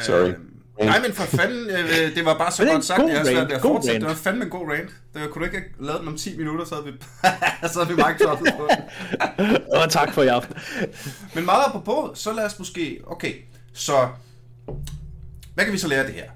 Sorry. 0.02 0.32
Nej, 0.80 1.00
men 1.02 1.12
for 1.12 1.24
fanden, 1.24 1.70
øh, 1.70 2.14
det 2.16 2.24
var 2.24 2.38
bare 2.38 2.52
så 2.52 2.64
godt 2.64 2.84
sagt, 2.84 3.02
jeg 3.08 3.18
har 3.18 3.24
svært 3.24 3.52
at 3.52 3.60
fortsætte. 3.60 4.00
Det 4.00 4.08
var 4.08 4.14
fandme 4.14 4.44
en 4.44 4.50
god 4.50 4.68
rant. 4.70 4.90
Det 5.14 5.30
kunne 5.30 5.40
du 5.40 5.44
ikke 5.44 5.58
have 5.58 5.86
lavet 5.86 6.00
den 6.00 6.08
om 6.08 6.16
10 6.16 6.36
minutter, 6.36 6.64
så 6.64 6.74
havde 6.74 6.86
vi, 6.86 6.92
så 7.72 7.84
havde 7.84 7.88
vi 7.88 7.94
Microsoft 7.94 8.40
på 8.58 8.68
den. 8.70 9.56
Og 9.80 9.90
tak 9.90 10.12
for 10.12 10.22
i 10.22 10.26
aften. 10.26 10.56
Men 11.34 11.44
meget 11.44 11.62
apropos, 11.66 12.18
så 12.18 12.32
lad 12.32 12.44
os 12.44 12.58
måske, 12.58 13.00
okay, 13.06 13.34
så 13.72 14.08
hvad 15.54 15.64
kan 15.64 15.72
vi 15.72 15.78
så 15.78 15.88
lære 15.88 16.00
af 16.00 16.06
det 16.06 16.14
her? 16.14 16.30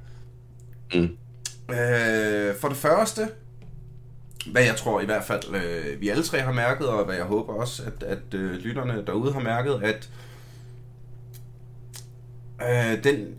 Mm. 0.94 1.16
Øh, 1.74 2.56
for 2.60 2.68
det 2.68 2.76
første, 2.76 3.28
hvad 4.52 4.62
jeg 4.62 4.76
tror 4.76 5.00
i 5.00 5.04
hvert 5.04 5.24
fald, 5.24 5.54
øh, 5.54 6.00
vi 6.00 6.08
alle 6.08 6.22
tre 6.22 6.40
har 6.40 6.52
mærket, 6.52 6.88
og 6.88 7.04
hvad 7.04 7.14
jeg 7.14 7.24
håber 7.24 7.54
også, 7.54 7.82
at, 7.86 8.02
at 8.02 8.34
øh, 8.34 8.52
lytterne 8.52 9.02
derude 9.06 9.32
har 9.32 9.40
mærket, 9.40 9.80
at 9.82 10.08
øh, 12.62 13.04
den 13.04 13.34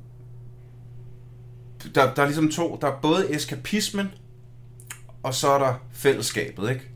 der, 1.95 2.13
der 2.13 2.21
er 2.21 2.25
ligesom 2.25 2.51
to, 2.51 2.77
der 2.81 2.87
er 2.87 2.99
både 3.01 3.35
eskapismen, 3.35 4.07
og 5.23 5.33
så 5.33 5.49
er 5.49 5.59
der 5.59 5.73
fællesskabet, 5.91 6.69
ikke? 6.69 6.89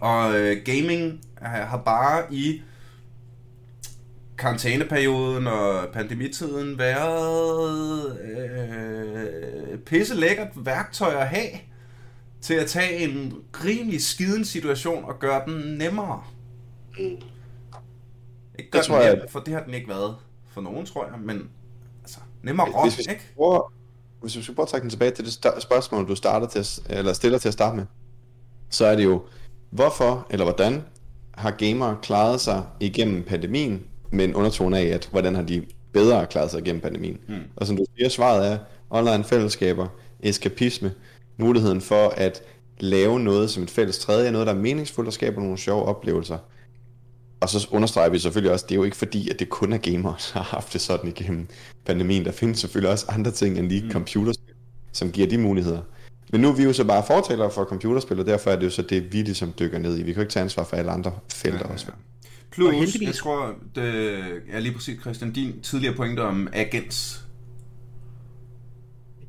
Og 0.00 0.38
øh, 0.38 0.56
gaming 0.64 1.20
har 1.42 1.82
bare 1.84 2.34
i 2.34 2.62
karantæneperioden 4.38 5.46
og 5.46 5.88
pandemitiden 5.92 6.78
været 6.78 8.20
øh, 8.20 9.78
pisse 9.78 10.14
lækkert 10.14 10.48
værktøj 10.56 11.14
at 11.14 11.28
have 11.28 11.48
til 12.40 12.54
at 12.54 12.66
tage 12.66 12.96
en 12.98 13.34
rimelig 13.64 14.02
skiden 14.02 14.44
situation 14.44 15.04
og 15.04 15.18
gøre 15.18 15.42
den 15.46 15.78
nemmere. 15.78 16.22
Mm. 16.98 17.04
Ikke 18.58 18.70
gøre 18.70 18.82
den 18.82 18.92
jeg... 18.92 19.24
for 19.28 19.40
det 19.40 19.54
har 19.54 19.62
den 19.62 19.74
ikke 19.74 19.88
været 19.88 20.16
for 20.56 20.62
nogen, 20.62 20.86
tror 20.86 21.06
jeg, 21.06 21.14
men 21.20 21.48
altså, 22.02 22.18
nemmere 22.42 22.66
rock, 22.66 22.94
hvis, 22.94 23.06
ikke? 23.06 23.22
Prøver, 23.36 23.72
hvis 24.20 24.36
vi 24.36 24.42
skal 24.42 24.54
prøve 24.54 24.64
at 24.64 24.68
trække 24.68 24.82
den 24.82 24.90
tilbage 24.90 25.10
til 25.10 25.24
det 25.24 25.62
spørgsmål, 25.62 26.08
du 26.08 26.14
starter 26.14 26.46
til 26.46 26.82
eller 26.88 27.12
stiller 27.12 27.38
til 27.38 27.48
at 27.48 27.52
starte 27.52 27.76
med, 27.76 27.84
så 28.70 28.86
er 28.86 28.96
det 28.96 29.04
jo, 29.04 29.22
hvorfor 29.70 30.26
eller 30.30 30.44
hvordan 30.44 30.82
har 31.34 31.50
gamere 31.50 31.96
klaret 32.02 32.40
sig 32.40 32.62
igennem 32.80 33.22
pandemien, 33.22 33.84
med 34.10 34.24
en 34.24 34.34
undertone 34.34 34.78
af, 34.78 34.84
at 34.84 35.08
hvordan 35.10 35.34
har 35.34 35.42
de 35.42 35.66
bedre 35.92 36.26
klaret 36.26 36.50
sig 36.50 36.60
igennem 36.60 36.82
pandemien. 36.82 37.18
Hmm. 37.28 37.42
Og 37.56 37.66
som 37.66 37.76
du 37.76 37.84
siger, 37.96 38.08
svaret 38.08 38.52
er 38.52 38.58
online 38.90 39.24
fællesskaber, 39.24 39.88
eskapisme, 40.20 40.92
muligheden 41.36 41.80
for 41.80 42.08
at 42.08 42.42
lave 42.78 43.20
noget 43.20 43.50
som 43.50 43.62
et 43.62 43.70
fælles 43.70 43.98
tredje, 43.98 44.30
noget 44.30 44.46
der 44.46 44.52
er 44.52 44.58
meningsfuldt 44.58 45.06
og 45.06 45.12
skaber 45.12 45.40
nogle 45.40 45.58
sjove 45.58 45.84
oplevelser. 45.84 46.38
Og 47.40 47.48
så 47.48 47.68
understreger 47.70 48.08
vi 48.08 48.18
selvfølgelig 48.18 48.52
også, 48.52 48.64
at 48.64 48.68
det 48.68 48.74
er 48.74 48.78
jo 48.78 48.84
ikke 48.84 48.96
fordi, 48.96 49.30
at 49.30 49.38
det 49.38 49.48
kun 49.48 49.72
er 49.72 49.78
gamere, 49.78 50.14
der 50.34 50.38
har 50.38 50.42
haft 50.42 50.72
det 50.72 50.80
sådan 50.80 51.10
igennem 51.10 51.48
pandemien. 51.84 52.24
Der 52.24 52.32
findes 52.32 52.58
selvfølgelig 52.58 52.92
også 52.92 53.06
andre 53.08 53.30
ting 53.30 53.58
end 53.58 53.68
lige 53.68 53.84
mm. 53.84 53.90
computerspil, 53.90 54.54
som 54.92 55.12
giver 55.12 55.26
de 55.26 55.38
muligheder. 55.38 55.80
Men 56.32 56.40
nu 56.40 56.48
er 56.48 56.52
vi 56.52 56.62
jo 56.62 56.72
så 56.72 56.84
bare 56.84 57.04
fortalere 57.06 57.50
for 57.50 57.64
computerspil, 57.64 58.20
og 58.20 58.26
derfor 58.26 58.50
er 58.50 58.56
det 58.56 58.64
jo 58.64 58.70
så 58.70 58.82
det, 58.82 59.12
vi 59.12 59.22
ligesom 59.22 59.52
dykker 59.58 59.78
ned 59.78 59.98
i. 59.98 60.02
Vi 60.02 60.04
kan 60.04 60.14
jo 60.14 60.20
ikke 60.20 60.32
tage 60.32 60.44
ansvar 60.44 60.64
for 60.64 60.76
alle 60.76 60.90
andre 60.90 61.12
felter 61.34 61.58
ja, 61.58 61.64
ja, 61.64 61.68
ja. 61.68 61.72
også. 61.72 61.86
Plus, 62.50 63.00
jeg 63.00 63.14
tror, 63.14 63.54
det 63.74 63.84
er 64.52 64.60
lige 64.60 64.74
præcis, 64.74 65.00
Christian, 65.00 65.32
din 65.32 65.60
tidligere 65.62 65.94
pointe 65.94 66.20
om 66.20 66.48
agents. 66.52 67.26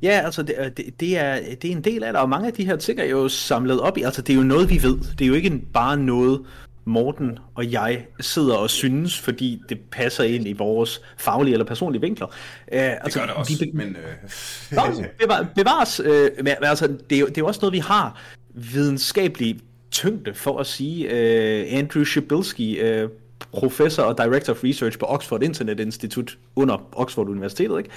Ja, 0.02 0.20
altså 0.24 0.42
det, 0.42 0.72
det, 0.76 1.00
det, 1.00 1.18
er, 1.18 1.40
det 1.62 1.70
er 1.70 1.76
en 1.76 1.84
del 1.84 2.02
af 2.02 2.12
det, 2.12 2.22
og 2.22 2.28
mange 2.28 2.46
af 2.46 2.52
de 2.52 2.64
her 2.64 2.76
ting 2.76 3.00
er 3.00 3.04
jo 3.04 3.28
samlet 3.28 3.80
op 3.80 3.98
i, 3.98 4.02
altså 4.02 4.22
det 4.22 4.32
er 4.32 4.36
jo 4.36 4.42
noget, 4.42 4.70
vi 4.70 4.82
ved. 4.82 4.98
Det 5.18 5.24
er 5.24 5.28
jo 5.28 5.34
ikke 5.34 5.62
bare 5.72 5.96
noget, 5.96 6.40
Morten 6.88 7.38
og 7.54 7.72
jeg 7.72 8.06
sidder 8.20 8.54
og 8.54 8.70
synes, 8.70 9.20
fordi 9.20 9.62
det 9.68 9.80
passer 9.90 10.24
ind 10.24 10.48
i 10.48 10.52
vores 10.52 11.00
faglige 11.16 11.52
eller 11.52 11.66
personlige 11.66 12.00
vinkler. 12.00 12.26
Uh, 12.26 12.32
det 12.66 12.78
altså, 12.78 13.18
gør 13.18 13.26
det 13.26 13.34
også, 13.34 13.52
vi, 13.60 13.70
men... 13.74 13.96
Uh... 13.96 15.04
bevar, 15.20 15.46
bevares, 15.54 16.00
uh, 16.00 16.44
men, 16.44 16.54
altså, 16.62 16.86
det, 17.10 17.16
er 17.16 17.20
jo, 17.20 17.26
det 17.26 17.38
er 17.38 17.42
jo 17.42 17.46
også 17.46 17.60
noget, 17.62 17.72
vi 17.72 17.78
har 17.78 18.20
videnskabelig 18.54 19.60
tyngde 19.90 20.34
for 20.34 20.58
at 20.58 20.66
sige. 20.66 21.06
Uh, 21.06 21.78
Andrew 21.78 22.04
Shabilsky, 22.04 23.02
uh, 23.04 23.10
professor 23.52 24.02
og 24.02 24.18
director 24.18 24.52
of 24.52 24.64
research 24.64 24.98
på 24.98 25.06
Oxford 25.08 25.42
Internet 25.42 25.80
Institute 25.80 26.36
under 26.56 26.88
Oxford 26.92 27.28
Universitetet, 27.28 27.78
ikke? 27.78 27.90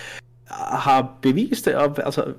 har 0.58 1.18
bevist 1.22 1.66
det. 1.66 1.76
Og, 1.76 1.98
altså, 2.06 2.34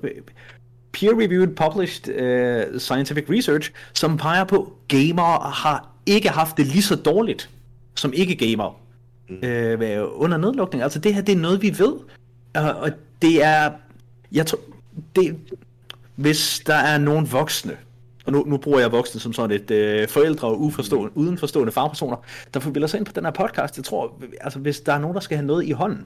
peer-reviewed 0.93 1.55
published 1.55 2.07
uh, 2.09 2.79
scientific 2.79 3.29
research, 3.29 3.71
som 3.93 4.17
peger 4.17 4.43
på, 4.43 4.61
at 4.61 4.87
gamere 4.87 5.51
har 5.51 5.92
ikke 6.05 6.29
haft 6.29 6.57
det 6.57 6.67
lige 6.67 6.81
så 6.81 6.95
dårligt 6.95 7.49
som 7.95 8.13
ikke-gamere 8.13 8.73
mm. 9.29 9.35
uh, 9.35 10.21
under 10.21 10.37
nedlukning. 10.37 10.83
Altså 10.83 10.99
det 10.99 11.13
her, 11.13 11.21
det 11.21 11.35
er 11.35 11.39
noget, 11.39 11.61
vi 11.61 11.79
ved. 11.79 11.93
Uh, 12.57 12.81
og 12.81 12.91
det 13.21 13.43
er, 13.43 13.71
jeg 14.31 14.45
tror, 14.45 14.59
det, 15.15 15.35
hvis 16.15 16.61
der 16.65 16.75
er 16.75 16.97
nogen 16.97 17.31
voksne, 17.31 17.77
og 18.25 18.31
nu, 18.31 18.43
nu 18.47 18.57
bruger 18.57 18.79
jeg 18.79 18.91
voksne 18.91 19.19
som 19.19 19.33
sådan 19.33 19.61
et 19.61 19.71
øh, 19.71 20.07
forældre 20.07 20.47
og 20.47 20.61
uforstående, 20.61 21.17
udenforstående 21.17 21.71
fagpersoner, 21.71 22.17
der 22.53 22.59
forbilder 22.59 22.87
sig 22.87 22.97
ind 22.97 23.05
på 23.05 23.11
den 23.15 23.25
her 23.25 23.31
podcast. 23.31 23.77
Jeg 23.77 23.85
tror, 23.85 24.21
altså 24.41 24.59
hvis 24.59 24.81
der 24.81 24.93
er 24.93 24.99
nogen, 24.99 25.15
der 25.15 25.21
skal 25.21 25.37
have 25.37 25.47
noget 25.47 25.65
i 25.65 25.71
hånden, 25.71 26.05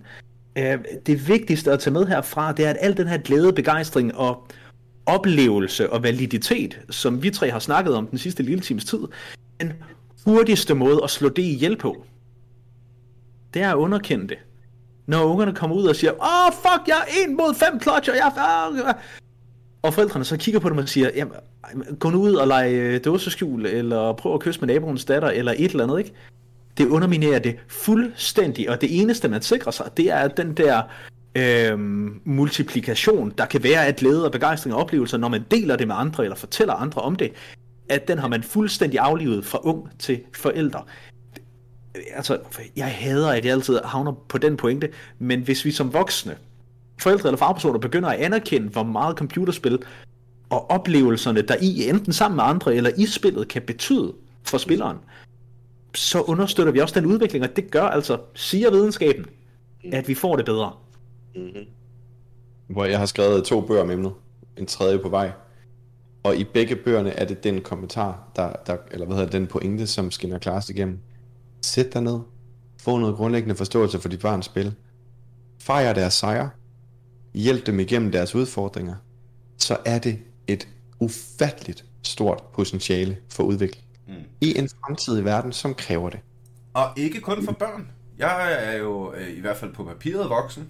øh, 0.56 0.78
det 1.06 1.28
vigtigste 1.28 1.72
at 1.72 1.80
tage 1.80 1.94
med 1.94 2.06
herfra, 2.06 2.52
det 2.52 2.66
er, 2.66 2.70
at 2.70 2.78
al 2.80 2.98
den 2.98 3.08
her 3.08 3.18
glæde, 3.18 3.54
begejstring 3.54 4.16
og 4.16 4.48
oplevelse 5.06 5.90
og 5.90 6.04
validitet, 6.04 6.80
som 6.90 7.24
vi 7.24 7.30
tre 7.30 7.52
har 7.52 7.60
snakket 7.60 7.96
om 7.96 8.08
den 8.08 8.18
sidste 8.18 8.44
lille 8.44 8.62
times 8.62 8.86
tid, 8.86 9.00
den 9.62 9.74
hurtigste 10.26 10.76
måde 10.76 11.00
at 11.04 11.10
slå 11.10 11.30
det 11.30 11.42
ihjel 11.42 11.78
på, 11.78 12.06
det 13.54 13.62
er 13.62 13.72
at 13.72 13.76
underkende 13.76 14.28
det. 14.28 14.38
Når 15.06 15.24
ungerne 15.24 15.56
kommer 15.56 15.76
ud 15.76 15.86
og 15.86 15.96
siger, 15.96 16.12
åh 16.12 16.48
oh, 16.48 16.54
fuck, 16.54 16.88
jeg 16.88 16.98
er 16.98 17.28
en 17.28 17.38
mod 17.38 17.56
fem 17.56 17.80
klodser, 17.80 18.14
jeg 18.14 18.28
er 18.28 18.94
og 19.82 19.94
forældrene 19.94 20.26
så 20.26 20.38
kigger 20.38 20.60
på 20.60 20.70
dem 20.70 20.78
og 20.78 20.90
siger, 20.90 21.10
jamen, 21.16 21.34
gå 22.00 22.10
nu 22.10 22.22
ud 22.22 22.34
og 22.34 22.48
lege 22.48 22.72
øh, 22.72 23.06
dåseskjul, 23.06 23.66
eller 23.66 24.14
prøv 24.14 24.34
at 24.34 24.40
kysse 24.40 24.62
med 24.62 24.68
naboens 24.68 25.06
datter, 25.06 25.30
eller 25.30 25.54
et 25.58 25.72
eller 25.72 25.84
andet, 25.84 26.00
ikke? 26.00 26.14
Det 26.78 26.88
underminerer 26.88 27.40
det 27.40 27.56
fuldstændig, 27.68 28.70
og 28.70 28.82
det 28.82 29.02
eneste, 29.02 29.28
man 29.28 29.42
sikrer 29.42 29.72
sig, 29.72 29.86
det 29.98 30.12
er 30.12 30.28
den 30.28 30.54
der 30.54 30.82
øh, 31.36 31.80
multiplikation, 32.26 33.34
der 33.38 33.46
kan 33.46 33.64
være 33.64 33.86
af 33.86 33.96
glæde 33.96 34.26
og 34.26 34.32
begejstring 34.32 34.76
og 34.76 34.82
oplevelser, 34.82 35.18
når 35.18 35.28
man 35.28 35.44
deler 35.52 35.76
det 35.76 35.88
med 35.88 35.96
andre, 35.98 36.24
eller 36.24 36.36
fortæller 36.36 36.74
andre 36.74 37.02
om 37.02 37.16
det, 37.16 37.32
at 37.90 38.08
den 38.08 38.18
har 38.18 38.28
man 38.28 38.44
fuldstændig 38.44 39.00
aflivet 39.00 39.46
fra 39.46 39.60
ung 39.64 40.00
til 40.00 40.22
forældre. 40.36 40.84
Altså, 42.14 42.40
jeg 42.76 42.92
hader, 42.96 43.30
at 43.30 43.46
jeg 43.46 43.54
altid 43.54 43.80
havner 43.84 44.12
på 44.30 44.38
den 44.38 44.58
pointe, 44.58 44.90
men 45.20 45.42
hvis 45.42 45.66
vi 45.66 45.72
som 45.72 45.94
voksne 45.94 46.38
forældre 47.00 47.30
eller 47.30 47.38
fagpersoner 47.38 47.80
begynder 47.80 48.10
at 48.10 48.20
anerkende, 48.20 48.68
hvor 48.70 48.84
meget 48.84 49.18
computerspil 49.18 49.80
og 50.50 50.72
oplevelserne, 50.72 51.42
der 51.42 51.56
i 51.62 51.90
enten 51.90 52.14
sammen 52.14 52.36
med 52.36 52.44
andre 52.44 52.76
eller 52.76 52.92
i 52.98 53.06
spillet, 53.06 53.48
kan 53.48 53.62
betyde 53.62 54.14
for 54.44 54.58
spilleren, 54.58 54.98
så 55.96 56.22
understøtter 56.22 56.74
vi 56.74 56.80
også 56.80 57.00
den 57.00 57.06
udvikling, 57.06 57.44
og 57.44 57.56
det 57.56 57.72
gør 57.72 57.84
altså, 57.84 58.18
siger 58.34 58.72
videnskaben, 58.72 59.26
at 59.94 60.08
vi 60.08 60.16
får 60.16 60.36
det 60.36 60.46
bedre. 60.46 60.74
Mm-hmm. 61.36 61.66
Hvor 62.68 62.86
jeg 62.86 63.00
har 63.00 63.06
skrevet 63.06 63.44
to 63.44 63.62
bøger 63.62 63.82
om 63.82 63.92
emnet, 63.92 64.14
en 64.58 64.66
tredje 64.66 65.00
på 65.00 65.10
vej. 65.10 65.32
Og 66.24 66.36
i 66.36 66.44
begge 66.44 66.76
bøgerne 66.76 67.10
er 67.10 67.26
det 67.26 67.44
den 67.44 67.62
kommentar, 67.62 68.32
der, 68.36 68.54
der, 68.68 68.78
eller 68.92 69.06
hvad 69.06 69.18
hedder 69.18 69.32
den 69.32 69.48
pointe, 69.48 69.88
som 69.88 70.12
skinner 70.12 70.40
klarest 70.40 70.70
igennem. 70.70 71.00
Sæt 71.62 71.94
dig 71.94 72.02
ned. 72.02 72.20
Få 72.82 72.98
noget 72.98 73.16
grundlæggende 73.16 73.56
forståelse 73.56 74.00
for 74.00 74.10
dit 74.10 74.20
barns 74.20 74.46
spil. 74.46 74.76
Fejr 75.60 75.94
deres 75.94 76.14
sejre 76.14 76.50
hjælpe 77.38 77.66
dem 77.66 77.80
igennem 77.80 78.12
deres 78.12 78.36
udfordringer, 78.36 78.96
så 79.58 79.78
er 79.86 80.00
det 80.00 80.20
et 80.48 80.68
ufatteligt 81.00 81.86
stort 82.04 82.44
potentiale 82.54 83.18
for 83.30 83.44
udvikling 83.44 83.86
mm. 84.08 84.14
i 84.42 84.58
en 84.58 84.70
fremtidig 84.70 85.26
verden, 85.26 85.52
som 85.52 85.74
kræver 85.74 86.10
det. 86.10 86.20
Og 86.74 86.90
ikke 86.96 87.22
kun 87.22 87.46
for 87.46 87.52
børn. 87.52 87.92
Jeg 88.18 88.54
er 88.64 88.78
jo 88.78 89.14
øh, 89.14 89.38
i 89.38 89.40
hvert 89.40 89.58
fald 89.58 89.74
på 89.74 89.84
papiret 89.84 90.30
voksen, 90.30 90.70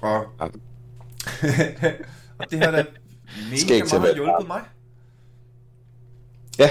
og, 0.00 0.24
og 2.38 2.50
det 2.50 2.58
har 2.58 2.70
da 2.70 2.84
mega 3.50 3.84
meget 3.98 4.14
hjulpet 4.14 4.46
mig. 4.46 4.62
Ja. 6.58 6.70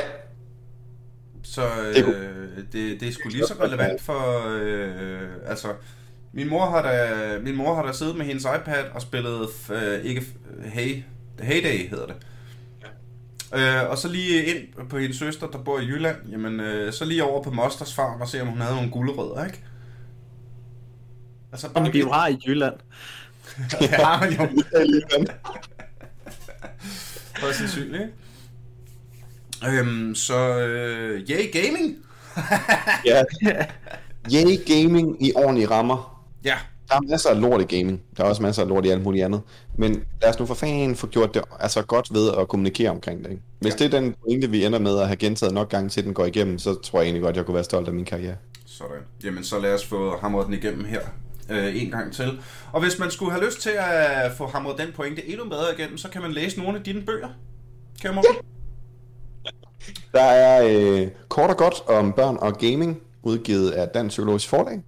Så 1.43 1.62
øh, 1.62 1.95
det, 1.95 2.68
det, 2.74 2.99
det 2.99 3.07
er 3.07 3.12
sgu 3.12 3.30
lige 3.30 3.47
så 3.47 3.53
relevant 3.62 4.01
for, 4.01 4.47
øh, 4.49 5.30
altså, 5.45 5.68
min 6.34 6.49
mor 6.49 6.70
har 6.70 6.82
da, 6.82 7.39
min 7.39 7.55
mor 7.55 7.76
har 7.76 7.86
da 7.86 7.91
siddet 7.93 8.16
med 8.16 8.26
hendes 8.26 8.43
iPad 8.43 8.84
og 8.93 9.01
spillet, 9.01 9.49
øh, 9.72 10.05
ikke 10.05 10.26
Hey, 10.64 11.03
Heyday 11.39 11.89
hedder 11.89 12.05
det. 12.05 12.16
Ja. 13.51 13.84
Øh, 13.84 13.89
og 13.89 13.97
så 13.97 14.07
lige 14.07 14.45
ind 14.45 14.89
på 14.89 14.97
hendes 14.97 15.18
søster, 15.18 15.47
der 15.47 15.57
bor 15.57 15.80
i 15.80 15.86
Jylland, 15.86 16.18
jamen 16.32 16.60
øh, 16.60 16.93
så 16.93 17.05
lige 17.05 17.24
over 17.24 17.43
på 17.43 17.51
Mosters 17.51 17.93
farm 17.93 18.22
og 18.22 18.28
se, 18.28 18.41
om 18.41 18.47
hun 18.47 18.62
havde 18.62 18.76
nogle 18.76 18.91
gulerødder, 18.91 19.45
ikke? 19.45 19.60
Altså, 21.51 21.70
bare 21.70 21.86
Om 21.86 21.93
vi 21.93 21.99
jo 21.99 22.12
har 22.12 22.28
i 22.28 22.38
Jylland. 22.47 22.76
ja, 23.82 24.20
men 24.20 24.34
jo. 24.34 24.47
Hvor 27.39 27.51
sandsynligt, 27.51 28.01
ikke? 28.01 29.79
Øhm, 29.79 30.15
så 30.15 30.59
øh, 30.59 31.29
yay 31.29 31.51
gaming! 31.53 31.95
ja. 33.05 33.23
Yay 34.33 34.65
gaming 34.67 35.25
i 35.25 35.33
ordentlige 35.35 35.69
rammer. 35.69 36.25
Ja. 36.45 36.55
Der 36.89 36.95
er 36.95 37.01
masser 37.09 37.29
af 37.29 37.41
lort 37.41 37.71
i 37.71 37.77
gaming. 37.77 38.01
Der 38.17 38.23
er 38.23 38.27
også 38.27 38.41
masser 38.41 38.61
af 38.61 38.67
lort 38.67 38.85
i 38.85 38.89
alt 38.89 39.03
muligt 39.03 39.25
andet. 39.25 39.41
Men 39.77 40.03
lad 40.21 40.29
os 40.29 40.39
nu 40.39 40.45
for 40.45 40.53
fanden 40.53 40.95
få 40.95 41.07
gjort 41.07 41.33
det 41.33 41.41
altså 41.59 41.81
godt 41.81 42.13
ved 42.13 42.31
at 42.39 42.47
kommunikere 42.47 42.89
omkring 42.89 43.23
det. 43.23 43.31
Ikke? 43.31 43.43
Hvis 43.59 43.73
ja. 43.73 43.77
det 43.85 43.93
er 43.93 43.99
den 43.99 44.15
pointe, 44.21 44.49
vi 44.49 44.65
ender 44.65 44.79
med 44.79 44.99
at 44.99 45.07
have 45.07 45.15
gentaget 45.15 45.53
nok 45.53 45.69
gange 45.69 45.89
til 45.89 46.05
den 46.05 46.13
går 46.13 46.25
igennem, 46.25 46.57
så 46.59 46.73
tror 46.73 46.99
jeg 46.99 47.05
egentlig 47.05 47.21
godt, 47.21 47.33
at 47.33 47.37
jeg 47.37 47.45
kunne 47.45 47.55
være 47.55 47.63
stolt 47.63 47.87
af 47.87 47.93
min 47.93 48.05
karriere. 48.05 48.35
Sådan. 48.65 49.01
Jamen 49.23 49.43
så 49.43 49.59
lad 49.59 49.73
os 49.73 49.85
få 49.85 50.17
hamret 50.17 50.45
den 50.45 50.53
igennem 50.53 50.85
her 50.85 50.99
øh, 51.50 51.82
en 51.82 51.91
gang 51.91 52.14
til. 52.14 52.39
Og 52.72 52.82
hvis 52.82 53.00
man 53.00 53.12
skulle 53.12 53.32
have 53.32 53.45
lyst 53.45 53.62
til 53.62 53.74
at 53.78 54.32
få 54.32 54.47
hamret 54.47 54.78
den 54.78 54.88
pointe 54.95 55.30
endnu 55.30 55.50
bedre 55.50 55.74
igennem, 55.78 55.97
så 55.97 56.10
kan 56.10 56.22
man 56.22 56.32
læse 56.32 56.60
nogle 56.60 56.78
af 56.78 56.84
dine 56.84 57.02
bøger. 57.02 57.30
Kan 58.02 58.16
man? 58.16 58.24
Ja. 58.30 59.50
Der 60.14 60.24
er 60.24 60.64
øh, 60.70 61.08
kort 61.30 61.50
og 61.50 61.58
godt 61.58 61.88
om 61.88 62.14
børn 62.14 62.38
og 62.41 62.58
gaming, 62.58 63.02
udgivet 63.24 63.72
af 63.72 63.88
Dansk 63.88 64.14
Psykologisk 64.14 64.50
Forlag. 64.50 64.82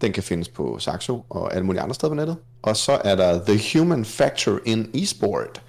Den 0.00 0.12
kan 0.12 0.22
findes 0.22 0.48
på 0.48 0.78
Saxo 0.78 1.24
og 1.28 1.54
alle 1.54 1.66
mulige 1.66 1.82
andre 1.82 1.94
steder 1.94 2.10
på 2.10 2.14
nettet. 2.14 2.36
Og 2.62 2.76
så 2.76 3.00
er 3.04 3.14
der 3.16 3.44
The 3.44 3.78
Human 3.78 4.04
Factor 4.04 4.58
in 4.64 4.90
Esport, 4.94 5.62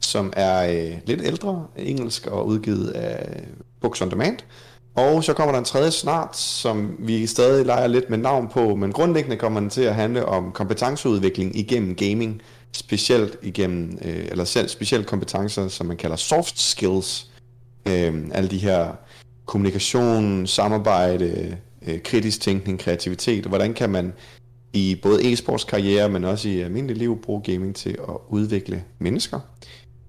som 0.00 0.32
er 0.36 0.70
øh, 0.70 0.98
lidt 1.06 1.20
ældre, 1.24 1.66
engelsk 1.76 2.26
og 2.26 2.46
udgivet 2.46 2.90
af 2.90 3.42
Books 3.80 4.00
on 4.00 4.10
Demand. 4.10 4.38
Og 4.96 5.24
så 5.24 5.32
kommer 5.32 5.52
der 5.52 5.58
en 5.58 5.64
tredje 5.64 5.90
snart, 5.90 6.36
som 6.36 6.96
vi 6.98 7.26
stadig 7.26 7.66
leger 7.66 7.86
lidt 7.86 8.10
med 8.10 8.18
navn 8.18 8.48
på, 8.48 8.74
men 8.74 8.92
grundlæggende 8.92 9.36
kommer 9.36 9.60
den 9.60 9.70
til 9.70 9.82
at 9.82 9.94
handle 9.94 10.26
om 10.26 10.52
kompetenceudvikling 10.52 11.58
igennem 11.58 11.94
gaming, 11.94 12.42
specielt 12.72 13.36
igennem, 13.42 13.98
øh, 14.04 14.26
eller 14.30 14.44
selv 14.44 14.68
specielt 14.68 15.06
kompetencer, 15.06 15.68
som 15.68 15.86
man 15.86 15.96
kalder 15.96 16.16
soft 16.16 16.60
skills. 16.60 17.30
Øh, 17.86 18.14
alle 18.32 18.50
de 18.50 18.58
her 18.58 18.88
kommunikation, 19.46 20.46
samarbejde, 20.46 21.56
øh, 21.86 22.02
kritisk 22.02 22.40
tænkning, 22.40 22.78
kreativitet, 22.78 23.44
hvordan 23.44 23.74
kan 23.74 23.90
man 23.90 24.12
i 24.72 24.98
både 25.02 25.32
e-sports 25.32 25.66
karriere, 25.66 26.08
men 26.08 26.24
også 26.24 26.48
i 26.48 26.60
almindelig 26.60 26.96
liv 26.96 27.22
bruge 27.22 27.42
gaming 27.42 27.76
til 27.76 27.90
at 27.90 28.16
udvikle 28.28 28.84
mennesker. 28.98 29.40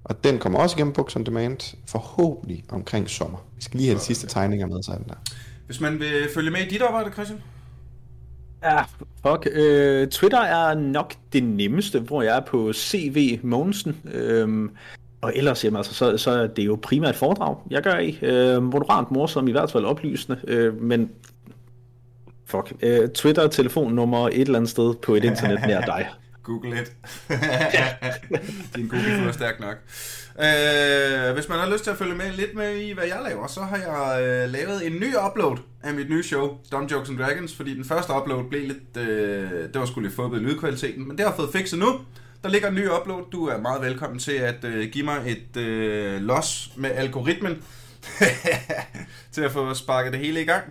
Og 0.10 0.24
den 0.24 0.39
kommer 0.39 0.60
også 0.60 0.76
igennem 0.76 0.93
Books 0.93 1.16
on 1.16 1.24
Demand, 1.24 1.78
forhåbentlig 1.88 2.64
omkring 2.70 3.10
sommer. 3.10 3.38
Vi 3.55 3.62
skal 3.62 3.78
lige 3.78 3.88
have 3.89 3.99
de 3.99 4.03
sidste 4.03 4.28
tegninger 4.28 4.68
med, 4.68 4.84
så 4.84 4.91
den 4.97 5.05
der. 5.08 5.16
Hvis 5.66 5.82
man 5.82 5.99
vil 5.99 6.28
følge 6.34 6.51
med 6.51 6.60
i 6.60 6.70
dit 6.70 6.82
arbejde, 6.82 7.12
Christian? 7.12 7.41
Ja, 8.64 8.82
fuck. 9.26 9.47
Øh, 9.51 10.08
Twitter 10.08 10.39
er 10.41 10.76
nok 10.76 11.14
det 11.34 11.43
nemmeste, 11.43 11.99
hvor 11.99 12.22
jeg 12.22 12.38
er 12.38 12.41
på 12.41 12.74
CV 12.74 13.39
Mogensen. 13.43 14.01
Øh, 14.14 14.70
og 15.22 15.32
ellers, 15.36 15.64
jamen, 15.64 15.78
altså, 15.78 15.93
så, 15.93 16.18
så 16.18 16.32
er 16.32 16.47
det 16.47 16.66
jo 16.66 16.80
primært 16.82 17.16
foredrag, 17.16 17.55
jeg 17.70 17.84
gør 17.84 17.97
i. 17.97 18.20
Øh, 18.22 18.64
moderat 18.64 19.12
morsom, 19.12 19.47
i 19.47 19.51
hvert 19.51 19.72
fald 19.72 19.86
oplysende. 19.86 20.39
Øh, 20.47 20.82
men 20.82 21.10
Fuck. 22.45 22.74
Uh, 22.84 23.10
Twitter, 23.10 23.47
telefonnummer 23.47 24.28
et 24.28 24.41
eller 24.41 24.55
andet 24.55 24.70
sted 24.70 24.93
på 24.95 25.16
et 25.16 25.24
internet 25.32 25.60
nær 25.68 25.82
dig. 25.82 26.10
Google 26.48 26.82
it. 26.82 26.91
Din 28.76 28.88
Google 28.88 29.28
er 29.28 29.32
stærk 29.32 29.60
nok. 29.60 29.78
Uh, 30.36 31.34
hvis 31.36 31.50
man 31.50 31.60
har 31.60 31.70
lyst 31.72 31.84
til 31.84 31.91
at 31.91 31.98
følge 31.98 32.16
med 32.16 32.32
lidt 32.32 32.56
med 32.56 32.76
i, 32.76 32.91
hvad 32.91 33.04
jeg 33.04 33.20
laver, 33.24 33.48
så 33.48 33.62
har 33.62 33.78
jeg 33.78 34.45
uh, 34.45 34.52
lavet 34.52 34.88
en 34.88 34.93
ny 34.93 35.16
upload 35.28 35.58
af 35.84 35.93
mit 35.93 36.10
nye 36.10 36.24
show, 36.24 36.58
Dumb 36.72 36.91
Jokes 36.91 37.10
and 37.10 37.18
Dragons, 37.18 37.56
fordi 37.56 37.76
den 37.76 37.86
første 37.86 38.14
upload 38.14 38.50
blev 38.50 38.62
lidt, 38.62 38.98
uh, 38.98 39.04
det 39.74 39.76
var 39.76 39.86
sgu 39.86 40.00
lidt 40.00 40.14
i 40.14 40.36
lydkvaliteten, 40.36 41.08
men 41.08 41.18
det 41.18 41.26
har 41.26 41.36
fået 41.36 41.50
fikset 41.54 41.80
nu. 41.80 42.00
Der 42.43 42.50
ligger 42.50 42.68
en 42.68 42.76
ny 42.76 42.89
upload. 42.89 43.24
Du 43.32 43.45
er 43.45 43.58
meget 43.58 43.82
velkommen 43.82 44.20
til 44.20 44.32
at 44.32 44.64
uh, 44.64 44.84
give 44.91 45.06
mig 45.06 45.22
et 45.26 45.58
uh, 45.58 46.22
los 46.22 46.72
med 46.76 46.91
algoritmen 46.91 47.64
til 49.32 49.41
at 49.41 49.52
få 49.52 49.74
sparket 49.74 50.14
det 50.14 50.22
hele 50.22 50.41
i 50.41 50.45
gang. 50.45 50.64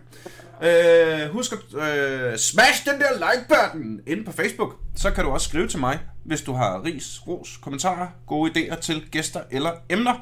Øh, 0.62 1.30
husk 1.32 1.52
at 1.52 1.58
øh, 1.74 2.38
smash 2.38 2.86
den 2.86 3.00
der 3.00 3.12
like-button 3.18 4.00
inde 4.06 4.24
på 4.24 4.32
Facebook. 4.32 4.74
Så 4.94 5.10
kan 5.10 5.24
du 5.24 5.30
også 5.30 5.48
skrive 5.48 5.68
til 5.68 5.80
mig, 5.80 5.98
hvis 6.24 6.42
du 6.42 6.52
har 6.52 6.84
ris, 6.84 7.20
ros, 7.26 7.56
kommentarer, 7.62 8.08
gode 8.26 8.50
idéer 8.50 8.80
til 8.80 9.04
gæster 9.10 9.40
eller 9.50 9.72
emner. 9.90 10.14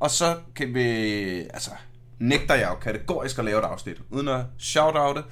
Og 0.00 0.10
så 0.10 0.36
kan 0.56 0.74
vi, 0.74 0.80
altså, 1.40 1.70
nægter 2.18 2.54
jeg 2.54 2.68
jo 2.70 2.74
kategorisk 2.74 3.38
at 3.38 3.44
lave 3.44 3.58
et 3.58 3.64
afsnit, 3.64 3.96
uden 4.10 4.28
at 4.28 4.40
shout-oute 4.58 5.22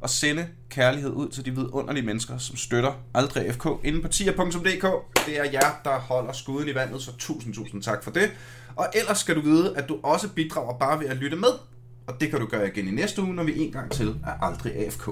og 0.00 0.10
sende 0.10 0.46
kærlighed 0.70 1.10
ud 1.10 1.28
til 1.28 1.44
de 1.44 1.50
vidunderlige 1.50 2.06
mennesker, 2.06 2.38
som 2.38 2.56
støtter 2.56 2.92
Aldrig 3.14 3.54
FK 3.54 3.66
inde 3.84 4.02
på 4.02 4.08
tier.dk. 4.08 4.86
Det 5.26 5.38
er 5.38 5.44
jer, 5.52 5.80
der 5.84 5.98
holder 5.98 6.32
skuden 6.32 6.68
i 6.68 6.74
vandet, 6.74 7.02
så 7.02 7.16
tusind, 7.18 7.54
tusind 7.54 7.82
tak 7.82 8.04
for 8.04 8.10
det. 8.10 8.30
Og 8.76 8.86
ellers 8.94 9.18
skal 9.18 9.36
du 9.36 9.40
vide, 9.40 9.76
at 9.76 9.88
du 9.88 9.98
også 10.02 10.28
bidrager 10.28 10.78
bare 10.78 11.00
ved 11.00 11.06
at 11.06 11.16
lytte 11.16 11.36
med. 11.36 11.73
Og 12.06 12.20
det 12.20 12.30
kan 12.30 12.40
du 12.40 12.46
gøre 12.46 12.68
igen 12.68 12.88
i 12.88 12.90
næste 12.90 13.22
uge, 13.22 13.34
når 13.34 13.44
vi 13.44 13.58
en 13.58 13.72
gang 13.72 13.90
til 13.90 14.20
er 14.24 14.44
aldrig 14.44 14.76
AFK. 14.76 15.04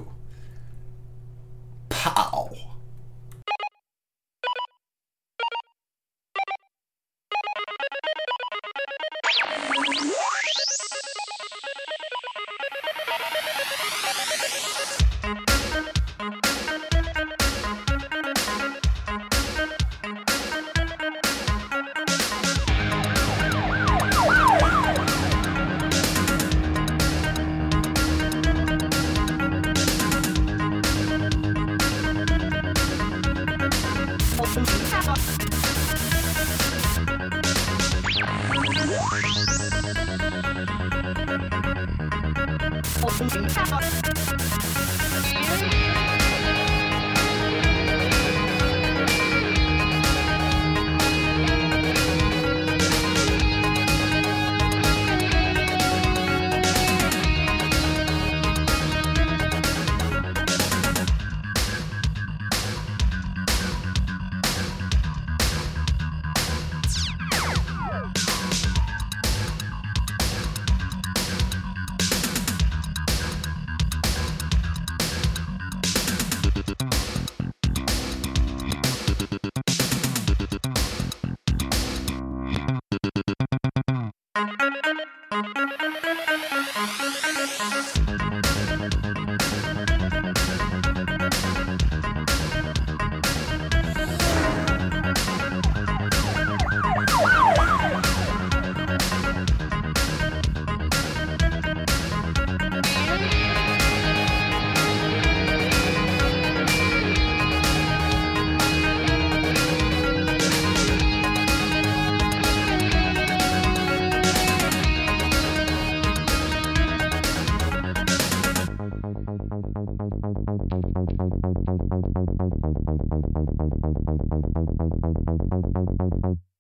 Pow! 1.91 2.72